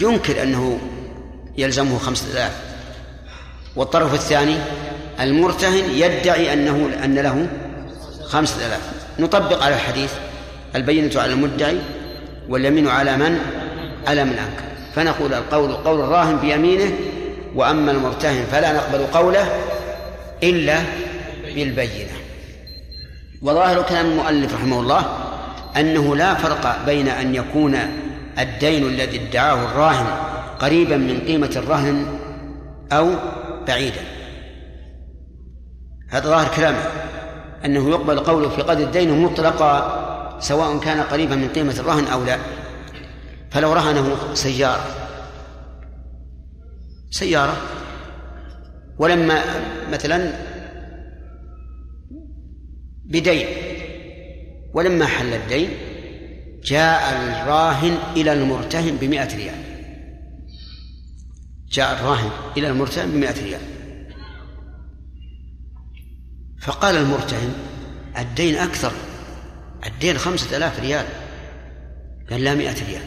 ينكر 0.00 0.42
أنه 0.42 0.78
يلزمه 1.58 1.98
خمسة 1.98 2.32
آلاف. 2.32 2.52
والطرف 3.76 4.14
الثاني 4.14 4.56
المرتهن 5.20 5.90
يدعي 5.90 6.52
أنه 6.52 6.90
أن 7.04 7.14
له 7.14 7.46
خمسة 8.24 8.66
آلاف. 8.66 8.80
نطبق 9.18 9.62
على 9.62 9.74
الحديث 9.74 10.12
البينة 10.74 11.20
على 11.20 11.32
المدعي 11.32 11.78
واليمين 12.48 12.88
على 12.88 13.16
من؟ 13.16 13.38
على 14.06 14.24
من 14.24 14.32
أنكر 14.32 14.64
فنقول 14.94 15.34
القول 15.34 15.72
قول 15.72 16.00
الراهن 16.00 16.36
بيمينه 16.36 16.92
وأما 17.54 17.92
المرتهن 17.92 18.44
فلا 18.52 18.72
نقبل 18.72 19.06
قوله 19.06 19.48
إلا 20.42 20.78
بالبينة. 21.44 22.12
وظاهر 23.42 23.82
كلام 23.82 24.06
المؤلف 24.06 24.54
رحمه 24.54 24.80
الله 24.80 25.06
أنه 25.76 26.16
لا 26.16 26.34
فرق 26.34 26.84
بين 26.86 27.08
أن 27.08 27.34
يكون 27.34 27.76
الدين 28.38 28.86
الذي 28.86 29.28
ادعاه 29.28 29.64
الراهن 29.64 30.06
قريبا 30.58 30.96
من 30.96 31.20
قيمة 31.26 31.50
الرهن 31.56 32.18
أو 32.92 33.14
بعيدا. 33.66 34.00
هذا 36.08 36.28
ظاهر 36.28 36.48
كلامه. 36.56 36.84
أنه 37.64 37.90
يقبل 37.90 38.18
قوله 38.18 38.48
في 38.48 38.62
قدر 38.62 38.84
الدين 38.84 39.22
مطلقا 39.22 40.38
سواء 40.40 40.78
كان 40.78 41.00
قريبا 41.00 41.34
من 41.34 41.48
قيمة 41.48 41.74
الرهن 41.78 42.04
أو 42.06 42.24
لا. 42.24 42.38
فلو 43.50 43.72
رهنه 43.72 44.16
سيارة. 44.34 44.84
سيارة. 47.10 47.56
ولما 48.98 49.42
مثلا 49.90 50.32
بدين 53.04 53.46
ولما 54.74 55.06
حل 55.06 55.34
الدين 55.34 55.70
جاء 56.64 57.12
الراهن 57.12 57.98
إلى 58.16 58.32
المرتهن 58.32 58.96
بمئة 58.96 59.36
ريال. 59.36 59.54
جاء 61.70 61.92
الراهن 61.92 62.30
إلى 62.56 62.68
المرتهن 62.68 63.10
بمئة 63.10 63.44
ريال. 63.44 63.60
فقال 66.60 66.96
المرتهن 66.96 67.52
الدين 68.18 68.54
أكثر 68.54 68.92
الدين 69.86 70.18
خمسة 70.18 70.56
آلاف 70.56 70.80
ريال. 70.80 71.06
قال 72.30 72.44
لا 72.44 72.54
مئة 72.54 72.86
ريال. 72.86 73.02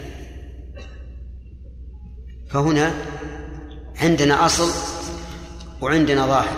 فهنا 2.50 2.94
عندنا 3.96 4.46
أصل 4.46 5.01
وعندنا 5.82 6.28
ظاهر. 6.28 6.58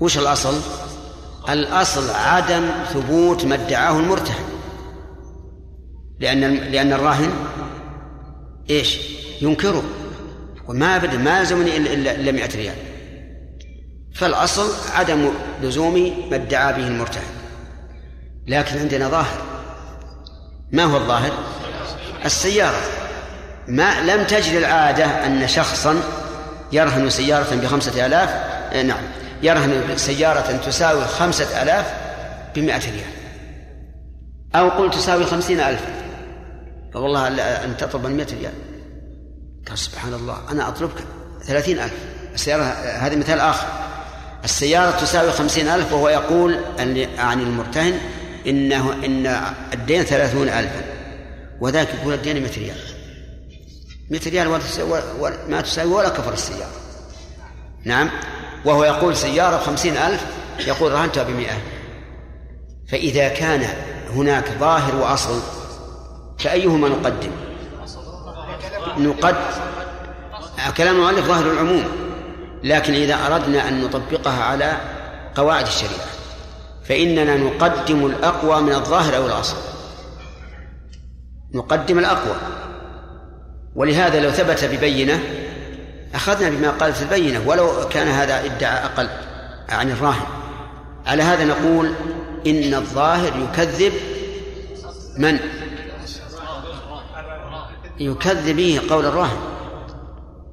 وش 0.00 0.18
الأصل؟ 0.18 0.60
الأصل 1.48 2.10
عدم 2.10 2.68
ثبوت 2.92 3.44
ما 3.44 3.54
ادعاه 3.54 3.98
المرتهن. 3.98 4.44
لأن 6.20 6.54
لأن 6.54 6.92
الراهن 6.92 7.30
إيش؟ 8.70 8.98
ينكره. 9.42 9.84
وما 10.68 10.96
أبدا 10.96 11.18
ما 11.18 11.38
يلزمني 11.38 11.76
إلا 11.76 12.32
100 12.32 12.48
ريال. 12.56 12.76
فالأصل 14.14 14.70
عدم 14.94 15.30
لزوم 15.62 15.94
ما 16.30 16.36
ادعى 16.36 16.72
به 16.72 16.86
المرتهن. 16.86 17.34
لكن 18.46 18.78
عندنا 18.78 19.08
ظاهر. 19.08 19.42
ما 20.72 20.84
هو 20.84 20.96
الظاهر؟ 20.96 21.32
السيارة. 22.24 22.80
ما 23.68 24.00
لم 24.00 24.24
تجد 24.24 24.54
العادة 24.54 25.26
أن 25.26 25.48
شخصا 25.48 26.02
يرهن 26.74 27.10
سيارة 27.10 27.54
بخمسة 27.54 28.06
آلاف 28.06 28.28
آه، 28.72 28.82
نعم 28.82 29.02
يرهن 29.42 29.96
سيارة 29.96 30.56
تساوي 30.66 31.04
خمسة 31.04 31.62
آلاف 31.62 31.94
بمئة 32.54 32.78
ريال. 32.78 33.14
أو 34.54 34.68
قل 34.68 34.90
تساوي 34.90 35.26
خمسين 35.26 35.60
ألفا 35.60 35.92
فوالله 36.94 37.28
أن 37.64 37.76
تطلب 37.76 38.06
المئة 38.06 38.26
ريال. 38.40 38.52
قال 39.68 39.78
سبحان 39.78 40.14
الله 40.14 40.36
أنا 40.50 40.68
أطلبك 40.68 41.04
ثلاثين 41.46 41.78
ألف. 41.78 41.92
السيارة 42.34 42.62
هذا 42.98 43.16
مثال 43.16 43.40
آخر. 43.40 43.66
السيارة 44.44 44.90
تساوي 44.90 45.32
خمسين 45.32 45.68
ألف 45.68 45.92
وهو 45.92 46.08
يقول 46.08 46.58
عن 47.18 47.40
المرتهن 47.40 47.98
إنه 48.46 48.92
إن 48.92 49.26
الدين 49.72 50.02
ثلاثون 50.02 50.48
ألفا 50.48 50.82
وذاك 51.60 51.88
يقول 51.94 52.14
الدين 52.14 52.42
مئة 52.42 52.58
ريال. 52.58 52.93
مئة 54.10 54.30
ريال 54.30 54.48
ما 55.48 55.60
تساوي 55.60 55.92
ولا 55.92 56.08
كفر 56.08 56.32
السيارة. 56.32 56.70
نعم. 57.84 58.10
وهو 58.64 58.84
يقول 58.84 59.16
سيارة 59.16 59.56
بخمسين 59.56 59.96
ألف 59.96 60.26
يقول 60.66 60.92
رهنتها 60.92 61.22
بمئة. 61.22 61.56
فإذا 62.88 63.28
كان 63.28 63.66
هناك 64.10 64.50
ظاهر 64.60 64.96
وأصل 64.96 65.40
فأيهما 66.38 66.88
نقدم؟ 66.88 67.30
نقدم 68.98 69.64
كلام 70.76 70.96
المؤلف 70.96 71.26
ظاهر 71.26 71.50
العموم 71.50 71.84
لكن 72.64 72.94
إذا 72.94 73.26
أردنا 73.26 73.68
أن 73.68 73.84
نطبقها 73.84 74.44
على 74.44 74.76
قواعد 75.34 75.66
الشريعة 75.66 76.06
فإننا 76.84 77.36
نقدم 77.36 78.06
الأقوى 78.06 78.62
من 78.62 78.72
الظاهر 78.72 79.16
أو 79.16 79.26
الأصل. 79.26 79.56
نقدم 81.54 81.98
الأقوى. 81.98 82.36
ولهذا 83.76 84.20
لو 84.20 84.30
ثبت 84.30 84.64
ببينة 84.64 85.20
أخذنا 86.14 86.50
بما 86.50 86.70
قالت 86.70 87.02
البينة 87.02 87.42
ولو 87.46 87.88
كان 87.88 88.08
هذا 88.08 88.44
إدعى 88.44 88.84
أقل 88.84 89.08
عن 89.68 89.90
الراهن. 89.90 90.26
على 91.06 91.22
هذا 91.22 91.44
نقول 91.44 91.92
إن 92.46 92.74
الظاهر 92.74 93.32
يكذب 93.42 93.92
من؟ 95.18 95.38
يكذب 98.00 98.56
به 98.56 98.80
قول 98.90 99.06
الراهن. 99.06 99.38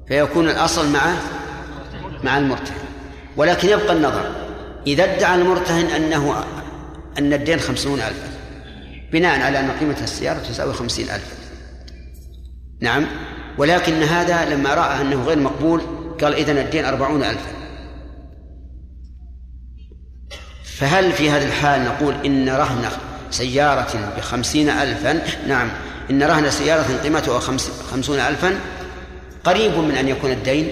فيكون 0.08 0.48
الأصل 0.48 0.92
مع 0.92 1.14
مع 2.24 2.38
المرتهن. 2.38 2.76
ولكن 3.36 3.68
يبقى 3.68 3.92
النظر 3.92 4.30
إذا 4.86 5.04
ادعى 5.04 5.34
المرتهن 5.34 5.86
أنه 5.86 6.44
أن 7.18 7.32
الدين 7.32 7.60
خمسون 7.60 8.00
ألفا 8.00 8.30
بناء 9.12 9.40
على 9.40 9.60
أن 9.60 9.70
قيمة 9.80 10.00
السيارة 10.02 10.38
تساوي 10.38 10.72
خمسين 10.72 11.04
ألفا. 11.10 11.41
نعم. 12.82 13.06
ولكن 13.58 14.02
هذا 14.02 14.54
لما 14.54 14.74
رأى 14.74 15.00
أنه 15.00 15.24
غير 15.24 15.38
مقبول 15.38 15.80
قال 16.22 16.34
إذن 16.34 16.58
الدين 16.58 16.84
أربعون 16.84 17.24
ألفا. 17.24 17.52
فهل 20.64 21.12
في 21.12 21.30
هذا 21.30 21.44
الحال 21.44 21.84
نقول 21.84 22.14
إن 22.24 22.48
رهن 22.48 22.88
سيارة 23.30 24.12
بخمسين 24.16 24.68
ألفا؟ 24.68 25.22
نعم. 25.46 25.68
إن 26.10 26.22
رهن 26.22 26.50
سيارة 26.50 27.02
قيمتها 27.02 27.40
خمسون 27.90 28.18
ألفا؟ 28.18 28.60
قريب 29.44 29.78
من 29.78 29.94
أن 29.94 30.08
يكون 30.08 30.30
الدين 30.30 30.68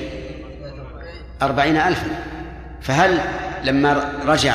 أربعين 1.43 1.77
ألفا. 1.77 2.25
فهل 2.81 3.19
لما 3.65 4.13
رجع 4.27 4.55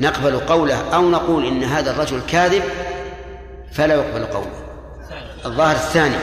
نقبل 0.00 0.40
قوله 0.40 0.94
أو 0.94 1.10
نقول 1.10 1.46
إن 1.46 1.64
هذا 1.64 1.90
الرجل 1.90 2.20
كاذب 2.28 2.62
فلا 3.72 3.94
يقبل 3.94 4.24
قوله؟ 4.24 4.64
الظاهر 5.46 5.76
الثاني. 5.76 6.16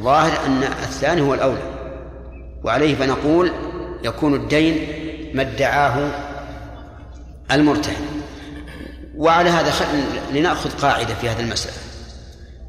الظاهر 0.00 0.46
أن 0.46 0.62
الثاني 0.62 1.20
هو 1.20 1.34
الأولى. 1.34 1.62
وعليه 2.64 2.94
فنقول 2.94 3.52
يكون 4.04 4.34
الدين 4.34 4.88
ما 5.34 5.42
ادعاه 5.42 6.10
المرتهن. 7.52 8.22
وعلى 9.16 9.50
هذا 9.50 9.72
لنأخذ 10.32 10.70
قاعدة 10.70 11.14
في 11.14 11.28
هذه 11.28 11.40
المسألة. 11.40 11.76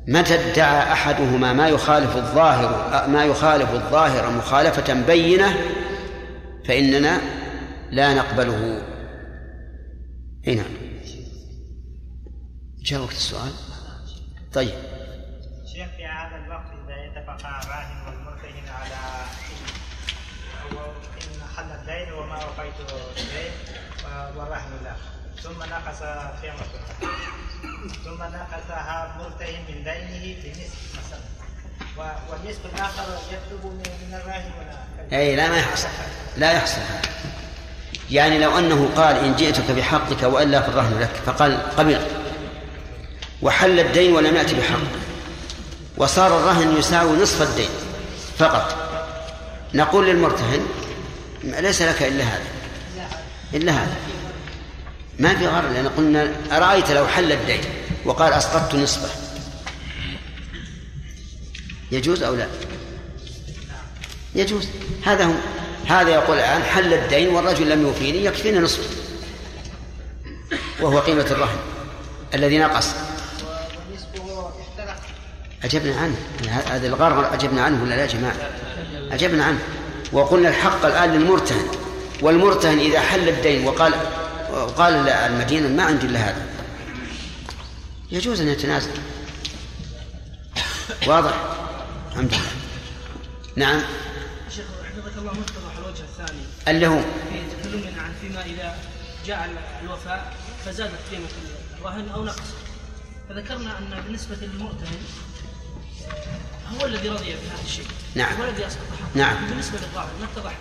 متى 0.08 0.52
ادعى 0.52 0.92
أحدهما 0.92 1.54
ما 1.54 1.68
يخالف 1.68 2.18
الظاهر 2.18 3.08
ما 3.08 3.26
يخالف 3.26 3.74
الظاهر 3.74 4.32
مخالفة 4.32 4.94
بينة 4.94 5.56
فإننا 6.66 7.22
لا 7.92 8.14
نقبله. 8.14 8.82
اي 10.48 10.56
نعم. 10.56 10.66
جاء 12.84 13.02
وقت 13.02 13.12
السؤال؟ 13.12 13.52
طيب 14.54 14.74
شيخ 15.74 15.88
في 15.98 16.06
هذا 16.06 16.46
الوقت 16.46 16.72
الراهن 17.40 17.98
والمرتهن 18.08 18.68
على 18.80 19.02
إن 21.22 21.42
حل 21.58 21.72
الدين 21.72 22.14
وما 22.14 22.36
وفيت 22.36 22.80
الدين 23.18 23.52
والرهن 24.36 24.72
له 24.84 24.96
ثم 25.44 25.60
نقص 25.60 26.02
قيمته 26.42 26.82
ثم 28.04 28.24
نقصها 28.24 29.16
مرتهن 29.20 29.62
من 29.70 29.84
دينه 29.84 30.36
بنصف 30.44 31.00
مثلا 31.00 31.22
والنصف 31.98 32.66
الآخر 32.74 33.04
يطلب 33.32 33.66
من 33.66 34.14
الراهن 34.14 34.52
أي 35.14 35.36
لا 35.36 35.50
ما 35.50 35.58
يحصل. 35.58 35.88
لا 36.38 36.52
يحصل. 36.52 36.82
يعني 38.12 38.40
لو 38.40 38.58
أنه 38.58 38.90
قال 38.96 39.16
إن 39.16 39.36
جئتك 39.36 39.72
بحقك 39.72 40.24
وإلا 40.24 40.62
فالرهن 40.62 41.00
لك 41.00 41.22
فقال 41.26 41.76
قبلت 41.78 42.08
وحل 43.42 43.80
الدين 43.80 44.14
ولم 44.14 44.36
يأتي 44.36 44.56
بحق. 44.56 45.11
وصار 46.02 46.38
الرهن 46.38 46.78
يساوي 46.78 47.18
نصف 47.18 47.42
الدين 47.42 47.70
فقط. 48.38 48.78
نقول 49.74 50.06
للمرتهن 50.08 50.66
ليس 51.44 51.82
لك 51.82 52.04
إلا 52.04 52.24
هذا 52.24 52.48
إلا 53.54 53.72
هذا. 53.72 53.96
ما 55.20 55.36
في 55.36 55.48
غرر 55.48 55.70
لأن 55.70 55.88
قلنا 55.88 56.32
أرأيت 56.52 56.92
لو 56.92 57.08
حل 57.08 57.32
الدين 57.32 57.62
وقال 58.06 58.34
أسقطت 58.34 58.76
نصفه. 58.76 59.10
يجوز 61.92 62.24
أو 62.24 62.36
لا؟ 62.36 62.48
يجوز. 64.36 64.68
هذا 65.06 65.26
هو 65.26 65.34
هذا 65.88 66.10
يقول 66.10 66.38
الآن 66.38 66.64
حل 66.64 66.94
الدين 66.94 67.28
والرجل 67.28 67.70
لم 67.70 67.82
يوفيني 67.82 68.26
يكفيني 68.26 68.60
نصفه. 68.60 68.90
وهو 70.82 71.00
قيمة 71.00 71.26
الرهن 71.32 71.60
الذي 72.34 72.58
نقص. 72.58 72.88
أجبنا 75.64 75.96
عنه. 75.96 76.16
هذا 76.50 76.88
الغرر 76.88 77.34
أجبنا 77.34 77.64
عنه 77.64 77.84
ولا 77.84 77.96
لا 77.96 78.02
يا 78.02 78.08
جماعة؟ 78.08 78.36
أجبنا 79.12 79.46
عنه. 79.46 79.60
وقلنا 80.12 80.50
الحق 80.50 80.86
الآن 80.86 81.14
للمرتهن. 81.14 81.68
والمرتهن 82.22 82.80
إذا 82.80 83.00
حل 83.00 83.30
الدين 83.30 83.68
وقال 83.68 83.94
وقال 84.52 85.10
المدينة 85.10 85.68
ما 85.68 85.84
عندي 85.84 86.06
إلا 86.06 86.20
هذا. 86.20 86.46
يجوز 88.12 88.42
أن 88.42 88.48
يتنازل. 88.48 88.92
واضح؟ 91.08 91.34
الحمد 92.12 92.34
لله. 92.34 92.42
نعم. 93.56 93.82
شيخ 94.50 94.66
حفظك 94.66 95.18
الله 95.18 95.32
متضح 95.32 95.78
الوجه 95.78 96.02
الثاني. 96.02 96.42
اللي 96.68 96.88
هو؟ 96.88 97.00
في 97.00 97.70
تكلمنا 97.70 98.02
عن 98.02 98.14
فيما 98.22 98.46
إذا 98.46 98.76
جاء 99.26 99.50
الوفاء 99.84 100.34
فزادت 100.66 101.00
قيمة 101.12 101.28
الرهن 101.80 102.10
أو 102.10 102.26
نقص. 102.26 102.50
فذكرنا 103.30 103.78
أن 103.78 104.02
بالنسبة 104.06 104.36
للمؤتمن 104.42 105.06
هو 106.80 106.86
الذي 106.86 107.10
رضي 107.10 107.26
بهذا 107.26 107.66
الشيء 107.66 107.86
نعم. 108.16 108.34
هو 108.40 108.44
الذي 108.44 108.68
اسقط 108.68 108.82
حقه 109.00 109.10
نعم. 109.16 109.36
بالنسبة 109.50 109.78
للراهن 109.78 110.10
ما 110.20 110.28
اتضح 110.36 110.52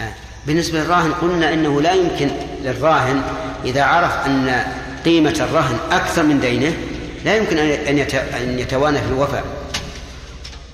آه. 0.00 0.12
بالنسبة 0.46 0.78
للراهن 0.78 1.12
قلنا 1.12 1.52
إنه 1.52 1.80
لا 1.80 1.92
يمكن 1.92 2.30
للراهن 2.62 3.22
إذا 3.64 3.82
عرف 3.82 4.26
أن 4.26 4.64
قيمة 5.04 5.36
الرهن 5.40 5.78
أكثر 5.92 6.22
من 6.22 6.40
دينه 6.40 6.76
لا 7.24 7.36
يمكن 7.36 7.58
أن 7.58 7.98
أن 8.36 8.58
يتوانى 8.58 8.98
في 8.98 9.08
الوفاء 9.08 9.44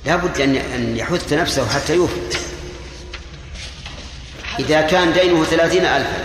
لا 0.07 0.17
بد 0.17 0.41
أن 0.41 0.97
يحث 0.97 1.33
نفسه 1.33 1.69
حتى 1.69 1.95
يوفي 1.95 2.21
إذا 4.59 4.81
كان 4.81 5.13
دينه 5.13 5.45
ثلاثين 5.45 5.85
ألفا 5.85 6.25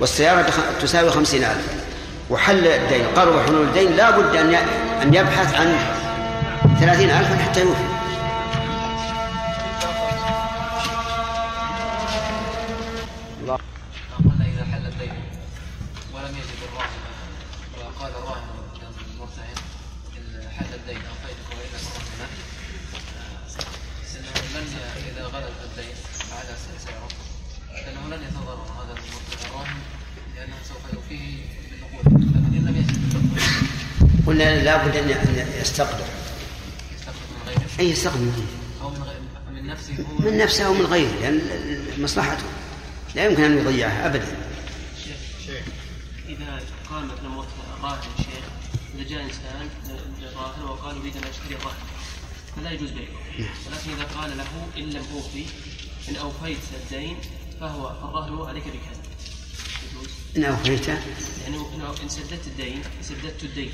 والسيارة 0.00 0.50
تساوي 0.82 1.10
خمسين 1.10 1.44
ألفا 1.44 1.78
وحل 2.30 2.66
الدين 2.66 3.06
قرب 3.16 3.46
حلول 3.46 3.62
الدين 3.62 3.96
لا 3.96 4.10
بد 4.10 4.36
أن 5.02 5.14
يبحث 5.14 5.54
عن 5.54 5.76
ثلاثين 6.80 7.10
ألفا 7.10 7.36
حتى 7.36 7.60
يوفي. 7.60 7.88
قلنا 14.18 14.44
إذا 14.44 14.64
حل 14.72 14.86
الدين 14.86 15.14
ولم 16.14 16.34
يجد 16.36 16.60
إن 20.16 20.48
حل 20.58 20.74
الدين 20.74 21.02
إذا 25.12 25.22
غلب 25.24 25.52
الدين 25.64 25.96
لن 28.10 28.22
يتضرر 28.22 28.66
هذا 28.78 28.94
لأنه 30.36 30.56
سوف 30.68 30.94
يوفيه 30.94 31.36
بالنقود 31.70 32.06
لكن 32.06 32.56
إن 32.56 32.64
لم 32.66 32.76
يجد 32.76 32.98
قلنا 34.26 34.62
لا 34.64 34.76
بد 34.86 34.96
أن 34.96 35.10
أن 35.38 35.48
يستقدر. 35.60 36.17
أي 37.78 37.90
يستقدر 37.90 38.18
من 38.18 38.32
غيره 38.36 39.22
من 39.52 39.66
نفسه 39.66 39.94
هو. 39.94 40.30
من 40.30 40.38
نفسه 40.38 40.66
أو 40.66 40.74
من 40.74 40.86
غيره 40.86 41.12
لأن 41.20 41.40
مصلحته. 41.98 42.44
لا 43.14 43.24
يمكن 43.24 43.44
أن 43.44 43.58
يضيعها 43.58 44.06
أبدا. 44.06 44.36
شيخ 45.46 45.62
إذا 46.28 46.60
قال 46.90 47.04
مثلا 47.06 47.36
وقت 47.36 47.48
راهن 47.82 48.00
شيخ 48.16 48.44
إذا 48.94 49.08
جاء 49.08 49.22
إنسان 49.22 49.68
للراهن 50.20 50.62
وقال 50.62 50.96
أريد 51.00 51.16
أن 51.16 51.22
أشتري 51.30 51.54
الرهن 51.60 51.76
فلا 52.56 52.70
يجوز 52.70 52.90
بيعه. 52.90 53.08
ولكن 53.66 53.90
إذا 53.96 54.20
قال 54.20 54.38
له 54.38 54.44
إن 54.76 54.90
لم 54.90 55.02
أوفي 55.14 55.44
إن 56.08 56.16
أوفيت 56.16 56.58
الدين 56.84 57.16
فهو 57.60 57.90
الرهن 57.90 58.48
عليك 58.48 58.64
بكذا. 58.64 59.02
إن 60.36 60.44
أوفيت؟ 60.44 60.88
يعني 60.88 61.58
إن- 61.58 62.08
سددت 62.08 62.46
الدين 62.46 62.82
سددت 63.02 63.42
الدين 63.42 63.70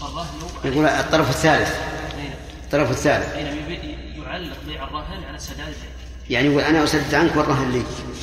فالرهن 0.00 0.28
يقول 0.64 0.86
الطرف 0.86 1.30
الثالث. 1.30 1.70
نعم. 2.16 2.34
الطرف 2.74 2.90
الثالث. 2.90 3.34
يعلق 4.16 4.56
بيع 4.66 4.84
الرهن 4.84 5.24
على 5.24 5.38
سداد 5.38 5.74
يعني 6.30 6.48
يقول 6.48 6.62
أنا 6.62 6.84
أسدد 6.84 7.14
عنك 7.14 7.36
والرهن 7.36 7.70
لي 7.70 7.82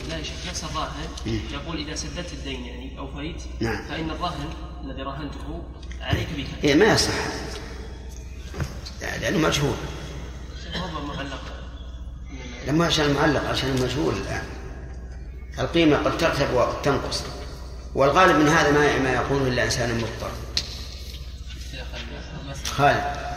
لا 0.10 0.18
يا 0.18 0.24
شيخ 0.24 0.36
نفس 0.50 0.64
الراهن. 0.64 1.40
يقول 1.52 1.78
إذا 1.88 1.96
سددت 1.96 2.34
الدين 2.34 2.66
يعني 2.66 3.00
أوفيت 3.00 3.42
نعم. 3.60 3.88
فإن 3.88 4.10
الرهن 4.10 4.50
الذي 4.84 5.02
رهنته 5.02 5.64
عليك 6.02 6.28
بكذا 6.38 6.64
إيه 6.64 6.76
ما 6.76 6.86
يصح. 6.86 7.14
لأنه 9.22 9.38
مجهول. 9.38 9.76
ربما 10.76 11.14
معلق. 11.14 11.42
لما 12.68 12.86
عشان 12.86 13.06
المعلق 13.06 13.50
عشان 13.50 13.70
المجهول 13.70 14.14
الآن. 14.14 14.44
القيمة 15.60 15.98
قد 15.98 16.18
ترتب 16.18 16.54
وقد 16.54 16.82
تنقص. 16.82 17.24
والغالب 17.96 18.36
من 18.36 18.48
هذا 18.48 18.72
ما 18.72 19.00
ما 19.00 19.14
يقوله 19.14 19.48
إلا 19.48 19.64
إنسان 19.64 19.98
مضطر. 19.98 20.32
خالد. 22.66 23.29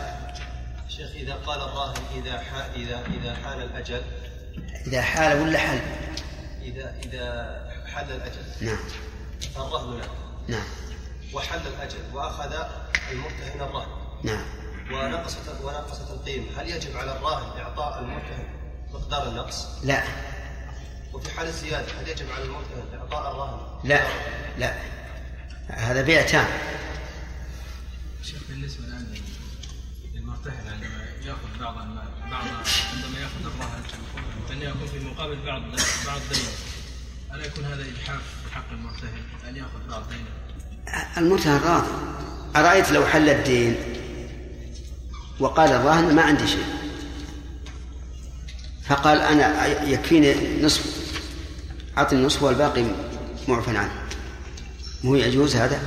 شيخ 1.03 1.15
إذا 1.15 1.33
قال 1.33 1.61
الراهن 1.61 2.01
إذا 2.15 2.39
حا 2.39 2.75
إذا 2.75 3.03
إذا 3.07 3.35
حان 3.35 3.61
الأجل. 3.61 4.01
إذا 4.87 5.01
حال 5.01 5.41
ولا 5.41 5.59
حل؟ 5.59 5.79
إذا 6.61 6.95
إذا 7.05 7.25
حل 7.93 8.11
الأجل. 8.11 8.43
نعم. 8.61 8.77
فالرهن 9.55 9.99
له. 9.99 10.09
نعم. 10.47 10.65
وحل 11.33 11.59
الأجل. 11.67 11.97
وأخذ 12.13 12.53
المرتهن 13.11 13.61
الرهن. 13.61 13.87
نعم. 14.23 14.45
ونقصت 14.91 15.61
ونقصت 15.63 16.11
القيمة. 16.11 16.61
هل 16.61 16.69
يجب 16.69 16.97
على 16.97 17.11
الراهن 17.11 17.59
إعطاء 17.59 17.99
المرتهن 17.99 18.47
مقدار 18.93 19.27
النقص؟ 19.29 19.67
لا. 19.83 20.03
وفي 21.13 21.29
حال 21.31 21.47
الزيادة 21.47 21.87
هل 22.01 22.07
يجب 22.07 22.25
على 22.31 22.43
المرتهن 22.43 22.99
إعطاء 22.99 23.31
الراهن؟ 23.31 23.59
لا. 23.83 24.07
لا. 24.57 24.73
هذا 25.67 26.01
بيع 26.01 26.21
تام 26.21 26.47
شيخ 28.23 28.41
بالنسبة 28.49 28.85
الآن 28.85 29.13
للمرتهن 30.23 30.67
عندما 30.73 31.03
يأخذ 31.25 31.59
بعض 31.61 31.77
المال 31.77 32.07
بعض 32.31 32.43
عندما 32.93 33.19
يأخذ 33.19 33.45
الرهن 33.45 33.83
فان 34.49 34.61
يكون 34.61 34.87
في 34.87 35.05
مقابل 35.05 35.37
بعض 35.45 35.61
بعض 36.05 36.21
دينه 36.33 36.49
ألا 37.33 37.45
يكون 37.45 37.65
هذا 37.65 37.81
إجحاف 37.81 38.21
حق 38.51 38.71
المرتهن 38.71 39.49
أن 39.49 39.55
يأخذ 39.55 39.89
بعض 39.89 40.03
دينه؟ 40.09 40.29
المرتهن 41.17 41.61
راضي 41.63 41.87
أرأيت 42.55 42.91
لو 42.91 43.05
حل 43.05 43.29
الدين؟ 43.29 43.75
وقال 45.39 45.71
الراهن 45.71 46.15
ما 46.15 46.21
عندي 46.21 46.47
شيء. 46.47 46.65
فقال 48.87 49.21
أنا 49.21 49.65
يكفيني 49.83 50.61
نصف 50.63 50.83
أعطني 51.97 52.19
النصف 52.19 52.43
والباقي 52.43 52.85
معفى 53.47 53.77
عنه. 53.77 53.91
مو 55.03 55.15
يجوز 55.15 55.55
هذا؟ 55.55 55.81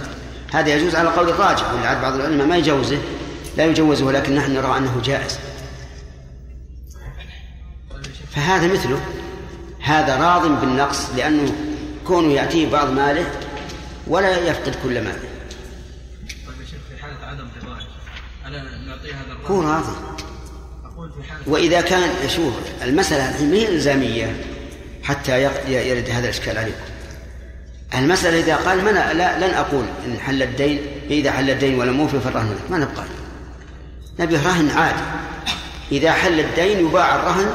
هذا 0.52 0.74
يجوز 0.74 0.94
على 0.94 1.08
قول 1.08 1.28
الراجح 1.28 1.72
ولعل 1.72 2.02
بعض 2.02 2.14
العلماء 2.14 2.46
ما 2.46 2.56
يجوزه. 2.56 2.98
لا 3.56 3.64
يجوزه 3.64 4.12
لكن 4.12 4.34
نحن 4.34 4.52
نرى 4.52 4.78
أنه 4.78 5.00
جائز. 5.04 5.38
فهذا 8.34 8.72
مثله. 8.72 9.00
هذا 9.80 10.16
راض 10.16 10.60
بالنقص 10.60 11.10
لأنه 11.16 11.52
كونه 12.06 12.32
يأتيه 12.32 12.70
بعض 12.70 12.90
ماله 12.90 13.26
ولا 14.06 14.38
يفقد 14.38 14.74
كل 14.82 14.94
ماله. 15.04 15.20
طيب 16.46 16.60
يا 16.60 16.66
شيخ 16.66 16.78
في 16.90 17.02
حالة 17.02 17.26
عدم 17.26 17.48
رضاه 17.62 17.78
ألا 18.46 18.62
نعطيه 18.86 19.12
هذا 19.12 19.32
الرهن 19.32 19.46
هو 19.46 19.62
راضي. 19.62 19.96
أقول 20.84 21.10
في 21.12 21.30
حالة 21.30 21.42
وإذا 21.46 21.80
كان 21.80 22.28
شوف 22.28 22.54
المسألة 22.82 23.30
الحين 23.30 23.50
ما 23.50 23.56
هي 23.56 23.68
إلزامية 23.68 24.36
حتى 25.02 25.42
يرد 25.68 26.10
هذا 26.10 26.24
الإشكال 26.24 26.58
عليكم. 26.58 26.80
المسألة 27.94 28.40
إذا 28.40 28.56
قال 28.56 28.84
من 28.84 28.94
لا 28.94 29.48
لن 29.48 29.54
أقول 29.54 29.84
إن 30.06 30.18
حل 30.18 30.42
الدين 30.42 30.80
إذا 31.10 31.32
حل 31.32 31.50
الدين 31.50 31.78
ولم 31.78 32.00
يوفي 32.00 32.20
فالرهن. 32.20 32.56
ما 32.70 32.78
نبقى. 32.78 33.04
نبي 34.18 34.36
رهن 34.36 34.70
عادي 34.70 35.02
إذا 35.92 36.12
حل 36.12 36.40
الدين 36.40 36.86
يباع 36.86 37.14
الرهن 37.14 37.50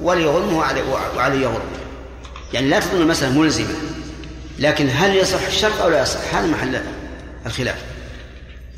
وليغرمه 0.00 0.58
وعلي, 0.58 0.82
وعلي 1.16 1.42
يغرم 1.42 1.68
يعني 2.52 2.68
لا 2.68 2.80
تظن 2.80 3.00
المسألة 3.00 3.38
ملزمة. 3.38 3.74
لكن 4.58 4.88
هل 4.92 5.16
يصح 5.16 5.46
الشرط 5.46 5.80
أو 5.80 5.88
لا 5.88 6.02
يصح؟ 6.02 6.34
هذا 6.34 6.46
محل 6.46 6.82
الخلاف. 7.46 7.84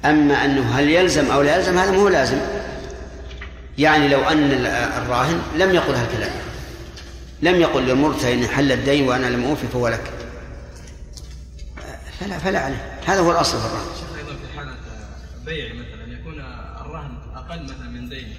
أما 0.05 0.45
أنه 0.45 0.71
هل 0.71 0.91
يلزم 0.91 1.31
أو 1.31 1.43
لا 1.43 1.57
يلزم 1.57 1.79
هذا 1.79 1.91
مو 1.91 2.09
لازم. 2.09 2.39
يعني 3.79 4.09
لو 4.09 4.21
أن 4.21 4.53
الراهن 4.97 5.43
لم 5.57 5.75
يقل 5.75 5.95
هالكلام 5.95 6.31
لم 7.43 7.61
يقل 7.61 7.83
للمرتهن 7.83 8.47
حل 8.47 8.73
الدين 8.73 9.09
وأنا 9.09 9.27
لم 9.27 9.45
أوفي 9.45 9.67
فهو 9.73 9.89
لك. 9.89 10.13
فلا 12.21 12.39
فلا 12.39 12.59
عليه. 12.59 12.99
هذا 13.07 13.21
هو 13.21 13.33
الأصل 13.33 13.59
في 13.61 13.67
الرهن. 13.67 13.87
شيخ 14.01 14.19
أيضا 14.19 14.33
في 14.33 14.59
حالة 14.59 14.73
بيع 15.45 15.75
مثلا. 15.75 15.98
من 17.93 18.09
دينه 18.09 18.35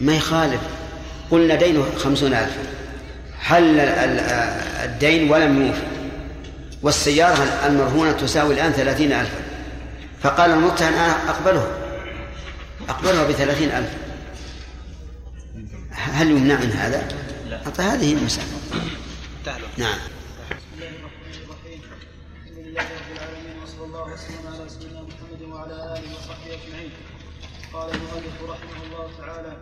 ما 0.00 0.14
يخالف. 0.16 0.60
قلنا 1.30 1.54
دينه 1.54 1.84
خمسون 1.98 2.34
ألف. 2.34 2.56
حل 3.40 3.64
ال- 3.64 3.80
ال- 3.80 4.20
الدين 4.90 5.30
ولم 5.30 5.66
يوفي 5.66 5.82
والسيارة 6.82 7.42
المرهونة 7.66 8.12
تساوي 8.12 8.54
الآن 8.54 8.72
ثلاثين 8.72 9.12
ألفا 9.12 9.40
فقال 10.22 10.50
المرتهن 10.50 10.92
أنا 10.92 11.30
أقبله. 11.30 11.66
أقبلها 12.88 13.24
بثلاثين 13.28 13.68
ألف. 13.70 13.88
هل 15.90 16.30
يمنع 16.30 16.54
من 16.60 16.70
هذا؟ 16.72 17.08
لا. 17.50 17.60
هذه 17.94 18.12
المسألة 18.12 18.46
نعم. 19.78 19.98
قال 27.74 27.88
المؤلف 27.94 28.36
رحمه 28.42 28.78
الله 28.86 29.06
تعالى 29.18 29.52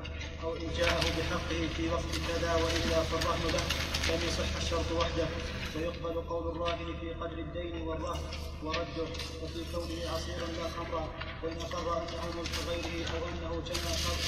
أو 0.45 0.51
إن 0.57 0.69
جاءه 0.79 1.05
بحقه 1.17 1.61
في 1.77 1.89
وقت 1.95 2.13
كذا 2.29 2.53
وإلا 2.55 2.99
فالرهن 3.11 3.45
له 3.55 3.65
لم 4.09 4.21
يصح 4.29 4.51
الشرط 4.63 4.89
وحده. 5.01 5.29
ويقبل 5.77 6.21
قول 6.29 6.45
الراهن 6.57 6.89
في 7.01 7.09
قدر 7.21 7.39
الدين 7.39 7.83
والرهن 7.87 8.27
ورده. 8.65 9.07
وفي 9.43 9.61
كونه 9.73 10.01
عصيرا 10.15 10.47
لا 10.59 10.67
خمرا 10.77 11.05
وإن 11.43 11.57
اقر 11.61 11.87
انه 11.99 12.25
ملك 12.39 12.55
غيره 12.69 13.07
أو 13.15 13.21
إنه 13.33 13.53
جمع 13.69 13.91
شرط 14.03 14.23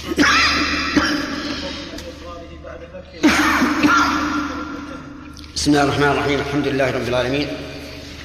بعد 2.65 2.81
بسم 5.55 5.71
الله 5.71 5.85
الرحمن 5.85 6.09
الرحيم. 6.09 6.41
الحمد 6.41 6.67
لله 6.69 6.91
رب 6.91 7.09
العالمين. 7.09 7.49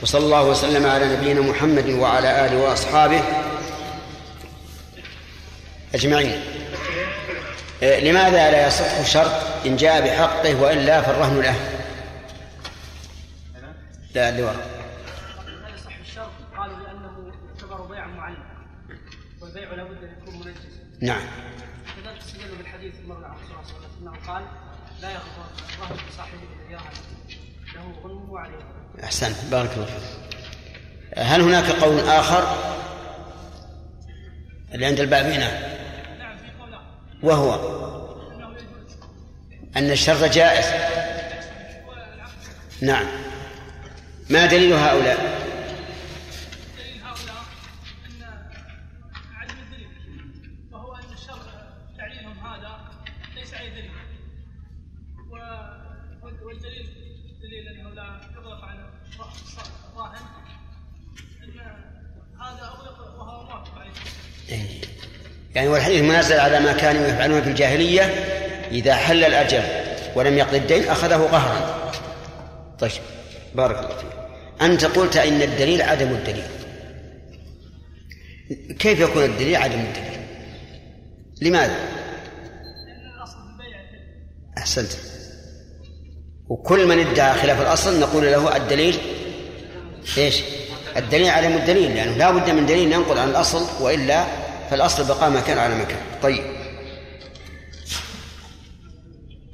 وصلى 0.02 0.26
الله 0.26 0.50
وسلم 0.50 0.86
على 0.86 1.16
نبينا 1.16 1.42
محمد 1.42 1.90
وعلى 1.90 2.46
آله 2.46 2.58
وأصحابه 2.64 3.24
أجمعين. 5.94 6.42
آه، 7.84 8.00
لماذا 8.00 8.52
لا 8.52 8.68
يصح 8.68 9.06
شرط 9.06 9.32
إن 9.66 9.76
جاء 9.76 10.02
بحقه 10.02 10.62
والا 10.62 11.02
فالرهن 11.02 11.42
له؟ 11.42 11.56
لا 14.16 14.30
اللي 14.30 14.44
وراء 14.44 14.68
لا 15.62 15.70
يصح 15.76 15.98
الشرط؟ 16.02 16.32
قالوا 16.58 16.78
لأنه 16.78 17.34
يعتبر 17.48 17.82
بيعا 17.82 18.08
معلق 18.08 18.38
والبيع 19.42 19.74
لابد 19.74 20.04
أن 20.04 20.10
يكون 20.22 20.36
منجزا 20.36 20.84
نعم. 21.02 21.22
كذلك 22.04 22.18
استدلوا 22.22 22.58
بالحديث 22.58 22.94
المرء 23.04 23.26
عن 23.26 23.36
الرسول 23.36 23.66
صلى 23.66 23.78
الله 23.78 23.88
عليه 23.88 23.88
وسلم 23.88 24.08
انه 24.08 24.34
قال 24.34 24.44
لا 25.02 25.12
ياخذ 25.12 25.26
الرهن 25.74 25.98
بصاحبه 26.10 26.40
اياها 26.70 26.92
له 27.76 27.94
غنمه 28.04 28.40
عليه 28.40 28.60
أحسنت. 29.04 29.36
بارك 29.52 29.72
الله 29.74 29.86
فيك. 29.86 30.38
هل 31.18 31.42
هناك 31.42 31.66
قول 31.66 32.00
آخر؟ 32.00 32.44
اللي 34.74 34.86
عند 34.86 35.00
البابينه 35.00 35.73
وهو 37.24 37.60
أن 39.78 39.92
الشرط 39.92 40.24
جائز. 40.24 40.66
نعم. 42.82 43.06
ما 44.30 44.46
دليل 44.46 44.74
هؤلاء؟ 44.74 45.33
منزل 66.34 66.40
على 66.40 66.60
ما 66.60 66.74
كانوا 66.74 67.08
يفعلون 67.08 67.42
في 67.42 67.50
الجاهلية 67.50 68.02
إذا 68.72 68.96
حل 68.96 69.24
الأجل 69.24 69.64
ولم 70.16 70.38
يقضي 70.38 70.58
الدين 70.58 70.90
أخذه 70.90 71.30
قهرا. 71.32 71.92
طيب 72.80 72.92
بارك 73.56 73.78
الله 73.78 73.98
فيك. 73.98 74.10
أنت 74.62 74.86
قلت 74.86 75.18
إن 75.18 75.42
الدليل 75.42 75.82
عدم 75.82 76.08
الدليل. 76.08 76.44
كيف 78.80 79.00
يكون 79.00 79.24
الدليل 79.24 79.56
عدم 79.56 79.80
الدليل؟ 79.80 80.20
لماذا؟ 81.42 81.76
أحسنت. 84.58 84.92
وكل 86.50 86.88
من 86.88 87.00
ادعى 87.00 87.34
خلاف 87.34 87.62
الأصل 87.62 88.00
نقول 88.00 88.24
له 88.24 88.58
الدليل 88.58 88.98
إيش؟ 90.18 90.42
الدليل 90.98 91.30
عدم 91.30 91.54
الدليل 91.54 91.96
لأنه 91.96 92.18
لا 92.18 92.32
بد 92.32 92.50
من 92.50 92.66
دليل 92.66 92.92
ينقل 92.92 93.18
عن 93.18 93.30
الأصل 93.30 93.84
وإلا 93.84 94.43
فالأصل 94.70 95.08
بقاء 95.08 95.30
مكان 95.30 95.58
على 95.58 95.76
مكان. 95.76 96.02
طيب. 96.22 96.44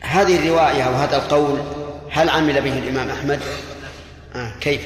هذه 0.01 0.35
الرواية 0.35 0.83
أو 0.83 0.93
هذا 0.93 1.17
القول 1.17 1.59
هل 2.11 2.29
عمل 2.29 2.61
به 2.61 2.79
الإمام 2.79 3.09
أحمد؟ 3.09 3.39
آه 4.35 4.59
كيف؟ 4.59 4.81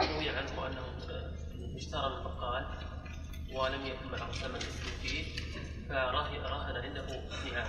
روي 0.00 0.28
عنه 0.28 0.66
أنه 0.66 0.82
اشترى 1.76 2.10
من 2.16 2.24
بقال 2.24 2.64
ولم 3.52 3.86
يكن 3.86 4.06
معه 4.12 4.32
ثمن 4.32 4.56
يسلم 4.56 4.92
فيه 5.02 5.24
فراهن 5.88 6.76
عنده 6.76 7.02
نعام 7.52 7.66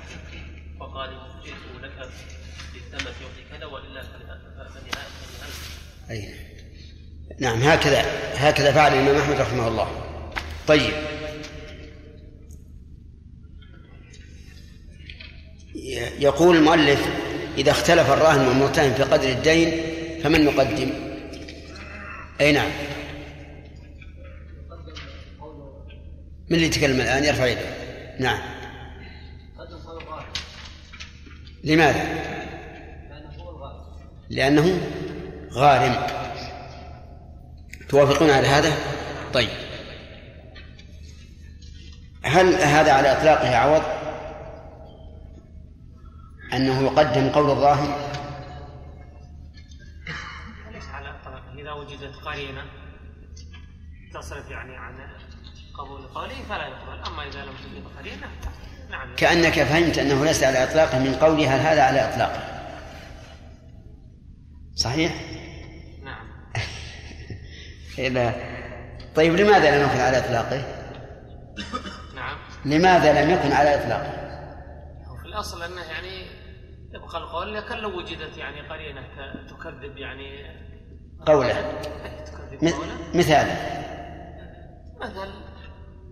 جئت 1.43 1.83
لك 1.83 2.09
بالثمن 2.73 3.11
كذا 3.51 3.65
أي. 6.11 6.35
نعم 7.39 7.61
هكذا 7.61 8.05
هكذا 8.35 8.71
فعل 8.71 8.93
الإمام 8.93 9.17
أحمد 9.21 9.41
رحمه 9.41 9.67
الله. 9.67 9.87
طيب. 10.67 10.93
يقول 16.19 16.55
المؤلف 16.55 17.07
إذا 17.57 17.71
اختلف 17.71 18.11
الراهن 18.11 18.47
والمرتهن 18.47 18.93
في 18.93 19.03
قدر 19.03 19.29
الدين 19.29 19.81
فمن 20.23 20.45
نقدم؟ 20.45 20.89
أي 22.41 22.51
نعم 22.51 22.71
من 26.49 26.55
اللي 26.55 26.65
يتكلم 26.67 27.01
الآن 27.01 27.23
يرفع 27.23 27.45
يده 27.45 27.61
نعم 28.19 28.39
لماذا؟ 31.63 32.31
لأنه 34.29 34.81
غارم 35.53 35.95
توافقون 37.89 38.29
على 38.29 38.47
هذا؟ 38.47 38.73
طيب 39.33 39.49
هل 42.23 42.55
هذا 42.55 42.91
على 42.91 43.11
إطلاقه 43.11 43.55
عوض؟ 43.55 44.00
أنه 46.53 46.81
يقدم 46.81 47.29
قول 47.29 47.51
الراهن 47.51 47.93
ليس 50.71 50.89
على 50.89 51.09
اطلاق 51.09 51.43
إذا 51.57 51.71
وجدت 51.71 52.15
قرينة 52.15 52.65
تصرف 54.13 54.49
يعني 54.49 54.77
عن 54.77 54.93
قبول 55.77 56.01
قوله 56.01 56.35
فلا 56.49 56.67
يقبل. 56.67 57.03
أما 57.07 57.27
إذا 57.27 57.45
لم 57.45 57.53
توجد 57.63 57.97
قرينة 57.99 58.27
نعم. 58.89 59.15
كأنك 59.15 59.63
فهمت 59.63 59.97
أنه 59.97 60.25
ليس 60.25 60.43
على 60.43 60.63
إطلاقه 60.63 60.99
من 60.99 61.15
قوله 61.15 61.55
هل 61.55 61.59
هذا 61.59 61.83
على 61.83 62.13
إطلاقه؟ 62.13 62.41
صحيح؟ 64.75 65.15
نعم. 66.03 66.27
إذا 67.97 68.35
طيب 69.15 69.35
لماذا 69.35 69.77
لم 69.77 69.89
يكن 69.89 69.99
على 69.99 70.17
إطلاقه؟ 70.17 70.63
نعم. 72.15 72.37
لماذا 72.65 73.23
لم 73.23 73.29
يكن 73.29 73.51
على 73.51 73.75
إطلاقه؟ 73.75 74.20
الأصل 75.31 75.63
أنه 75.63 75.81
يعني 75.81 76.25
يبقى 76.93 77.17
القول 77.17 77.53
لكن 77.53 77.75
لو 77.77 77.97
وجدت 77.97 78.37
يعني 78.37 78.69
قرينة 78.69 79.01
تكذب 79.49 79.97
يعني. 79.97 80.61
قوله. 81.25 81.81
تكذب 82.25 82.73
قوله. 82.73 83.17
مثال 83.17 83.47
مثل 85.01 85.31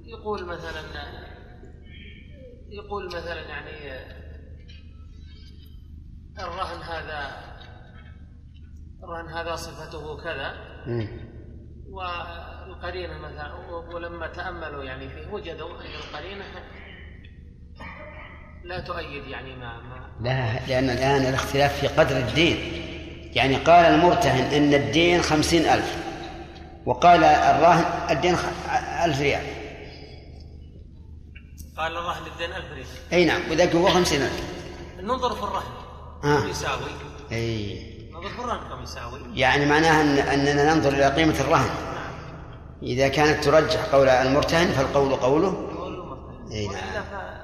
يقول 0.05 0.45
مثلا 0.45 0.81
يقول 2.69 3.05
مثلا 3.05 3.41
يعني 3.41 3.91
الرهن 6.39 6.81
هذا 6.81 7.49
الرهن 9.03 9.27
هذا 9.27 9.55
صفته 9.55 10.23
كذا. 10.23 10.53
والقرينة 11.91 13.17
مثلا 13.17 13.53
ولما 13.93 14.27
تأملوا 14.27 14.83
يعني 14.83 15.09
فيه 15.09 15.27
وجدوا 15.27 15.81
أن 15.81 15.85
القرينة 15.85 16.45
لا 18.63 18.79
تؤيد 18.79 19.27
يعني 19.27 19.55
ما 19.55 19.73
ما 19.81 20.09
لا 20.21 20.59
لأن 20.67 20.89
الآن 20.89 21.21
الاختلاف 21.25 21.79
في 21.79 21.87
قدر 21.87 22.17
الدين. 22.17 22.57
يعني 23.33 23.55
قال 23.55 23.85
المرتهن 23.85 24.53
إن 24.53 24.73
الدين 24.73 25.21
خمسين 25.21 25.65
ألف 25.65 25.95
وقال 26.85 27.23
الراهن 27.23 27.85
الدين 28.11 28.35
ألف 29.05 29.19
ريال. 29.21 29.43
قال 31.77 31.97
الرهن 31.97 32.21
الدين 32.33 32.51
1000 32.55 32.71
ريال. 32.73 32.85
أي 33.13 33.25
نعم 33.25 33.41
وذاك 33.51 33.75
هو 33.75 33.89
خمسين 33.89 34.21
ألف. 34.21 34.43
ننظر 35.01 35.35
في 35.35 35.43
الرهن. 35.43 35.71
آه. 36.23 36.41
كم 36.41 36.49
يساوي؟ 36.49 36.81
أي. 37.31 37.79
ننظر 38.13 38.29
في 38.29 38.39
الرهن 38.39 38.69
كم 38.69 38.83
يساوي؟ 38.83 39.19
يعني 39.33 39.65
معناها 39.65 40.01
أن 40.01 40.17
أننا 40.17 40.73
ننظر 40.73 40.89
إلى 40.93 41.09
قيمة 41.09 41.35
الرهن. 41.39 41.69
إذا 42.83 43.07
كانت 43.07 43.43
ترجح 43.43 43.81
قول 43.91 44.09
المرتهن 44.09 44.67
فالقول 44.67 45.15
قوله. 45.15 45.69
أي 46.51 46.67
نعم. 46.67 46.75
وإلا 46.75 47.01
ف- 47.01 47.38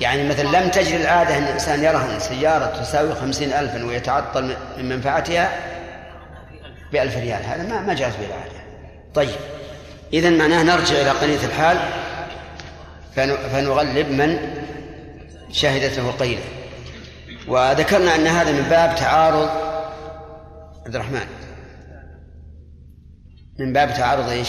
يعني 0.00 0.28
مثلا 0.28 0.60
لم 0.60 0.70
تجري 0.70 0.96
العادة 0.96 1.38
أن 1.38 1.42
الإنسان 1.42 1.84
يرهن 1.84 2.20
سيارة 2.20 2.82
تساوي 2.82 3.14
خمسين 3.14 3.52
ألفا 3.52 3.84
ويتعطل 3.84 4.56
من 4.78 4.88
منفعتها 4.88 5.50
بألف 6.92 7.16
ريال. 7.16 7.44
هذا 7.44 7.62
ما 7.62 7.80
ما 7.80 7.94
جاز 7.94 8.12
به 8.16 8.26
العادة. 8.26 8.60
طيب. 9.14 9.36
إذا 10.12 10.30
معناه 10.30 10.62
نرجع 10.62 10.94
إلى 10.94 11.10
قرينة 11.10 11.44
الحال. 11.44 11.78
فنغلب 13.52 14.08
من 14.08 14.38
شهدته 15.52 16.10
القيلة 16.10 16.42
وذكرنا 17.48 18.14
أن 18.14 18.26
هذا 18.26 18.52
من 18.52 18.62
باب 18.62 18.96
تعارض 18.96 19.50
عبد 20.86 20.94
الرحمن. 20.94 21.26
من 23.58 23.72
باب 23.72 23.94
تعارض 23.94 24.28
إيش؟ 24.28 24.48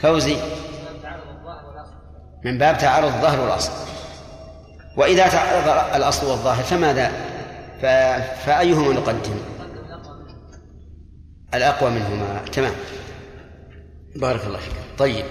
فوزي. 0.00 0.36
من 2.44 2.58
باب 2.58 2.78
تعارض 2.78 3.14
الظاهر 3.14 3.40
والأصل. 3.40 3.72
وإذا 4.96 5.28
تعارض 5.28 5.94
الأصل 5.94 6.26
والظاهر 6.26 6.62
فماذا؟ 6.62 7.12
فأيهما 8.46 8.92
نقدم؟ 8.92 9.38
الأقوى 11.54 11.90
منهما. 11.90 12.40
تمام. 12.52 12.72
بارك 14.16 14.44
الله 14.44 14.58
فيك. 14.58 14.72
طيب. 14.98 15.24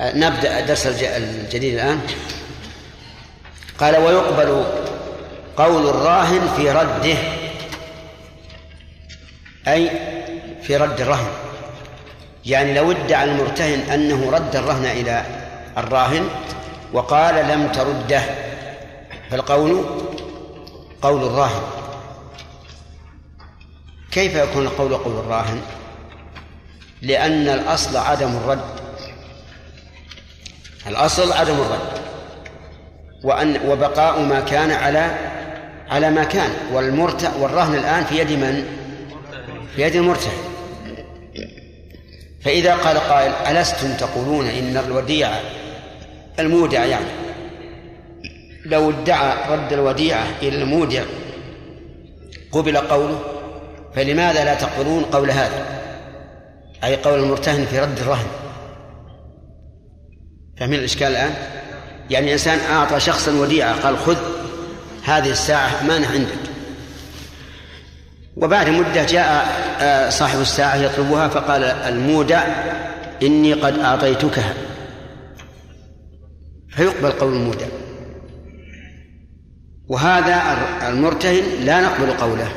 نبدأ 0.00 0.58
الدرس 0.58 0.86
الجديد 0.86 1.74
الآن. 1.74 2.00
قال 3.78 3.96
ويقبل 3.96 4.64
قول 5.56 5.88
الراهن 5.88 6.48
في 6.56 6.70
رده. 6.70 7.18
أي 9.68 9.90
في 10.62 10.76
رد 10.76 11.00
الرهن. 11.00 11.45
يعني 12.46 12.74
لو 12.74 12.90
ادعى 12.90 13.24
المرتهن 13.24 13.80
أنه 13.90 14.30
رد 14.30 14.56
الرهن 14.56 14.84
إلى 14.84 15.24
الراهن 15.78 16.28
وقال 16.92 17.34
لم 17.48 17.68
ترده. 17.68 18.22
فالقول 19.30 19.84
قول 21.02 21.24
الراهن. 21.24 21.62
كيف 24.10 24.34
يكون 24.34 24.62
القول 24.62 24.96
قول 24.96 25.18
الراهن؟ 25.18 25.60
لأن 27.02 27.48
الأصل 27.48 27.96
عدم 27.96 28.36
الرد. 28.36 28.80
الأصل 30.86 31.32
عدم 31.32 31.54
الرد. 31.54 32.00
وأن 33.24 33.60
وبقاء 33.68 34.20
ما 34.20 34.40
كان 34.40 34.70
على 34.70 35.10
على 35.90 36.10
ما 36.10 36.24
كان. 36.24 36.50
والمرت 36.72 37.32
والرهن 37.40 37.74
الآن 37.74 38.04
في 38.04 38.18
يد 38.18 38.32
من؟ 38.32 38.64
في 39.76 39.82
يد 39.82 39.96
المرتهن. 39.96 40.55
فإذا 42.46 42.74
قال 42.74 42.98
قائل 42.98 43.32
ألستم 43.32 43.96
تقولون 43.96 44.46
إن 44.46 44.76
الوديعة 44.76 45.40
المودع 46.38 46.84
يعني؟ 46.84 47.06
لو 48.64 48.90
ادعى 48.90 49.34
رد 49.50 49.72
الوديعة 49.72 50.26
إلى 50.42 50.62
المودع 50.62 51.02
قبل 52.52 52.76
قوله 52.76 53.20
فلماذا 53.94 54.44
لا 54.44 54.54
تقولون 54.54 55.02
قول 55.04 55.30
هذا؟ 55.30 55.66
أي 56.84 56.96
قول 56.96 57.18
المرتهن 57.18 57.66
في 57.66 57.80
رد 57.80 57.98
الرهن. 57.98 58.26
فاهمين 60.58 60.78
الإشكال 60.78 61.08
الآن؟ 61.08 61.34
يعني 62.10 62.32
إنسان 62.32 62.58
أعطى 62.58 63.00
شخصا 63.00 63.32
وديعة 63.32 63.82
قال 63.82 63.98
خذ 63.98 64.16
هذه 65.04 65.30
الساعة 65.30 65.80
أمانة 65.80 66.06
عندك. 66.06 66.50
وبعد 68.36 68.68
مدة 68.68 69.04
جاء 69.04 69.65
صاحب 70.10 70.40
الساعة 70.40 70.76
يطلبها 70.76 71.28
فقال 71.28 71.64
المودع 71.64 72.44
إني 73.22 73.52
قد 73.52 73.78
أعطيتكها 73.78 74.54
فيقبل 76.68 77.10
قول 77.10 77.32
المودع. 77.32 77.66
وهذا 79.88 80.42
المرتهن 80.88 81.64
لا 81.64 81.80
نقبل 81.80 82.10
قوله. 82.10 82.48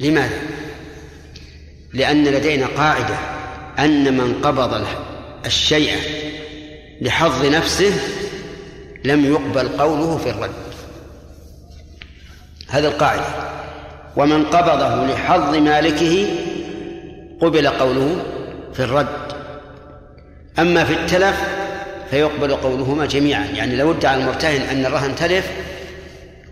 لماذا؟ 0.00 0.38
لأن 1.92 2.24
لدينا 2.24 2.66
قاعدة 2.66 3.16
أن 3.78 4.16
من 4.16 4.40
قبض 4.42 4.86
الشيء 5.46 5.96
لحظ 7.00 7.44
نفسه 7.44 7.92
لم 9.04 9.24
يقبل 9.24 9.68
قوله 9.68 10.18
في 10.18 10.30
الرد. 10.30 10.50
هذه 12.68 12.84
القاعدة. 12.84 13.24
ومن 14.16 14.44
قبضه 14.44 15.06
لحظ 15.06 15.56
مالكه 15.56 16.26
قبل 17.40 17.68
قوله 17.68 18.16
في 18.72 18.80
الرد. 18.80 19.06
أما 20.58 20.84
في 20.84 20.92
التلف 20.92 21.42
فيقبل 22.10 22.54
قولهما 22.54 23.06
جميعا. 23.06 23.46
يعني 23.46 23.76
لو 23.76 23.92
ادعى 23.92 24.20
المرتهن 24.20 24.60
أن 24.60 24.86
الرهن 24.86 25.14
تلف 25.14 25.52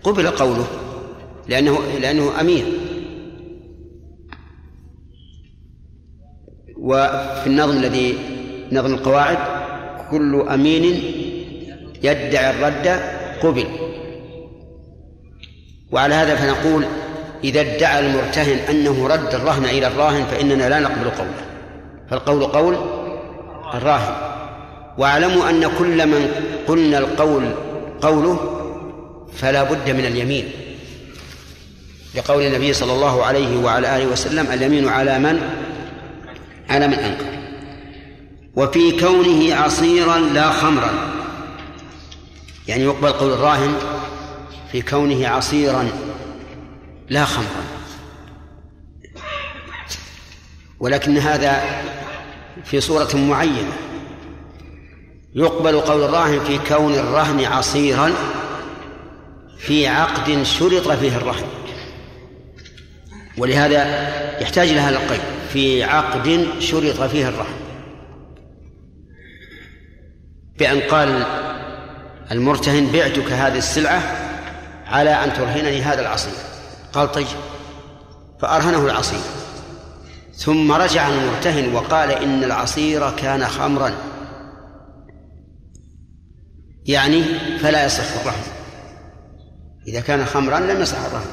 قبل 0.03 0.27
قوله 0.27 0.67
لأنه 1.47 1.79
لأنه 2.01 2.41
أمين 2.41 2.65
وفي 6.77 7.47
النظم 7.47 7.77
الذي 7.77 8.17
نظم 8.71 8.93
القواعد 8.93 9.37
كل 10.11 10.45
أمين 10.49 10.83
يدعي 12.03 12.49
الرد 12.49 12.99
قبل. 13.43 13.65
وعلى 15.91 16.13
هذا 16.13 16.35
فنقول 16.35 16.85
إذا 17.43 17.61
ادعى 17.61 17.99
المرتهن 17.99 18.57
أنه 18.69 19.07
رد 19.07 19.35
الرهن 19.35 19.65
إلى 19.65 19.87
الراهن 19.87 20.25
فإننا 20.25 20.69
لا 20.69 20.79
نقبل 20.79 21.09
قوله. 21.09 21.45
فالقول 22.09 22.43
قول 22.43 22.77
الراهن. 23.73 24.15
واعلموا 24.97 25.49
أن 25.49 25.69
كل 25.79 26.07
من 26.07 26.31
قلنا 26.67 26.97
القول 26.97 27.43
قوله 28.01 28.61
فلا 29.33 29.63
بد 29.63 29.89
من 29.89 30.05
اليمين. 30.05 30.51
لقول 32.15 32.43
النبي 32.43 32.73
صلى 32.73 32.93
الله 32.93 33.25
عليه 33.25 33.57
وعلى 33.57 33.97
آله 33.97 34.05
وسلم 34.05 34.47
اليمين 34.53 34.89
على 34.89 35.19
من؟ 35.19 35.41
على 36.69 36.87
من 36.87 36.93
أنكر. 36.93 37.25
وفي 38.55 38.91
كونه 38.91 39.55
عصيرا 39.55 40.17
لا 40.17 40.49
خمرا. 40.49 40.89
يعني 42.67 42.83
يقبل 42.83 43.11
قول 43.11 43.33
الراهن 43.33 43.73
في 44.71 44.81
كونه 44.81 45.27
عصيرا 45.27 45.89
لا 47.09 47.25
خمرا. 47.25 47.65
ولكن 50.79 51.17
هذا 51.17 51.81
في 52.65 52.81
صورة 52.81 53.15
معينة. 53.15 53.73
يقبل 55.35 55.79
قول 55.79 56.03
الراهن 56.03 56.39
في 56.39 56.57
كون 56.57 56.93
الرهن 56.93 57.45
عصيرا 57.45 58.13
في 59.57 59.87
عقد 59.87 60.43
شرط 60.43 60.91
فيه 60.91 61.17
الرهن. 61.17 61.47
ولهذا 63.37 63.83
يحتاج 64.41 64.69
إلى 64.69 64.79
هذا 64.79 64.97
القيد. 64.97 65.21
في 65.53 65.83
عقد 65.83 66.47
شرط 66.59 67.01
فيه 67.01 67.27
الرهن. 67.27 67.55
بأن 70.59 70.79
قال 70.79 71.25
المرتهن 72.31 72.91
بعتك 72.91 73.31
هذه 73.31 73.57
السلعة 73.57 74.01
على 74.87 75.09
أن 75.09 75.33
ترهنني 75.33 75.81
هذا 75.81 76.01
العصير. 76.01 76.33
قال 76.95 77.11
طيب 77.11 77.27
فأرهنه 78.41 78.85
العصير. 78.85 79.19
ثم 80.35 80.71
رجع 80.71 81.07
المرتهن 81.07 81.75
وقال 81.75 82.11
إن 82.11 82.43
العصير 82.43 83.11
كان 83.11 83.47
خمرا. 83.47 83.91
يعني 86.85 87.23
فلا 87.59 87.85
يصح 87.85 88.21
الرهن. 88.21 88.43
إذا 89.87 89.99
كان 89.99 90.25
خمرا 90.25 90.59
لم 90.59 90.81
يصح 90.81 90.97
الرهن. 90.97 91.27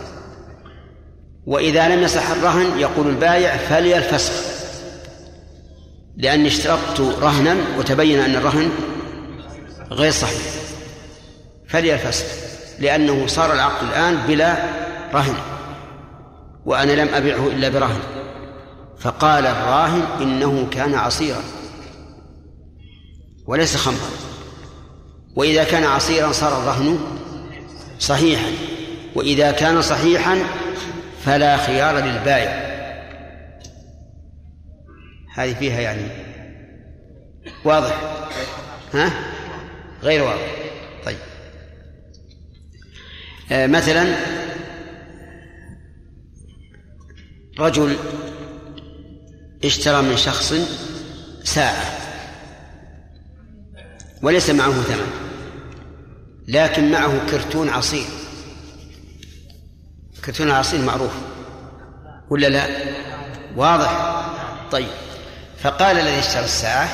وإذا 1.47 1.89
لم 1.89 2.03
يصح 2.03 2.31
الرهن 2.31 2.79
يقول 2.79 3.09
البايع 3.09 3.57
فلي 3.57 3.99
الفسخ 3.99 4.33
لأني 6.17 6.49
اشترطت 6.49 7.01
رهنا 7.01 7.57
وتبين 7.79 8.19
أن 8.19 8.37
الرهن 8.37 8.71
غير 9.91 10.13
صحيح. 10.13 10.43
فلي 11.69 11.95
الفسخ 11.95 12.27
لأنه 12.79 13.27
صار 13.27 13.53
العقد 13.53 13.89
الآن 13.89 14.17
بلا 14.27 14.57
رهن. 15.15 15.52
وأنا 16.65 16.93
لم 16.93 17.15
أبعه 17.15 17.47
إلا 17.47 17.69
برهن. 17.69 18.01
فقال 18.99 19.47
الراهن 19.47 20.03
إنه 20.23 20.69
كان 20.71 20.95
عصيرا. 20.95 21.43
وليس 23.47 23.77
خمرا. 23.77 24.11
وإذا 25.37 25.65
كان 25.65 25.85
عصيرا 25.85 26.33
صار 26.33 26.63
الرهن 26.63 26.99
صحيحا. 27.99 28.51
وإذا 29.15 29.51
كان 29.51 29.83
صحيحا 29.83 30.39
فلا 31.25 31.57
خيار 31.57 31.97
للبائع. 31.97 32.73
هذه 35.35 35.55
فيها 35.55 35.81
يعني 35.81 36.07
واضح. 37.65 38.01
ها؟ 38.95 39.13
غير 40.03 40.23
واضح. 40.23 40.49
طيب. 41.05 41.17
آه 43.53 43.67
مثلا 43.67 44.15
رجل 47.59 47.97
اشترى 49.65 50.03
من 50.03 50.17
شخص 50.17 50.55
ساعة 51.45 51.85
وليس 54.23 54.51
معه 54.51 54.73
ثمن 54.73 55.11
لكن 56.49 56.91
معه 56.91 57.31
كرتون 57.31 57.69
عصير. 57.69 58.07
كرتون 60.25 60.47
العصير 60.47 60.81
معروف 60.81 61.13
ولا 62.31 62.47
لا؟ 62.47 62.67
واضح. 63.57 64.23
طيب 64.71 64.89
فقال 65.59 65.99
الذي 65.99 66.19
اشترى 66.19 66.45
الساعة 66.45 66.89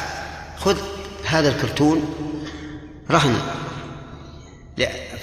خذ 0.56 0.78
هذا 1.24 1.48
الكرتون 1.48 2.14
رهنا. 3.10 3.40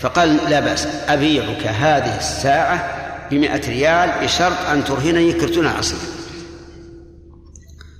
فقال 0.02 0.50
لا 0.50 0.60
بأس 0.60 0.86
أبيعك 0.86 1.68
هذه 1.68 2.18
الساعة 2.18 3.05
بمئة 3.32 3.70
ريال 3.70 4.24
بشرط 4.24 4.60
أن 4.72 4.84
ترهنني 4.84 5.34
كرتون 5.34 5.66
العصير 5.66 5.98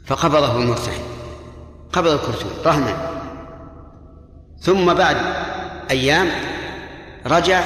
فقبضه 0.06 0.58
المرتهن. 0.58 1.02
قبض 1.94 2.08
الكرتون 2.08 2.52
رهنا. 2.66 3.12
ثم 4.60 4.94
بعد 4.94 5.18
أيام 5.92 6.28
رجع 7.26 7.64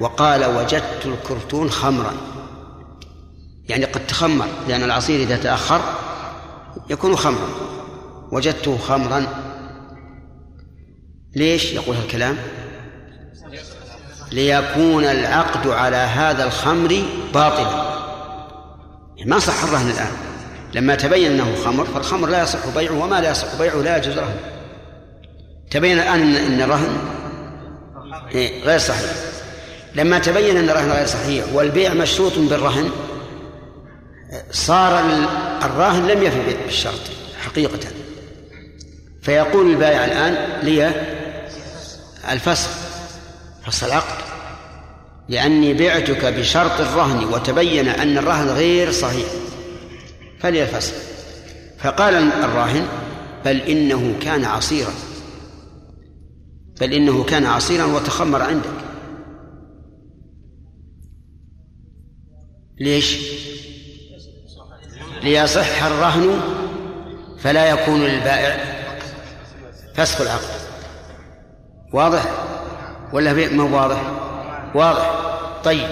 وقال 0.00 0.44
وجدت 0.44 1.06
الكرتون 1.06 1.70
خمرا. 1.70 2.12
يعني 3.68 3.84
قد 3.84 4.06
تخمر 4.06 4.46
لأن 4.68 4.82
العصير 4.82 5.20
إذا 5.22 5.36
تأخر 5.36 5.80
يكون 6.90 7.16
خمرا. 7.16 7.48
وجدته 8.32 8.78
خمرا. 8.78 9.26
ليش 11.36 11.72
يقول 11.72 11.96
هالكلام؟ 11.96 12.36
ليكون 14.32 15.04
العقد 15.04 15.66
على 15.66 15.96
هذا 15.96 16.44
الخمر 16.44 17.02
باطلا. 17.34 17.98
ما 19.26 19.38
صح 19.38 19.62
الرهن 19.64 19.90
الآن. 19.90 20.12
لما 20.74 20.94
تبين 20.94 21.32
أنه 21.32 21.56
خمر 21.64 21.84
فالخمر 21.84 22.28
لا 22.28 22.42
يصح 22.42 22.58
بيعه 22.74 23.04
وما 23.04 23.20
لا 23.20 23.30
يصح 23.30 23.54
بيعه 23.58 23.76
لا 23.76 23.96
يجوز 23.96 24.18
رهن 24.18 24.36
تبين 25.70 25.98
الآن 25.98 26.34
أن 26.34 26.62
الرهن 26.62 26.98
إيه، 28.34 28.62
غير 28.64 28.78
صحيح. 28.78 29.10
لما 29.94 30.18
تبين 30.18 30.56
أن 30.56 30.70
الرهن 30.70 30.90
غير 30.90 31.06
صحيح 31.06 31.44
والبيع 31.52 31.94
مشروط 31.94 32.32
بالرهن 32.38 32.90
صار 34.50 35.04
الراهن 35.62 36.06
لم 36.06 36.22
يفي 36.22 36.38
بالشرط 36.64 37.00
حقيقة. 37.44 37.88
فيقول 39.22 39.70
البائع 39.70 40.04
الآن 40.04 40.36
لي 40.62 40.92
الفسخ. 42.30 42.70
فصل 43.70 43.86
العقد. 43.86 44.24
لأني 45.28 45.74
بعتك 45.74 46.24
بشرط 46.24 46.80
الرهن 46.80 47.24
وتبين 47.24 47.88
أن 47.88 48.18
الرهن 48.18 48.48
غير 48.48 48.92
صحيح. 48.92 49.28
فلي 50.40 50.62
الفسخ 50.62 50.94
فقال 51.78 52.14
الراهن 52.14 52.86
بل 53.44 53.56
إنه 53.60 54.18
كان 54.20 54.44
عصيرا. 54.44 54.92
بل 56.80 56.92
إنه 56.92 57.24
كان 57.24 57.46
عصيرا 57.46 57.84
وتخمر 57.84 58.42
عندك. 58.42 58.70
ليش؟ 62.80 63.18
ليصح 65.22 65.82
الرهن 65.82 66.40
فلا 67.38 67.70
يكون 67.70 68.00
للبائع. 68.00 68.64
فسخ 69.94 70.20
العقد. 70.20 70.60
واضح؟ 71.92 72.47
ولا 73.12 73.32
ما 73.32 73.64
واضح؟ 73.64 74.02
واضح. 74.74 75.10
طيب. 75.64 75.88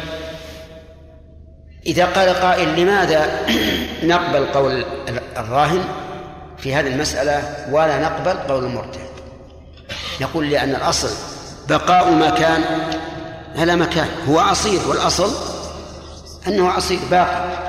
إذا 1.87 2.05
قال 2.05 2.29
قائل 2.29 2.81
لماذا 2.81 3.47
نقبل 4.03 4.47
قول 4.47 4.85
الراهن 5.37 5.85
في 6.59 6.75
هذه 6.75 6.87
المسألة 6.87 7.67
ولا 7.71 8.01
نقبل 8.01 8.33
قول 8.33 8.65
المرتهن 8.65 9.07
نقول 10.21 10.51
لأن 10.51 10.71
الأصل 10.71 11.11
بقاء 11.69 12.11
ما 12.11 12.31
كان 12.31 12.63
على 13.57 13.77
مكان 13.77 14.09
هو 14.29 14.39
عصير 14.39 14.81
والأصل 14.89 15.33
أنه 16.49 16.69
عصير 16.69 16.99
باقي. 17.11 17.67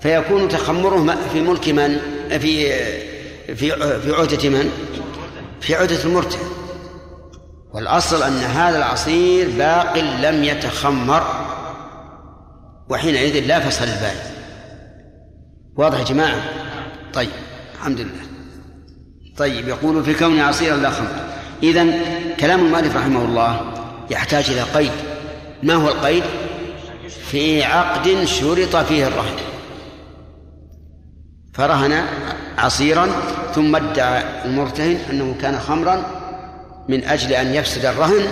فيكون 0.00 0.48
تخمره 0.48 1.16
في 1.32 1.40
ملك 1.40 1.68
من؟ 1.68 1.98
في 2.30 2.72
في 3.54 3.70
في 4.00 4.12
عهدة 4.12 4.48
من؟ 4.48 4.70
في 5.60 5.74
عهدة 5.74 6.04
المرتهن 6.04 6.59
والأصل 7.74 8.22
أن 8.22 8.38
هذا 8.38 8.78
العصير 8.78 9.50
باق 9.58 9.98
لم 9.98 10.44
يتخمر 10.44 11.22
وحينئذ 12.88 13.46
لا 13.46 13.60
فصل 13.60 13.84
البائع 13.84 14.30
واضح 15.76 15.98
يا 15.98 16.04
جماعة؟ 16.04 16.42
طيب 17.12 17.30
الحمد 17.74 18.00
لله. 18.00 18.22
طيب 19.36 19.68
يقول 19.68 20.04
في 20.04 20.14
كون 20.14 20.40
عصيرا 20.40 20.76
لا 20.76 20.90
خمر. 20.90 21.08
إذا 21.62 21.86
كلام 22.40 22.60
المؤلف 22.66 22.96
رحمه 22.96 23.24
الله 23.24 23.72
يحتاج 24.10 24.50
إلى 24.50 24.62
قيد. 24.62 24.92
ما 25.62 25.74
هو 25.74 25.88
القيد؟ 25.88 26.24
في 27.08 27.64
عقد 27.64 28.24
شرط 28.24 28.76
فيه 28.76 29.06
الرهن. 29.06 29.36
فرهن 31.54 32.04
عصيرا 32.58 33.08
ثم 33.54 33.76
ادعى 33.76 34.44
المرتهن 34.44 34.96
أنه 35.10 35.34
كان 35.40 35.58
خمرا 35.58 36.19
من 36.88 37.04
أجل 37.04 37.32
أن 37.32 37.54
يفسد 37.54 37.84
الرهن 37.84 38.28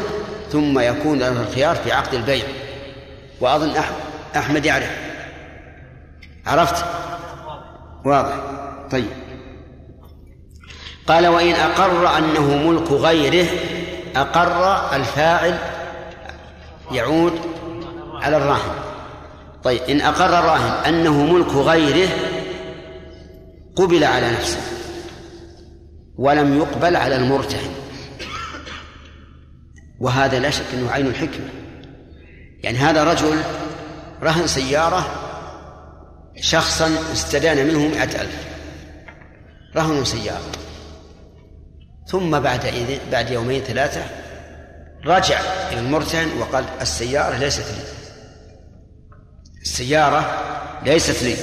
ثم 0.53 0.79
يكون 0.79 1.19
له 1.19 1.43
الخيار 1.43 1.77
في 1.77 1.93
عقد 1.93 2.15
البيع. 2.15 2.45
وأظن 3.41 3.75
أحمد 4.37 4.67
يعرف. 4.67 4.91
عرفت؟ 6.47 6.85
واضح. 8.05 8.35
طيب. 8.91 9.09
قال 11.07 11.27
وإن 11.27 11.53
أقر 11.53 12.19
أنه 12.19 12.71
ملك 12.71 12.93
غيره 12.93 13.47
أقر 14.17 14.97
الفاعل 14.97 15.59
يعود 16.93 17.33
على 18.15 18.37
الراهن 18.37 18.75
طيب 19.65 19.81
إن 19.83 20.01
أقر 20.01 20.39
الراهن 20.39 20.85
أنه 20.95 21.25
ملك 21.25 21.49
غيره 21.49 22.09
قبل 23.77 24.05
على 24.05 24.31
نفسه 24.31 24.61
ولم 26.19 26.59
يقبل 26.59 26.97
على 26.97 27.17
المرتهن. 27.17 27.71
وهذا 30.01 30.39
لا 30.39 30.51
شك 30.51 30.65
أنه 30.75 30.91
عين 30.91 31.07
الحكمة. 31.07 31.49
يعني 32.63 32.79
هذا 32.79 33.05
رجل 33.05 33.43
رهن 34.23 34.47
سيارة 34.47 35.07
شخصا 36.41 36.91
استدان 37.13 37.67
منه 37.67 37.89
مئة 37.89 38.21
ألف. 38.21 38.47
رهن 39.77 40.05
سيارة. 40.05 40.53
ثم 42.07 42.41
بعد 42.41 42.87
بعد 43.13 43.31
يومين 43.31 43.63
ثلاثة 43.63 44.05
رجع 45.05 45.41
إلى 45.73 45.81
المرتهن 45.81 46.29
وقال 46.39 46.65
السيارة 46.81 47.37
ليست 47.37 47.67
لي. 47.67 47.85
السيارة 49.63 50.43
ليست 50.85 51.23
لي. 51.23 51.35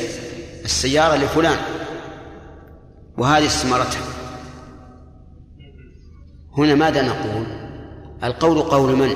السيارة 0.66 1.16
لفلان. 1.16 1.58
وهذه 3.18 3.46
استمارتها 3.46 4.02
هنا 6.58 6.76
ماذا 6.76 7.02
نقول؟ 7.02 7.65
القول 8.26 8.62
قول 8.62 8.96
من؟ 8.96 9.16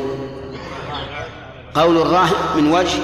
قول 1.73 1.98
الراهن 1.98 2.57
من 2.57 2.72
وجه 2.72 2.99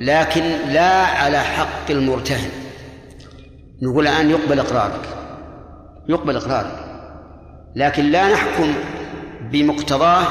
لكن 0.00 0.42
لا 0.68 1.04
على 1.04 1.40
حق 1.40 1.90
المرتهن. 1.90 2.50
نقول 3.82 4.06
الآن 4.06 4.30
يقبل 4.30 4.60
إقرارك 4.60 5.08
يقبل 6.08 6.36
إقرارك 6.36 6.84
لكن 7.76 8.04
لا 8.04 8.32
نحكم 8.32 8.74
بمقتضاه 9.52 10.24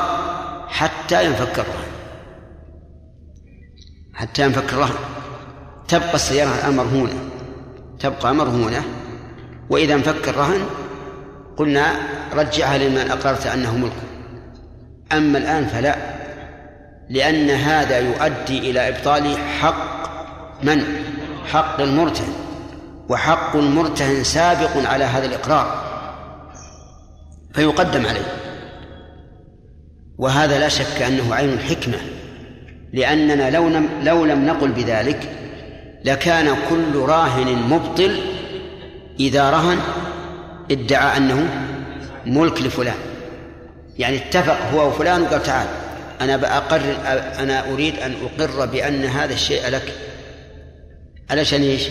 حتى 0.68 1.26
ينفك 1.26 1.60
الرهن 1.60 1.90
حتى 4.14 4.44
ينفك 4.44 4.74
الرهن 4.74 4.96
تبقى 5.88 6.14
السيارة 6.14 6.50
الآن 6.56 6.76
مرهونة 6.76 7.14
تبقى 8.00 8.36
مرهونة 8.36 8.84
وإذا 9.70 9.94
انفك 9.94 10.30
الرهن 10.30 10.62
قلنا 11.58 11.94
رجعها 12.34 12.78
لمن 12.78 13.12
أقررت 13.12 13.48
أنه 13.48 13.78
ملك 13.78 13.94
أما 15.11 15.38
الآن 15.38 15.65
فلا 15.65 15.95
لأن 17.10 17.49
هذا 17.49 17.99
يؤدي 17.99 18.72
إلى 18.72 18.90
إبطال 18.90 19.38
حق 19.38 20.10
من؟ 20.64 20.84
حق 21.52 21.81
المرتهن 21.81 22.34
وحق 23.10 23.56
المرتهن 23.56 24.23
سابق 24.23 24.90
على 24.90 25.03
هذا 25.03 25.26
الإقرار 25.26 25.84
فيقدم 27.53 28.06
عليه 28.06 28.26
وهذا 30.18 30.60
لا 30.60 30.69
شك 30.69 31.02
أنه 31.02 31.36
عين 31.36 31.49
الحكمة 31.49 31.98
لأننا 32.94 33.49
لو 33.49 33.68
لم 33.68 33.90
لو 34.03 34.26
لم 34.26 34.45
نقل 34.45 34.72
بذلك 34.72 35.30
لكان 36.06 36.56
كل 36.69 36.95
راهن 36.95 37.56
مبطل 37.69 38.19
إذا 39.19 39.49
رهن 39.49 39.77
ادعى 40.72 41.18
أنه 41.18 41.49
ملك 42.26 42.61
لفلان 42.61 42.95
يعني 43.99 44.17
اتفق 44.17 44.57
هو 44.73 44.88
وفلان 44.88 45.21
وقال 45.21 45.43
تعال 45.43 45.67
أنا 46.21 46.38
بأقر 46.38 46.81
أنا 47.39 47.73
أريد 47.73 47.99
أن 47.99 48.15
أقر 48.23 48.65
بأن 48.65 49.05
هذا 49.05 49.34
الشيء 49.34 49.69
لك. 49.69 49.93
علشان 51.30 51.61
إيش؟ 51.61 51.88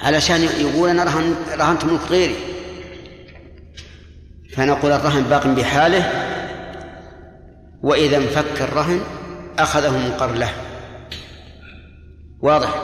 علشان 0.00 0.42
يقول 0.42 0.88
أنا 0.88 1.04
رهن 1.04 1.34
رهنت 1.58 1.84
ملك 1.84 2.00
غيري. 2.10 2.34
فنقول 4.56 4.92
الرهن 4.92 5.22
باق 5.22 5.46
بحاله 5.46 6.10
وإذا 7.82 8.16
انفك 8.16 8.62
الرهن 8.62 9.00
أخذه 9.58 9.98
مقر 10.08 10.32
له. 10.32 10.52
واضح؟ 12.40 12.82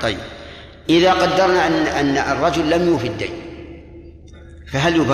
طيب. 0.00 0.18
إذا 0.90 1.12
قدرنا 1.12 1.66
أن 1.66 1.72
أن 1.72 2.18
الرجل 2.36 2.70
لم 2.70 2.88
يوفي 2.88 3.06
الدين 3.06 3.30
فهل 4.72 4.96
يبقى؟ 4.96 5.06